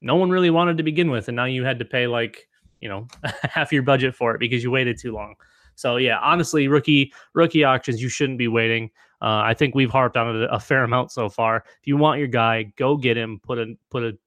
no 0.00 0.16
one 0.16 0.30
really 0.30 0.50
wanted 0.50 0.76
to 0.76 0.82
begin 0.82 1.10
with, 1.10 1.28
and 1.28 1.36
now 1.36 1.44
you 1.44 1.64
had 1.64 1.78
to 1.78 1.84
pay 1.84 2.06
like 2.06 2.48
you 2.80 2.88
know 2.88 3.06
half 3.42 3.72
your 3.72 3.82
budget 3.82 4.14
for 4.14 4.34
it 4.34 4.38
because 4.38 4.62
you 4.62 4.70
waited 4.70 4.98
too 4.98 5.12
long. 5.12 5.34
So 5.74 5.96
yeah, 5.96 6.18
honestly, 6.20 6.68
rookie 6.68 7.12
rookie 7.34 7.64
auctions 7.64 8.00
you 8.00 8.08
shouldn't 8.08 8.38
be 8.38 8.48
waiting. 8.48 8.90
Uh, 9.22 9.42
I 9.44 9.54
think 9.54 9.74
we've 9.74 9.90
harped 9.90 10.16
on 10.16 10.36
it 10.36 10.48
a 10.50 10.60
fair 10.60 10.84
amount 10.84 11.10
so 11.10 11.28
far. 11.28 11.64
If 11.80 11.86
you 11.86 11.96
want 11.96 12.18
your 12.18 12.28
guy, 12.28 12.64
go 12.76 12.96
get 12.96 13.16
him. 13.16 13.40
Put 13.42 13.58
a 13.58 13.74
put 13.90 14.02
a 14.02 14.18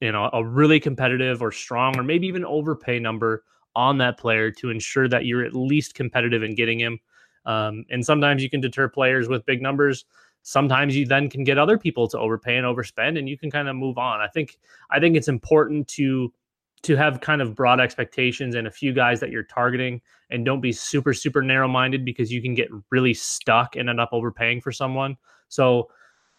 you 0.00 0.12
know 0.12 0.30
a 0.32 0.44
really 0.44 0.80
competitive 0.80 1.42
or 1.42 1.52
strong 1.52 1.98
or 1.98 2.02
maybe 2.02 2.26
even 2.26 2.44
overpay 2.44 2.98
number 2.98 3.44
on 3.74 3.98
that 3.98 4.18
player 4.18 4.50
to 4.50 4.70
ensure 4.70 5.08
that 5.08 5.26
you're 5.26 5.44
at 5.44 5.54
least 5.54 5.94
competitive 5.94 6.42
in 6.42 6.54
getting 6.54 6.78
him. 6.78 6.98
Um, 7.44 7.84
and 7.90 8.04
sometimes 8.04 8.42
you 8.42 8.50
can 8.50 8.60
deter 8.60 8.88
players 8.88 9.28
with 9.28 9.46
big 9.46 9.60
numbers. 9.62 10.04
Sometimes 10.48 10.94
you 10.94 11.04
then 11.04 11.28
can 11.28 11.42
get 11.42 11.58
other 11.58 11.76
people 11.76 12.06
to 12.06 12.16
overpay 12.20 12.56
and 12.56 12.64
overspend, 12.64 13.18
and 13.18 13.28
you 13.28 13.36
can 13.36 13.50
kind 13.50 13.66
of 13.66 13.74
move 13.74 13.98
on. 13.98 14.20
I 14.20 14.28
think 14.28 14.58
I 14.92 15.00
think 15.00 15.16
it's 15.16 15.26
important 15.26 15.88
to 15.88 16.32
to 16.82 16.94
have 16.94 17.20
kind 17.20 17.42
of 17.42 17.56
broad 17.56 17.80
expectations 17.80 18.54
and 18.54 18.68
a 18.68 18.70
few 18.70 18.92
guys 18.92 19.18
that 19.18 19.30
you're 19.30 19.42
targeting 19.42 20.00
and 20.30 20.44
don't 20.44 20.60
be 20.60 20.70
super 20.70 21.12
super 21.12 21.42
narrow 21.42 21.66
minded 21.66 22.04
because 22.04 22.30
you 22.30 22.40
can 22.40 22.54
get 22.54 22.68
really 22.90 23.12
stuck 23.12 23.74
and 23.74 23.90
end 23.90 23.98
up 23.98 24.10
overpaying 24.12 24.60
for 24.60 24.70
someone 24.70 25.16
so 25.48 25.88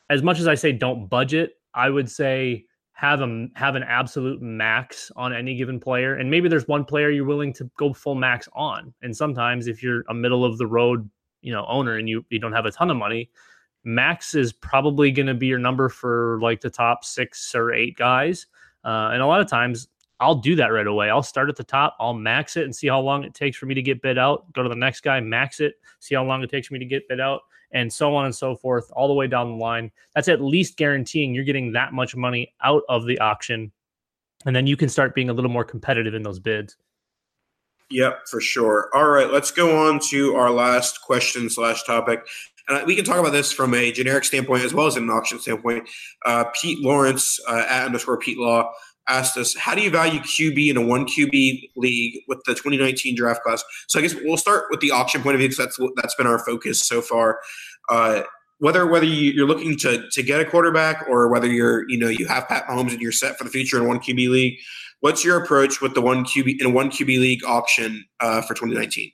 as 0.10 0.24
much 0.24 0.40
as 0.40 0.48
i 0.48 0.56
say 0.56 0.72
don't 0.72 1.08
budget 1.08 1.56
i 1.74 1.90
would 1.90 2.10
say 2.10 2.64
have 2.94 3.20
a 3.22 3.48
have 3.56 3.76
an 3.76 3.84
absolute 3.84 4.42
max 4.42 5.12
on 5.18 5.34
any 5.34 5.56
given 5.56 5.82
player 5.82 6.16
and 6.16 6.32
maybe 6.32 6.48
there's 6.48 6.68
one 6.68 6.86
player 6.86 7.10
you're 7.10 7.26
willing 7.26 7.52
to 7.52 7.70
go 7.78 7.92
full 7.92 8.16
max 8.16 8.48
on 8.54 8.94
and 9.02 9.18
sometimes 9.18 9.68
if 9.68 9.84
you're 9.84 10.06
a 10.08 10.14
middle 10.14 10.46
of 10.46 10.58
the 10.58 10.68
road 10.68 11.10
you 11.42 11.52
know 11.52 11.66
owner 11.68 11.98
and 11.98 12.08
you 12.08 12.24
you 12.30 12.40
don't 12.40 12.54
have 12.54 12.66
a 12.66 12.72
ton 12.72 12.90
of 12.90 12.96
money 12.96 13.30
max 13.88 14.36
is 14.36 14.52
probably 14.52 15.12
going 15.12 15.28
to 15.28 15.34
be 15.34 15.48
your 15.48 15.58
number 15.58 15.88
for 15.88 16.40
like 16.42 16.60
the 16.60 16.70
top 16.70 17.06
six 17.06 17.56
or 17.56 17.74
eight 17.74 17.96
guys 17.98 18.46
uh, 18.84 19.10
and 19.12 19.22
a 19.22 19.26
lot 19.26 19.42
of 19.42 19.48
times 19.48 19.88
I'll 20.20 20.36
do 20.36 20.56
that 20.56 20.68
right 20.68 20.88
away. 20.88 21.10
I'll 21.10 21.22
start 21.22 21.50
at 21.50 21.56
the 21.56 21.64
top, 21.64 21.96
I'll 22.00 22.14
max 22.14 22.58
it 22.58 22.64
and 22.64 22.76
see 22.76 22.88
how 22.88 23.00
long 23.00 23.24
it 23.24 23.34
takes 23.34 23.58
for 23.58 23.66
me 23.68 23.76
to 23.76 23.82
get 23.82 24.02
bid 24.02 24.18
out. 24.18 24.52
Go 24.54 24.64
to 24.64 24.70
the 24.70 24.76
next 24.76 25.02
guy, 25.02 25.20
max 25.20 25.60
it, 25.60 25.76
see 26.00 26.16
how 26.16 26.24
long 26.24 26.42
it 26.42 26.50
takes 26.50 26.68
for 26.68 26.74
me 26.74 26.80
to 26.80 26.86
get 26.86 27.08
bid 27.08 27.20
out, 27.20 27.42
and 27.72 27.92
so 27.92 28.16
on 28.16 28.26
and 28.26 28.36
so 28.36 28.56
forth, 28.56 28.90
all 28.94 29.08
the 29.08 29.14
way 29.14 29.28
down 29.28 29.52
the 29.52 29.58
line. 29.58 29.92
That's 30.16 30.28
at 30.28 30.42
least 30.42 30.78
guaranteeing 30.78 31.36
you're 31.36 31.44
getting 31.44 31.72
that 31.74 31.94
much 31.94 32.16
money 32.16 32.54
out 32.64 32.84
of 32.90 33.06
the 33.06 33.20
auction. 33.20 33.72
And 34.46 34.56
then 34.56 34.68
you 34.68 34.78
can 34.78 34.90
start 34.90 35.14
being 35.14 35.30
a 35.30 35.34
little 35.34 35.52
more 35.52 35.64
competitive 35.64 36.14
in 36.14 36.24
those 36.24 36.40
bids. 36.40 36.78
Yep, 37.90 38.28
for 38.30 38.42
sure. 38.42 38.90
All 38.94 39.08
right, 39.08 39.32
let's 39.32 39.52
go 39.52 39.88
on 39.88 40.00
to 40.10 40.36
our 40.36 40.52
last 40.52 41.02
question 41.02 41.50
slash 41.50 41.84
topic. 41.84 42.26
And 42.68 42.86
we 42.86 42.96
can 42.96 43.06
talk 43.06 43.18
about 43.18 43.32
this 43.32 43.52
from 43.52 43.74
a 43.74 43.92
generic 43.92 44.26
standpoint 44.26 44.64
as 44.64 44.74
well 44.74 44.88
as 44.88 44.98
an 44.98 45.10
auction 45.10 45.40
standpoint. 45.40 45.90
Uh, 46.26 46.46
Pete 46.60 46.80
Lawrence 46.80 47.40
uh, 47.48 47.66
at 47.70 47.86
underscore 47.86 48.18
Pete 48.18 48.38
Law 48.38 48.72
asked 49.08 49.38
us, 49.38 49.56
how 49.56 49.74
do 49.74 49.82
you 49.82 49.90
value 49.90 50.20
QB 50.20 50.70
in 50.70 50.78
a 50.78 50.82
one 50.82 51.06
QB 51.06 51.70
league 51.76 52.22
with 52.28 52.40
the 52.46 52.54
2019 52.54 53.16
draft 53.16 53.42
class? 53.44 53.64
So 53.88 54.00
I 54.00 54.02
guess 54.02 54.16
we'll 54.16 54.38
start 54.38 54.66
with 54.70 54.82
the 54.82 54.92
auction 54.92 55.22
point 55.22 55.36
of 55.36 55.40
view 55.40 55.50
because 55.50 55.66
that's 55.66 55.80
that's 55.96 56.16
been 56.16 56.28
our 56.28 56.40
focus 56.40 56.86
so 56.86 57.02
far. 57.02 57.40
Uh, 57.90 58.24
whether 58.60 58.88
whether 58.88 59.06
you're 59.06 59.48
looking 59.48 59.78
to 59.78 60.10
to 60.12 60.24
get 60.24 60.42
a 60.42 60.46
quarterback 60.46 61.06
or 61.08 61.30
whether 61.30 61.48
you're 61.48 61.88
you 61.90 61.98
know 61.98 62.10
you 62.10 62.26
have 62.26 62.48
Pat 62.48 62.68
Mahomes 62.68 62.92
and 62.92 63.02
you're 63.02 63.12
set 63.12 63.38
for 63.38 63.44
the 63.44 63.50
future 63.50 63.78
in 63.78 63.88
one 63.88 64.00
QB 64.00 64.30
league, 64.30 64.58
what's 65.00 65.24
your 65.24 65.42
approach 65.42 65.80
with 65.80 65.94
the 65.94 66.02
one 66.02 66.26
QB 66.26 66.60
in 66.60 66.66
a 66.66 66.70
one 66.70 66.90
QB 66.90 67.08
league 67.08 67.44
auction 67.46 68.04
uh, 68.20 68.42
for 68.42 68.56
2019? 68.56 69.12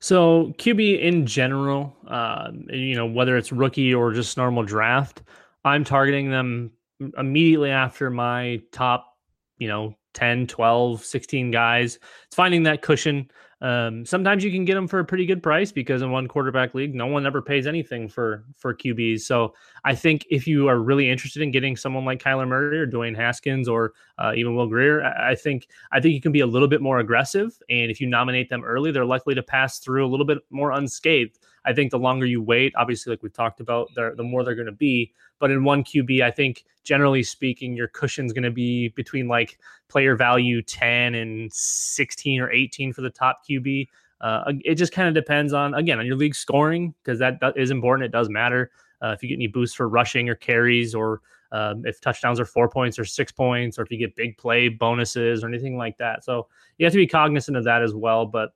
So 0.00 0.54
QB 0.58 1.00
in 1.00 1.26
general, 1.26 1.96
uh, 2.08 2.50
you 2.68 2.94
know 2.94 3.06
whether 3.06 3.36
it's 3.36 3.52
rookie 3.52 3.94
or 3.94 4.12
just 4.12 4.36
normal 4.36 4.62
draft, 4.62 5.22
I'm 5.64 5.84
targeting 5.84 6.30
them 6.30 6.72
immediately 7.18 7.70
after 7.70 8.10
my 8.10 8.60
top, 8.72 9.16
you 9.58 9.68
know, 9.68 9.94
10, 10.14 10.46
12, 10.46 11.04
16 11.04 11.50
guys. 11.50 11.98
It's 12.26 12.36
finding 12.36 12.62
that 12.64 12.82
cushion. 12.82 13.30
Um, 13.62 14.04
sometimes 14.04 14.44
you 14.44 14.50
can 14.50 14.66
get 14.66 14.74
them 14.74 14.86
for 14.86 14.98
a 14.98 15.04
pretty 15.04 15.24
good 15.24 15.42
price 15.42 15.72
because 15.72 16.02
in 16.02 16.10
one 16.10 16.28
quarterback 16.28 16.74
league, 16.74 16.94
no 16.94 17.06
one 17.06 17.26
ever 17.26 17.40
pays 17.40 17.66
anything 17.66 18.08
for 18.08 18.44
for 18.56 18.74
QBs. 18.74 19.20
So 19.20 19.54
I 19.84 19.94
think 19.94 20.26
if 20.28 20.46
you 20.46 20.68
are 20.68 20.78
really 20.78 21.10
interested 21.10 21.42
in 21.42 21.50
getting 21.50 21.74
someone 21.74 22.04
like 22.04 22.22
Kyler 22.22 22.46
Murray 22.46 22.78
or 22.78 22.86
Dwayne 22.86 23.16
Haskins 23.16 23.66
or 23.66 23.94
uh, 24.18 24.32
even 24.36 24.54
Will 24.54 24.66
Grier, 24.66 25.02
I, 25.02 25.32
I 25.32 25.34
think 25.34 25.68
I 25.90 26.00
think 26.00 26.14
you 26.14 26.20
can 26.20 26.32
be 26.32 26.40
a 26.40 26.46
little 26.46 26.68
bit 26.68 26.82
more 26.82 26.98
aggressive. 26.98 27.58
And 27.70 27.90
if 27.90 28.00
you 28.00 28.06
nominate 28.06 28.50
them 28.50 28.62
early, 28.62 28.92
they're 28.92 29.06
likely 29.06 29.34
to 29.34 29.42
pass 29.42 29.78
through 29.78 30.06
a 30.06 30.10
little 30.10 30.26
bit 30.26 30.38
more 30.50 30.72
unscathed. 30.72 31.38
I 31.66 31.72
think 31.72 31.90
the 31.90 31.98
longer 31.98 32.24
you 32.26 32.40
wait, 32.40 32.72
obviously, 32.76 33.10
like 33.10 33.22
we've 33.22 33.32
talked 33.32 33.60
about, 33.60 33.88
the 33.94 34.22
more 34.22 34.44
they're 34.44 34.54
going 34.54 34.66
to 34.66 34.72
be. 34.72 35.12
But 35.38 35.50
in 35.50 35.64
one 35.64 35.82
QB, 35.84 36.22
I 36.22 36.30
think 36.30 36.64
generally 36.84 37.22
speaking, 37.22 37.74
your 37.74 37.88
cushion's 37.88 38.32
going 38.32 38.44
to 38.44 38.50
be 38.50 38.88
between 38.90 39.26
like 39.28 39.58
player 39.88 40.14
value 40.14 40.62
10 40.62 41.14
and 41.16 41.52
16 41.52 42.40
or 42.40 42.50
18 42.50 42.92
for 42.92 43.02
the 43.02 43.10
top 43.10 43.42
QB. 43.48 43.88
Uh, 44.20 44.52
it 44.64 44.76
just 44.76 44.92
kind 44.92 45.08
of 45.08 45.14
depends 45.14 45.52
on, 45.52 45.74
again, 45.74 45.98
on 45.98 46.06
your 46.06 46.16
league 46.16 46.34
scoring, 46.34 46.94
because 47.02 47.18
that, 47.18 47.40
that 47.40 47.56
is 47.56 47.70
important. 47.70 48.06
It 48.06 48.12
does 48.12 48.30
matter. 48.30 48.70
Uh, 49.02 49.08
if 49.08 49.22
you 49.22 49.28
get 49.28 49.34
any 49.34 49.46
boosts 49.46 49.76
for 49.76 49.88
rushing 49.88 50.28
or 50.28 50.34
carries, 50.34 50.94
or 50.94 51.20
um, 51.52 51.84
if 51.84 52.00
touchdowns 52.00 52.40
are 52.40 52.46
four 52.46 52.68
points 52.68 52.98
or 52.98 53.04
six 53.04 53.30
points, 53.30 53.78
or 53.78 53.82
if 53.82 53.90
you 53.90 53.98
get 53.98 54.16
big 54.16 54.38
play 54.38 54.68
bonuses 54.68 55.44
or 55.44 55.48
anything 55.48 55.76
like 55.76 55.98
that. 55.98 56.24
So 56.24 56.46
you 56.78 56.86
have 56.86 56.92
to 56.92 56.98
be 56.98 57.06
cognizant 57.06 57.56
of 57.56 57.64
that 57.64 57.82
as 57.82 57.92
well. 57.92 58.24
But 58.24 58.50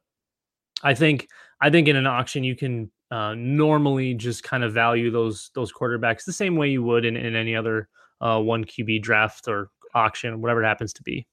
I 0.83 0.95
think 0.95 1.29
I 1.61 1.69
think 1.69 1.89
in 1.89 1.97
an 1.97 2.07
auction 2.07 2.43
you 2.43 2.57
can 2.57 2.91
uh, 3.11 3.35
normally 3.35 4.15
just 4.15 4.43
kind 4.43 4.63
of 4.65 4.73
value 4.73 5.11
those 5.11 5.51
those 5.55 5.73
quarterbacks 5.73 6.25
the 6.25 6.33
same 6.33 6.57
way 6.57 6.69
you 6.69 6.83
would 6.83 7.05
in, 7.05 7.17
in 7.17 7.35
any 7.35 7.57
other 7.57 7.89
uh, 8.21 8.41
one 8.41 8.65
QB 8.65 9.03
draft 9.03 9.49
or 9.49 9.71
auction, 9.95 10.41
whatever 10.41 10.63
it 10.63 10.67
happens 10.67 10.93
to 10.95 11.03
be. 11.03 11.27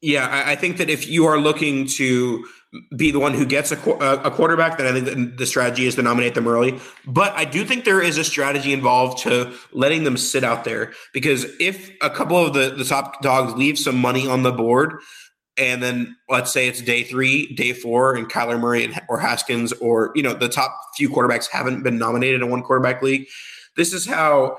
Yeah, 0.00 0.26
I, 0.26 0.52
I 0.52 0.56
think 0.56 0.78
that 0.78 0.90
if 0.90 1.08
you 1.08 1.26
are 1.26 1.38
looking 1.38 1.86
to 1.86 2.44
be 2.96 3.12
the 3.12 3.20
one 3.20 3.34
who 3.34 3.46
gets 3.46 3.70
a, 3.70 3.76
a 3.76 4.30
quarterback, 4.30 4.78
then 4.78 4.86
I 4.86 5.00
think 5.00 5.36
the 5.36 5.46
strategy 5.46 5.86
is 5.86 5.94
to 5.94 6.02
nominate 6.02 6.34
them 6.34 6.48
early. 6.48 6.80
But 7.06 7.32
I 7.34 7.44
do 7.44 7.64
think 7.64 7.84
there 7.84 8.02
is 8.02 8.18
a 8.18 8.24
strategy 8.24 8.72
involved 8.72 9.18
to 9.22 9.54
letting 9.72 10.02
them 10.02 10.16
sit 10.16 10.42
out 10.42 10.64
there 10.64 10.92
because 11.12 11.44
if 11.60 11.90
a 12.00 12.10
couple 12.10 12.36
of 12.36 12.54
the, 12.54 12.70
the 12.70 12.84
top 12.84 13.22
dogs 13.22 13.52
leave 13.54 13.78
some 13.78 13.96
money 13.96 14.26
on 14.26 14.42
the 14.42 14.50
board, 14.50 15.00
and 15.56 15.82
then 15.82 16.16
let's 16.28 16.52
say 16.52 16.66
it's 16.68 16.80
day 16.80 17.02
three, 17.02 17.54
day 17.54 17.72
four, 17.72 18.14
and 18.14 18.30
Kyler 18.30 18.58
Murray 18.58 18.84
and, 18.84 19.00
or 19.08 19.18
Haskins 19.18 19.72
or 19.74 20.12
you 20.14 20.22
know 20.22 20.34
the 20.34 20.48
top 20.48 20.74
few 20.96 21.10
quarterbacks 21.10 21.48
haven't 21.48 21.82
been 21.82 21.98
nominated 21.98 22.42
in 22.42 22.50
one 22.50 22.62
quarterback 22.62 23.02
league. 23.02 23.26
This 23.76 23.92
is 23.92 24.06
how 24.06 24.58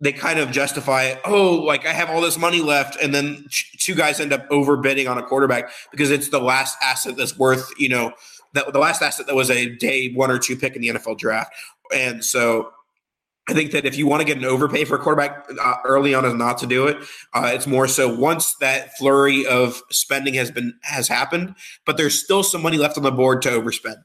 they 0.00 0.12
kind 0.12 0.38
of 0.38 0.50
justify. 0.50 1.14
Oh, 1.24 1.54
like 1.56 1.86
I 1.86 1.92
have 1.92 2.08
all 2.10 2.20
this 2.20 2.38
money 2.38 2.62
left, 2.62 2.96
and 3.02 3.14
then 3.14 3.46
two 3.78 3.94
guys 3.94 4.20
end 4.20 4.32
up 4.32 4.48
overbidding 4.48 5.10
on 5.10 5.18
a 5.18 5.22
quarterback 5.22 5.70
because 5.90 6.10
it's 6.10 6.30
the 6.30 6.40
last 6.40 6.76
asset 6.82 7.16
that's 7.16 7.38
worth 7.38 7.70
you 7.78 7.88
know 7.88 8.12
the, 8.54 8.64
the 8.72 8.78
last 8.78 9.02
asset 9.02 9.26
that 9.26 9.34
was 9.34 9.50
a 9.50 9.74
day 9.76 10.12
one 10.12 10.30
or 10.30 10.38
two 10.38 10.56
pick 10.56 10.74
in 10.74 10.82
the 10.82 10.88
NFL 10.88 11.18
draft, 11.18 11.52
and 11.94 12.24
so 12.24 12.70
I 13.50 13.52
think 13.52 13.72
that 13.72 13.84
if 13.84 13.98
you 13.98 14.06
want 14.06 14.20
to 14.20 14.24
get 14.24 14.38
an 14.38 14.44
overpay 14.44 14.84
for 14.84 14.94
a 14.94 14.98
quarterback 14.98 15.44
uh, 15.60 15.74
early 15.84 16.14
on, 16.14 16.24
is 16.24 16.34
not 16.34 16.56
to 16.58 16.66
do 16.66 16.86
it. 16.86 16.98
Uh, 17.34 17.50
it's 17.52 17.66
more 17.66 17.88
so 17.88 18.14
once 18.14 18.54
that 18.60 18.96
flurry 18.96 19.44
of 19.44 19.82
spending 19.90 20.34
has 20.34 20.52
been 20.52 20.78
has 20.82 21.08
happened, 21.08 21.56
but 21.84 21.96
there's 21.96 22.22
still 22.22 22.44
some 22.44 22.62
money 22.62 22.78
left 22.78 22.96
on 22.96 23.02
the 23.02 23.10
board 23.10 23.42
to 23.42 23.48
overspend. 23.50 24.02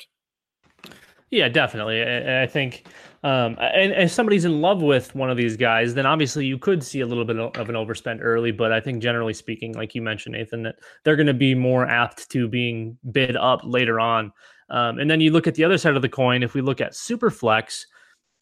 Yeah, 1.29 1.47
definitely. 1.49 2.01
I, 2.01 2.43
I 2.43 2.47
think, 2.47 2.87
um, 3.23 3.55
and 3.59 3.91
if 3.91 4.11
somebody's 4.11 4.45
in 4.45 4.61
love 4.61 4.81
with 4.81 5.13
one 5.13 5.29
of 5.29 5.37
these 5.37 5.57
guys, 5.57 5.93
then 5.93 6.07
obviously 6.07 6.45
you 6.45 6.57
could 6.57 6.83
see 6.83 7.01
a 7.01 7.05
little 7.05 7.25
bit 7.25 7.37
of 7.37 7.69
an 7.69 7.75
overspend 7.75 8.19
early. 8.21 8.51
But 8.51 8.71
I 8.71 8.79
think 8.79 9.03
generally 9.03 9.33
speaking, 9.33 9.73
like 9.73 9.93
you 9.93 10.01
mentioned, 10.01 10.33
Nathan, 10.33 10.63
that 10.63 10.75
they're 11.03 11.15
going 11.15 11.27
to 11.27 11.33
be 11.33 11.53
more 11.53 11.85
apt 11.85 12.29
to 12.31 12.47
being 12.47 12.97
bid 13.11 13.35
up 13.35 13.61
later 13.63 13.99
on. 13.99 14.31
Um, 14.71 14.97
and 14.97 15.09
then 15.09 15.21
you 15.21 15.31
look 15.31 15.45
at 15.45 15.53
the 15.53 15.63
other 15.63 15.77
side 15.77 15.95
of 15.95 16.01
the 16.01 16.09
coin. 16.09 16.41
If 16.41 16.55
we 16.55 16.61
look 16.61 16.81
at 16.81 16.93
Superflex 16.93 17.85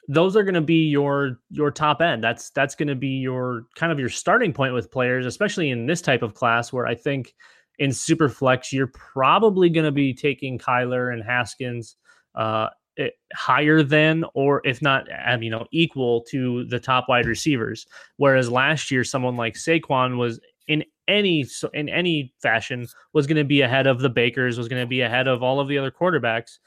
those 0.07 0.35
are 0.35 0.43
going 0.43 0.53
to 0.53 0.61
be 0.61 0.87
your 0.87 1.39
your 1.49 1.71
top 1.71 2.01
end. 2.01 2.23
That's 2.23 2.49
that's 2.51 2.75
going 2.75 2.89
to 2.89 2.95
be 2.95 3.07
your 3.07 3.65
kind 3.75 3.91
of 3.91 3.99
your 3.99 4.09
starting 4.09 4.53
point 4.53 4.73
with 4.73 4.91
players, 4.91 5.25
especially 5.25 5.69
in 5.69 5.85
this 5.85 6.01
type 6.01 6.21
of 6.21 6.33
class 6.33 6.73
where 6.73 6.85
I 6.85 6.95
think 6.95 7.33
in 7.79 7.91
super 7.91 8.29
flex 8.29 8.71
you're 8.71 8.91
probably 8.93 9.69
going 9.69 9.85
to 9.85 9.91
be 9.91 10.13
taking 10.13 10.59
Kyler 10.59 11.11
and 11.11 11.23
Haskins 11.23 11.95
uh, 12.35 12.69
eh, 12.97 13.09
higher 13.33 13.81
than 13.81 14.25
or 14.33 14.61
if 14.65 14.81
not 14.81 15.07
you 15.41 15.49
know 15.49 15.65
equal 15.71 16.21
to 16.29 16.65
the 16.65 16.79
top 16.79 17.05
wide 17.07 17.25
receivers. 17.25 17.85
Whereas 18.17 18.49
last 18.49 18.91
year 18.91 19.03
someone 19.03 19.37
like 19.37 19.55
Saquon 19.55 20.17
was 20.17 20.39
in 20.67 20.83
any 21.07 21.45
in 21.73 21.89
any 21.89 22.33
fashion 22.41 22.87
was 23.13 23.27
going 23.27 23.37
to 23.37 23.43
be 23.43 23.61
ahead 23.61 23.87
of 23.87 23.99
the 23.99 24.09
Bakers, 24.09 24.57
was 24.57 24.67
going 24.67 24.81
to 24.81 24.87
be 24.87 25.01
ahead 25.01 25.27
of 25.27 25.43
all 25.43 25.59
of 25.59 25.67
the 25.67 25.77
other 25.77 25.91
quarterbacks. 25.91 26.59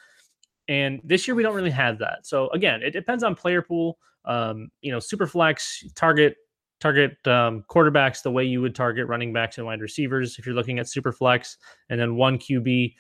And 0.69 1.01
this 1.05 1.27
year 1.27 1.35
we 1.35 1.43
don't 1.43 1.55
really 1.55 1.71
have 1.71 1.99
that. 1.99 2.27
So 2.27 2.49
again, 2.51 2.83
it 2.83 2.91
depends 2.91 3.23
on 3.23 3.35
player 3.35 3.63
pool. 3.63 3.99
Um, 4.25 4.69
you 4.81 4.91
know, 4.91 4.99
super 4.99 5.27
flex 5.27 5.85
target 5.95 6.37
target 6.81 7.17
um, 7.27 7.65
quarterbacks 7.71 8.23
the 8.23 8.31
way 8.31 8.45
you 8.45 8.61
would 8.61 8.75
target 8.75 9.07
running 9.07 9.33
backs 9.33 9.57
and 9.57 9.67
wide 9.67 9.81
receivers 9.81 10.39
if 10.39 10.45
you're 10.45 10.55
looking 10.55 10.79
at 10.79 10.89
super 10.89 11.13
flex, 11.13 11.57
and 11.89 11.99
then 11.99 12.17
one 12.17 12.39
QB. 12.39 12.95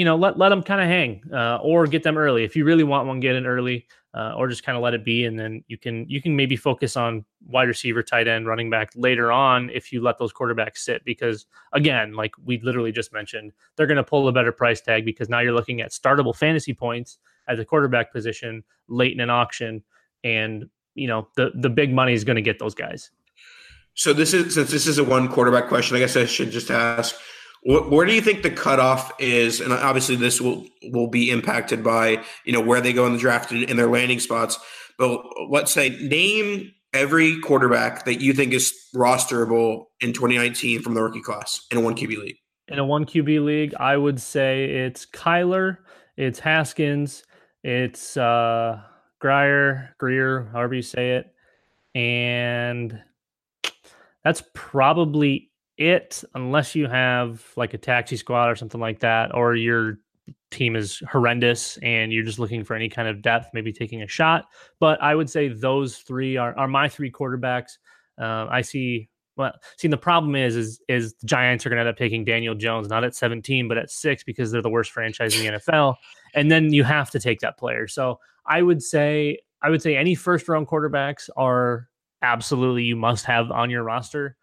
You 0.00 0.06
know, 0.06 0.16
let 0.16 0.38
let 0.38 0.48
them 0.48 0.62
kind 0.62 0.80
of 0.80 0.86
hang, 0.86 1.22
uh, 1.30 1.58
or 1.62 1.86
get 1.86 2.02
them 2.02 2.16
early 2.16 2.42
if 2.42 2.56
you 2.56 2.64
really 2.64 2.84
want 2.84 3.06
one. 3.06 3.20
Get 3.20 3.36
in 3.36 3.44
early, 3.44 3.86
uh, 4.14 4.32
or 4.34 4.48
just 4.48 4.64
kind 4.64 4.74
of 4.74 4.82
let 4.82 4.94
it 4.94 5.04
be, 5.04 5.26
and 5.26 5.38
then 5.38 5.62
you 5.68 5.76
can 5.76 6.08
you 6.08 6.22
can 6.22 6.34
maybe 6.34 6.56
focus 6.56 6.96
on 6.96 7.22
wide 7.46 7.68
receiver, 7.68 8.02
tight 8.02 8.26
end, 8.26 8.46
running 8.46 8.70
back 8.70 8.92
later 8.96 9.30
on 9.30 9.68
if 9.68 9.92
you 9.92 10.00
let 10.00 10.16
those 10.16 10.32
quarterbacks 10.32 10.78
sit. 10.78 11.04
Because 11.04 11.44
again, 11.74 12.14
like 12.14 12.32
we 12.42 12.58
literally 12.62 12.92
just 12.92 13.12
mentioned, 13.12 13.52
they're 13.76 13.86
going 13.86 13.98
to 13.98 14.02
pull 14.02 14.26
a 14.26 14.32
better 14.32 14.52
price 14.52 14.80
tag 14.80 15.04
because 15.04 15.28
now 15.28 15.40
you're 15.40 15.52
looking 15.52 15.82
at 15.82 15.90
startable 15.90 16.34
fantasy 16.34 16.72
points 16.72 17.18
at 17.46 17.58
the 17.58 17.64
quarterback 17.66 18.10
position 18.10 18.64
late 18.88 19.12
in 19.12 19.20
an 19.20 19.28
auction, 19.28 19.82
and 20.24 20.64
you 20.94 21.08
know 21.08 21.28
the 21.36 21.50
the 21.56 21.68
big 21.68 21.92
money 21.92 22.14
is 22.14 22.24
going 22.24 22.36
to 22.36 22.42
get 22.42 22.58
those 22.58 22.74
guys. 22.74 23.10
So 23.92 24.14
this 24.14 24.32
is 24.32 24.54
since 24.54 24.70
this 24.70 24.86
is 24.86 24.96
a 24.96 25.04
one 25.04 25.28
quarterback 25.28 25.68
question, 25.68 25.94
I 25.98 26.00
guess 26.00 26.16
I 26.16 26.24
should 26.24 26.50
just 26.50 26.70
ask 26.70 27.16
where 27.62 28.06
do 28.06 28.14
you 28.14 28.22
think 28.22 28.42
the 28.42 28.50
cutoff 28.50 29.12
is? 29.18 29.60
And 29.60 29.72
obviously, 29.72 30.16
this 30.16 30.40
will 30.40 30.66
will 30.84 31.08
be 31.08 31.30
impacted 31.30 31.84
by 31.84 32.24
you 32.44 32.52
know 32.52 32.60
where 32.60 32.80
they 32.80 32.92
go 32.92 33.06
in 33.06 33.12
the 33.12 33.18
draft 33.18 33.52
and, 33.52 33.78
their 33.78 33.88
landing 33.88 34.20
spots. 34.20 34.58
But 34.98 35.22
let's 35.48 35.72
say 35.72 35.90
name 36.00 36.72
every 36.92 37.38
quarterback 37.40 38.04
that 38.04 38.20
you 38.20 38.32
think 38.32 38.52
is 38.52 38.74
rosterable 38.94 39.86
in 40.00 40.12
2019 40.12 40.82
from 40.82 40.94
the 40.94 41.02
rookie 41.02 41.20
class 41.20 41.66
in 41.70 41.78
a 41.78 41.80
one 41.80 41.94
QB 41.94 42.16
league. 42.18 42.36
In 42.68 42.78
a 42.78 42.84
one 42.84 43.04
QB 43.04 43.44
league, 43.44 43.74
I 43.74 43.96
would 43.96 44.20
say 44.20 44.64
it's 44.64 45.04
Kyler, 45.04 45.78
it's 46.16 46.38
Haskins, 46.38 47.24
it's 47.62 48.16
uh, 48.16 48.80
Grier, 49.20 49.94
Greer, 49.98 50.48
however 50.52 50.74
you 50.74 50.82
say 50.82 51.16
it, 51.16 51.34
and 51.94 53.02
that's 54.24 54.42
probably 54.54 55.49
it 55.80 56.22
unless 56.34 56.74
you 56.74 56.86
have 56.86 57.42
like 57.56 57.74
a 57.74 57.78
taxi 57.78 58.16
squad 58.16 58.48
or 58.48 58.54
something 58.54 58.80
like 58.80 59.00
that, 59.00 59.34
or 59.34 59.56
your 59.56 59.98
team 60.50 60.76
is 60.76 61.02
horrendous 61.10 61.78
and 61.78 62.12
you're 62.12 62.24
just 62.24 62.38
looking 62.38 62.62
for 62.62 62.74
any 62.76 62.88
kind 62.88 63.08
of 63.08 63.22
depth, 63.22 63.48
maybe 63.54 63.72
taking 63.72 64.02
a 64.02 64.06
shot. 64.06 64.44
But 64.78 65.02
I 65.02 65.14
would 65.14 65.30
say 65.30 65.48
those 65.48 65.98
three 65.98 66.36
are, 66.36 66.56
are 66.58 66.68
my 66.68 66.88
three 66.88 67.10
quarterbacks. 67.10 67.78
Uh, 68.20 68.46
I 68.50 68.60
see. 68.60 69.08
Well, 69.36 69.52
see, 69.78 69.88
the 69.88 69.96
problem 69.96 70.34
is, 70.34 70.54
is, 70.54 70.82
is 70.86 71.14
the 71.14 71.26
Giants 71.26 71.64
are 71.64 71.70
going 71.70 71.78
to 71.78 71.80
end 71.80 71.88
up 71.88 71.96
taking 71.96 72.26
Daniel 72.26 72.54
Jones 72.54 72.88
not 72.88 73.04
at 73.04 73.14
17, 73.14 73.68
but 73.68 73.78
at 73.78 73.90
six 73.90 74.22
because 74.22 74.50
they're 74.50 74.60
the 74.60 74.68
worst 74.68 74.90
franchise 74.90 75.34
in 75.34 75.46
the 75.46 75.58
NFL, 75.58 75.94
and 76.34 76.50
then 76.50 76.74
you 76.74 76.84
have 76.84 77.10
to 77.12 77.20
take 77.20 77.40
that 77.40 77.56
player. 77.56 77.88
So 77.88 78.18
I 78.44 78.60
would 78.60 78.82
say, 78.82 79.38
I 79.62 79.70
would 79.70 79.80
say 79.80 79.96
any 79.96 80.14
first 80.14 80.46
round 80.46 80.66
quarterbacks 80.66 81.30
are 81.38 81.88
absolutely 82.20 82.82
you 82.82 82.96
must 82.96 83.24
have 83.24 83.50
on 83.50 83.70
your 83.70 83.82
roster. 83.82 84.36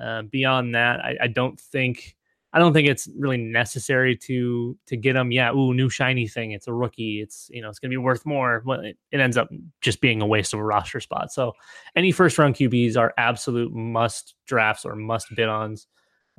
Uh, 0.00 0.22
beyond 0.22 0.74
that, 0.74 1.00
I, 1.00 1.16
I, 1.22 1.26
don't 1.26 1.60
think 1.60 2.16
I 2.52 2.58
don't 2.58 2.72
think 2.72 2.88
it's 2.88 3.08
really 3.16 3.36
necessary 3.36 4.16
to 4.18 4.76
to 4.86 4.96
get 4.96 5.14
them. 5.14 5.32
Yeah, 5.32 5.52
ooh, 5.52 5.74
new 5.74 5.88
shiny 5.88 6.28
thing. 6.28 6.52
It's 6.52 6.68
a 6.68 6.72
rookie. 6.72 7.20
It's 7.20 7.48
you 7.52 7.62
know 7.62 7.68
it's 7.68 7.78
gonna 7.78 7.90
be 7.90 7.96
worth 7.96 8.26
more. 8.26 8.62
But 8.64 8.84
it, 8.84 8.98
it 9.10 9.20
ends 9.20 9.36
up 9.36 9.48
just 9.80 10.00
being 10.00 10.20
a 10.20 10.26
waste 10.26 10.52
of 10.52 10.60
a 10.60 10.64
roster 10.64 11.00
spot. 11.00 11.32
So 11.32 11.52
any 11.96 12.12
first 12.12 12.38
round 12.38 12.54
QBs 12.54 12.96
are 12.96 13.14
absolute 13.16 13.72
must 13.72 14.34
drafts 14.46 14.84
or 14.84 14.96
must 14.96 15.34
bid 15.34 15.48
ons. 15.48 15.86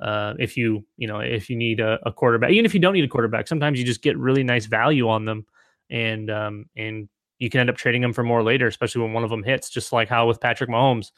Uh, 0.00 0.34
if 0.38 0.56
you 0.56 0.84
you 0.96 1.06
know 1.06 1.20
if 1.20 1.48
you 1.48 1.56
need 1.56 1.80
a, 1.80 1.98
a, 2.04 2.12
quarterback, 2.12 2.50
even 2.50 2.64
if 2.64 2.74
you 2.74 2.80
don't 2.80 2.94
need 2.94 3.04
a 3.04 3.08
quarterback, 3.08 3.46
sometimes 3.46 3.78
you 3.78 3.84
just 3.84 4.02
get 4.02 4.18
really 4.18 4.42
nice 4.42 4.66
value 4.66 5.08
on 5.08 5.24
them, 5.24 5.46
and 5.90 6.30
um, 6.30 6.66
and 6.76 7.08
you 7.38 7.50
can 7.50 7.60
end 7.60 7.70
up 7.70 7.76
trading 7.76 8.02
them 8.02 8.12
for 8.12 8.22
more 8.22 8.42
later, 8.42 8.66
especially 8.66 9.02
when 9.02 9.12
one 9.12 9.24
of 9.24 9.30
them 9.30 9.42
hits. 9.42 9.70
Just 9.70 9.92
like 9.92 10.08
how 10.08 10.26
with 10.26 10.40
Patrick 10.40 10.70
Mahomes, 10.70 11.12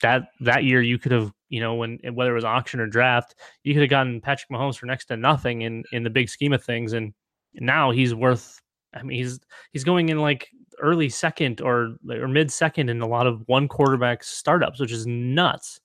that 0.00 0.28
that 0.40 0.64
year 0.64 0.82
you 0.82 0.98
could 0.98 1.12
have 1.12 1.32
you 1.48 1.60
know 1.60 1.74
when 1.74 1.98
whether 2.12 2.32
it 2.32 2.34
was 2.34 2.44
auction 2.44 2.80
or 2.80 2.86
draft 2.86 3.34
you 3.64 3.74
could 3.74 3.82
have 3.82 3.90
gotten 3.90 4.20
Patrick 4.20 4.50
Mahomes 4.50 4.76
for 4.76 4.86
next 4.86 5.06
to 5.06 5.16
nothing 5.16 5.62
in 5.62 5.84
in 5.92 6.02
the 6.02 6.10
big 6.10 6.28
scheme 6.28 6.52
of 6.52 6.62
things 6.62 6.92
and 6.92 7.12
now 7.54 7.90
he's 7.90 8.14
worth 8.14 8.60
I 8.94 9.02
mean 9.02 9.18
he's 9.18 9.40
he's 9.72 9.84
going 9.84 10.08
in 10.08 10.20
like 10.20 10.48
early 10.80 11.08
second 11.08 11.60
or 11.60 11.96
or 12.08 12.28
mid 12.28 12.50
second 12.50 12.88
in 12.88 13.00
a 13.00 13.06
lot 13.06 13.26
of 13.26 13.42
one 13.46 13.68
quarterback 13.68 14.24
startups 14.24 14.80
which 14.80 14.92
is 14.92 15.06
nuts. 15.06 15.80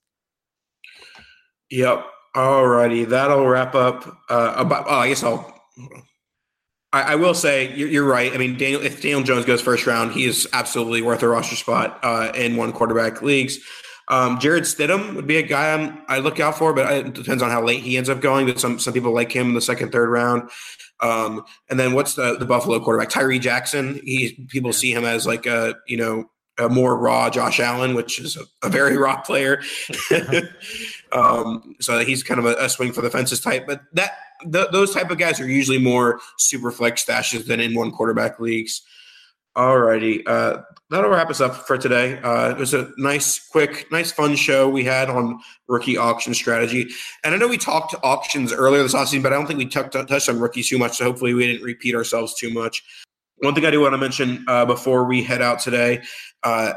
Yep. 1.69 2.05
Alrighty, 2.35 3.07
that'll 3.07 3.47
wrap 3.47 3.75
up. 3.75 4.05
Uh, 4.29 4.53
about 4.57 4.85
oh, 4.89 4.95
I 4.95 5.07
guess 5.07 5.23
I'll. 5.23 5.53
I, 6.91 7.13
I 7.13 7.15
will 7.15 7.33
say 7.33 7.73
you're, 7.75 7.87
you're, 7.87 8.05
right. 8.05 8.33
I 8.33 8.37
mean, 8.37 8.57
Daniel, 8.57 8.81
if 8.81 9.01
Daniel 9.01 9.23
Jones 9.23 9.45
goes 9.45 9.61
first 9.61 9.87
round, 9.87 10.11
he 10.11 10.25
is 10.25 10.47
absolutely 10.51 11.01
worth 11.01 11.23
a 11.23 11.29
roster 11.29 11.55
spot 11.55 11.97
uh, 12.03 12.31
in 12.35 12.57
one 12.57 12.73
quarterback 12.73 13.21
leagues. 13.21 13.59
Um, 14.07 14.39
Jarrett 14.39 14.65
Stidham 14.65 15.15
would 15.15 15.27
be 15.27 15.37
a 15.37 15.41
guy 15.41 15.73
I'm, 15.73 16.01
i 16.07 16.19
look 16.19 16.39
out 16.39 16.57
for, 16.57 16.73
but 16.73 16.91
it 16.91 17.13
depends 17.13 17.41
on 17.41 17.49
how 17.49 17.63
late 17.63 17.81
he 17.81 17.97
ends 17.97 18.09
up 18.09 18.21
going. 18.21 18.45
But 18.45 18.59
some 18.59 18.79
some 18.79 18.93
people 18.93 19.13
like 19.13 19.31
him 19.31 19.49
in 19.49 19.53
the 19.55 19.61
second, 19.61 19.91
third 19.91 20.09
round. 20.09 20.49
Um, 21.01 21.43
and 21.69 21.79
then 21.79 21.93
what's 21.93 22.13
the 22.13 22.37
the 22.37 22.45
Buffalo 22.45 22.79
quarterback 22.79 23.09
Tyree 23.09 23.39
Jackson? 23.39 23.99
He 24.03 24.45
people 24.49 24.73
see 24.73 24.91
him 24.91 25.05
as 25.05 25.25
like 25.25 25.45
a 25.45 25.75
you 25.87 25.97
know 25.97 26.29
a 26.57 26.69
more 26.69 26.97
raw 26.97 27.29
Josh 27.29 27.59
Allen, 27.59 27.95
which 27.95 28.19
is 28.19 28.37
a, 28.37 28.43
a 28.65 28.69
very 28.69 28.97
raw 28.97 29.21
player. 29.21 29.61
um, 31.11 31.75
so 31.81 31.99
he's 31.99 32.23
kind 32.23 32.39
of 32.39 32.45
a, 32.45 32.55
a, 32.55 32.69
swing 32.69 32.93
for 32.93 33.01
the 33.01 33.09
fences 33.09 33.41
type. 33.41 33.65
But 33.67 33.81
that 33.93 34.11
th- 34.51 34.69
those 34.71 34.93
type 34.93 35.11
of 35.11 35.17
guys 35.17 35.39
are 35.39 35.47
usually 35.47 35.79
more 35.79 36.19
super 36.37 36.71
flex 36.71 37.03
stashes 37.03 37.45
than 37.45 37.59
in 37.59 37.73
one 37.73 37.91
quarterback 37.91 38.39
leagues. 38.39 38.81
Alrighty, 39.55 40.21
uh, 40.27 40.63
that'll 40.89 41.09
wrap 41.09 41.29
us 41.29 41.39
up 41.39 41.55
for 41.55 41.77
today. 41.77 42.19
Uh, 42.19 42.49
it 42.49 42.57
was 42.57 42.73
a 42.73 42.91
nice, 42.97 43.39
quick, 43.47 43.89
nice, 43.89 44.11
fun 44.11 44.35
show 44.35 44.67
we 44.69 44.83
had 44.83 45.09
on 45.09 45.39
rookie 45.69 45.95
auction 45.95 46.33
strategy. 46.33 46.89
And 47.23 47.33
I 47.33 47.37
know 47.37 47.47
we 47.47 47.57
talked 47.57 47.95
auctions 48.03 48.51
earlier 48.51 48.83
this 48.83 48.93
offseason, 48.93 49.23
but 49.23 49.31
I 49.31 49.37
don't 49.37 49.47
think 49.47 49.59
we 49.59 49.65
t- 49.65 49.81
touched 49.89 50.27
on 50.27 50.39
rookies 50.39 50.67
too 50.67 50.77
much. 50.77 50.97
So 50.97 51.05
hopefully 51.05 51.33
we 51.33 51.47
didn't 51.47 51.63
repeat 51.63 51.95
ourselves 51.95 52.33
too 52.35 52.51
much. 52.51 52.83
One 53.37 53.55
thing 53.55 53.65
I 53.65 53.71
do 53.71 53.79
want 53.79 53.93
to 53.93 53.97
mention 53.97 54.43
uh, 54.47 54.65
before 54.65 55.05
we 55.05 55.23
head 55.23 55.41
out 55.41 55.59
today, 55.59 56.01
uh, 56.43 56.73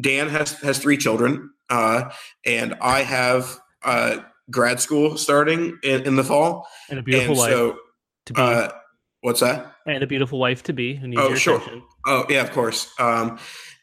Dan 0.00 0.28
has 0.28 0.52
has 0.60 0.78
three 0.78 0.96
children, 0.96 1.50
uh, 1.70 2.10
and 2.44 2.74
I 2.80 3.02
have 3.02 3.58
uh, 3.82 4.18
grad 4.50 4.80
school 4.80 5.16
starting 5.16 5.78
in, 5.82 6.02
in, 6.02 6.16
the 6.16 6.22
fall, 6.22 6.68
and 6.90 6.98
a 6.98 7.02
beautiful 7.02 7.42
and 7.42 7.68
wife 7.68 7.76
to 8.26 8.32
be. 8.34 8.68
what's 9.22 9.40
that? 9.40 9.75
And 9.86 10.02
a 10.02 10.06
beautiful 10.06 10.38
wife 10.38 10.64
to 10.64 10.72
be 10.72 10.96
who 10.96 11.08
needs 11.08 11.22
oh, 11.22 11.28
your 11.28 11.36
sure. 11.36 11.56
attention. 11.56 11.82
Oh 12.06 12.26
yeah, 12.28 12.42
of 12.42 12.50
course. 12.50 12.92
Um, 12.98 13.38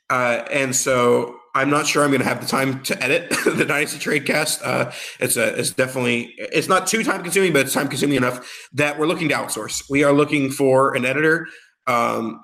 uh, 0.10 0.45
and 0.51 0.76
so 0.76 1.39
I'm 1.56 1.70
not 1.70 1.88
sure 1.88 2.04
I'm 2.04 2.10
going 2.10 2.22
to 2.22 2.28
have 2.28 2.41
the 2.41 2.47
time 2.47 2.84
to 2.84 3.01
edit 3.01 3.30
the 3.45 3.66
Dynasty 3.66 3.99
Tradecast. 3.99 4.62
Uh, 4.64 4.91
it's 5.20 5.38
a, 5.38 5.60
it's 5.60 5.72
definitely, 5.72 6.34
it's 6.38 6.68
not 6.68 6.88
too 6.88 7.04
time 7.04 7.24
consuming, 7.24 7.54
but 7.54 7.66
it's 7.66 7.74
time 7.74 7.88
consuming 7.88 8.18
enough 8.18 8.70
that 8.74 8.99
we're 8.99 9.08
looking 9.08 9.30
to 9.30 9.36
outsource. 9.36 9.89
We 9.89 10.04
are 10.04 10.12
looking 10.12 10.51
for 10.51 10.95
an 10.95 11.06
editor 11.06 11.47
um, 11.88 12.43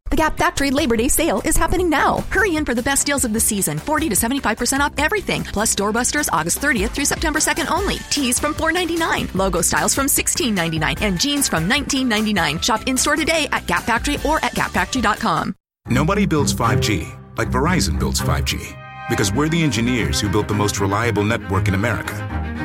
The 0.11 0.17
Gap 0.17 0.37
Factory 0.37 0.71
Labor 0.71 0.97
Day 0.97 1.07
sale 1.07 1.41
is 1.45 1.55
happening 1.55 1.89
now. 1.89 2.19
Hurry 2.31 2.57
in 2.57 2.65
for 2.65 2.75
the 2.75 2.83
best 2.83 3.05
deals 3.05 3.23
of 3.23 3.31
the 3.31 3.39
season 3.39 3.77
40 3.79 4.09
to 4.09 4.15
75% 4.15 4.81
off 4.81 4.91
everything. 4.97 5.41
Plus 5.45 5.73
doorbusters 5.73 6.27
August 6.33 6.59
30th 6.59 6.89
through 6.89 7.05
September 7.05 7.39
2nd 7.39 7.71
only. 7.71 7.95
Tees 8.09 8.37
from 8.37 8.53
$4.99. 8.53 9.33
Logo 9.33 9.61
styles 9.61 9.95
from 9.95 10.07
$16.99. 10.07 11.01
And 11.01 11.17
jeans 11.17 11.47
from 11.47 11.69
$19.99. 11.69 12.61
Shop 12.61 12.85
in 12.87 12.97
store 12.97 13.15
today 13.15 13.47
at 13.53 13.65
Gap 13.67 13.83
Factory 13.83 14.17
or 14.25 14.43
at 14.43 14.51
gapfactory.com. 14.51 15.55
Nobody 15.87 16.25
builds 16.25 16.53
5G 16.53 17.37
like 17.37 17.49
Verizon 17.49 17.97
builds 17.97 18.19
5G 18.19 18.77
because 19.07 19.31
we're 19.31 19.47
the 19.47 19.63
engineers 19.63 20.19
who 20.19 20.27
built 20.27 20.49
the 20.49 20.53
most 20.53 20.81
reliable 20.81 21.23
network 21.23 21.69
in 21.69 21.73
America. 21.73 22.15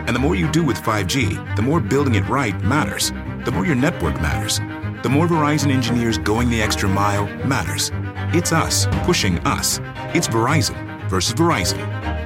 And 0.09 0.17
the 0.17 0.21
more 0.21 0.35
you 0.35 0.51
do 0.51 0.65
with 0.65 0.79
5G, 0.79 1.55
the 1.55 1.63
more 1.63 1.79
building 1.79 2.17
it 2.17 2.29
right 2.29 2.61
matters. 2.63 3.13
The 3.45 3.53
more 3.53 3.65
your 3.65 3.77
network 3.77 4.21
matters 4.21 4.61
the 5.07 5.11
more 5.11 5.29
Verizon 5.29 5.71
engineers 5.71 6.19
going 6.19 6.51
the 6.51 6.61
extra 6.61 6.89
mile 6.89 7.29
matters. 7.47 7.93
It's 8.35 8.51
us 8.51 8.89
pushing 9.05 9.39
us. 9.47 9.79
It's 10.17 10.27
Verizon 10.27 11.09
versus 11.09 11.33
Verizon. 11.33 11.79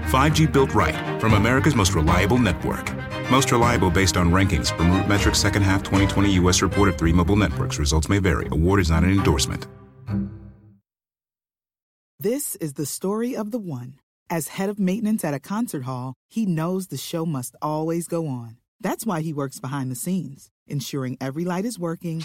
5G 0.04 0.50
built 0.50 0.72
right 0.72 1.20
from 1.20 1.34
America's 1.34 1.74
most 1.74 1.94
reliable 1.94 2.38
network. 2.38 2.90
Most 3.30 3.52
reliable 3.52 3.90
based 3.90 4.16
on 4.16 4.30
rankings 4.30 4.74
from 4.74 4.86
RootMetrics 4.92 5.36
second 5.36 5.60
half 5.60 5.82
2020 5.82 6.32
U.S. 6.36 6.62
report 6.62 6.88
of 6.88 6.96
three 6.96 7.12
mobile 7.12 7.36
networks. 7.36 7.78
Results 7.78 8.08
may 8.08 8.18
vary. 8.18 8.48
Award 8.50 8.80
is 8.80 8.88
not 8.88 9.04
an 9.04 9.10
endorsement. 9.10 9.66
This 12.18 12.56
is 12.56 12.72
the 12.74 12.86
story 12.86 13.36
of 13.36 13.50
the 13.50 13.58
one. 13.58 13.96
As 14.30 14.48
head 14.48 14.70
of 14.70 14.78
maintenance 14.78 15.22
at 15.22 15.34
a 15.34 15.38
concert 15.38 15.82
hall, 15.82 16.14
he 16.30 16.46
knows 16.46 16.86
the 16.86 16.96
show 16.96 17.26
must 17.26 17.54
always 17.60 18.08
go 18.08 18.26
on. 18.26 18.56
That's 18.80 19.04
why 19.04 19.20
he 19.20 19.34
works 19.34 19.60
behind 19.60 19.90
the 19.90 19.96
scenes, 19.96 20.48
ensuring 20.66 21.18
every 21.20 21.44
light 21.44 21.66
is 21.66 21.78
working 21.78 22.24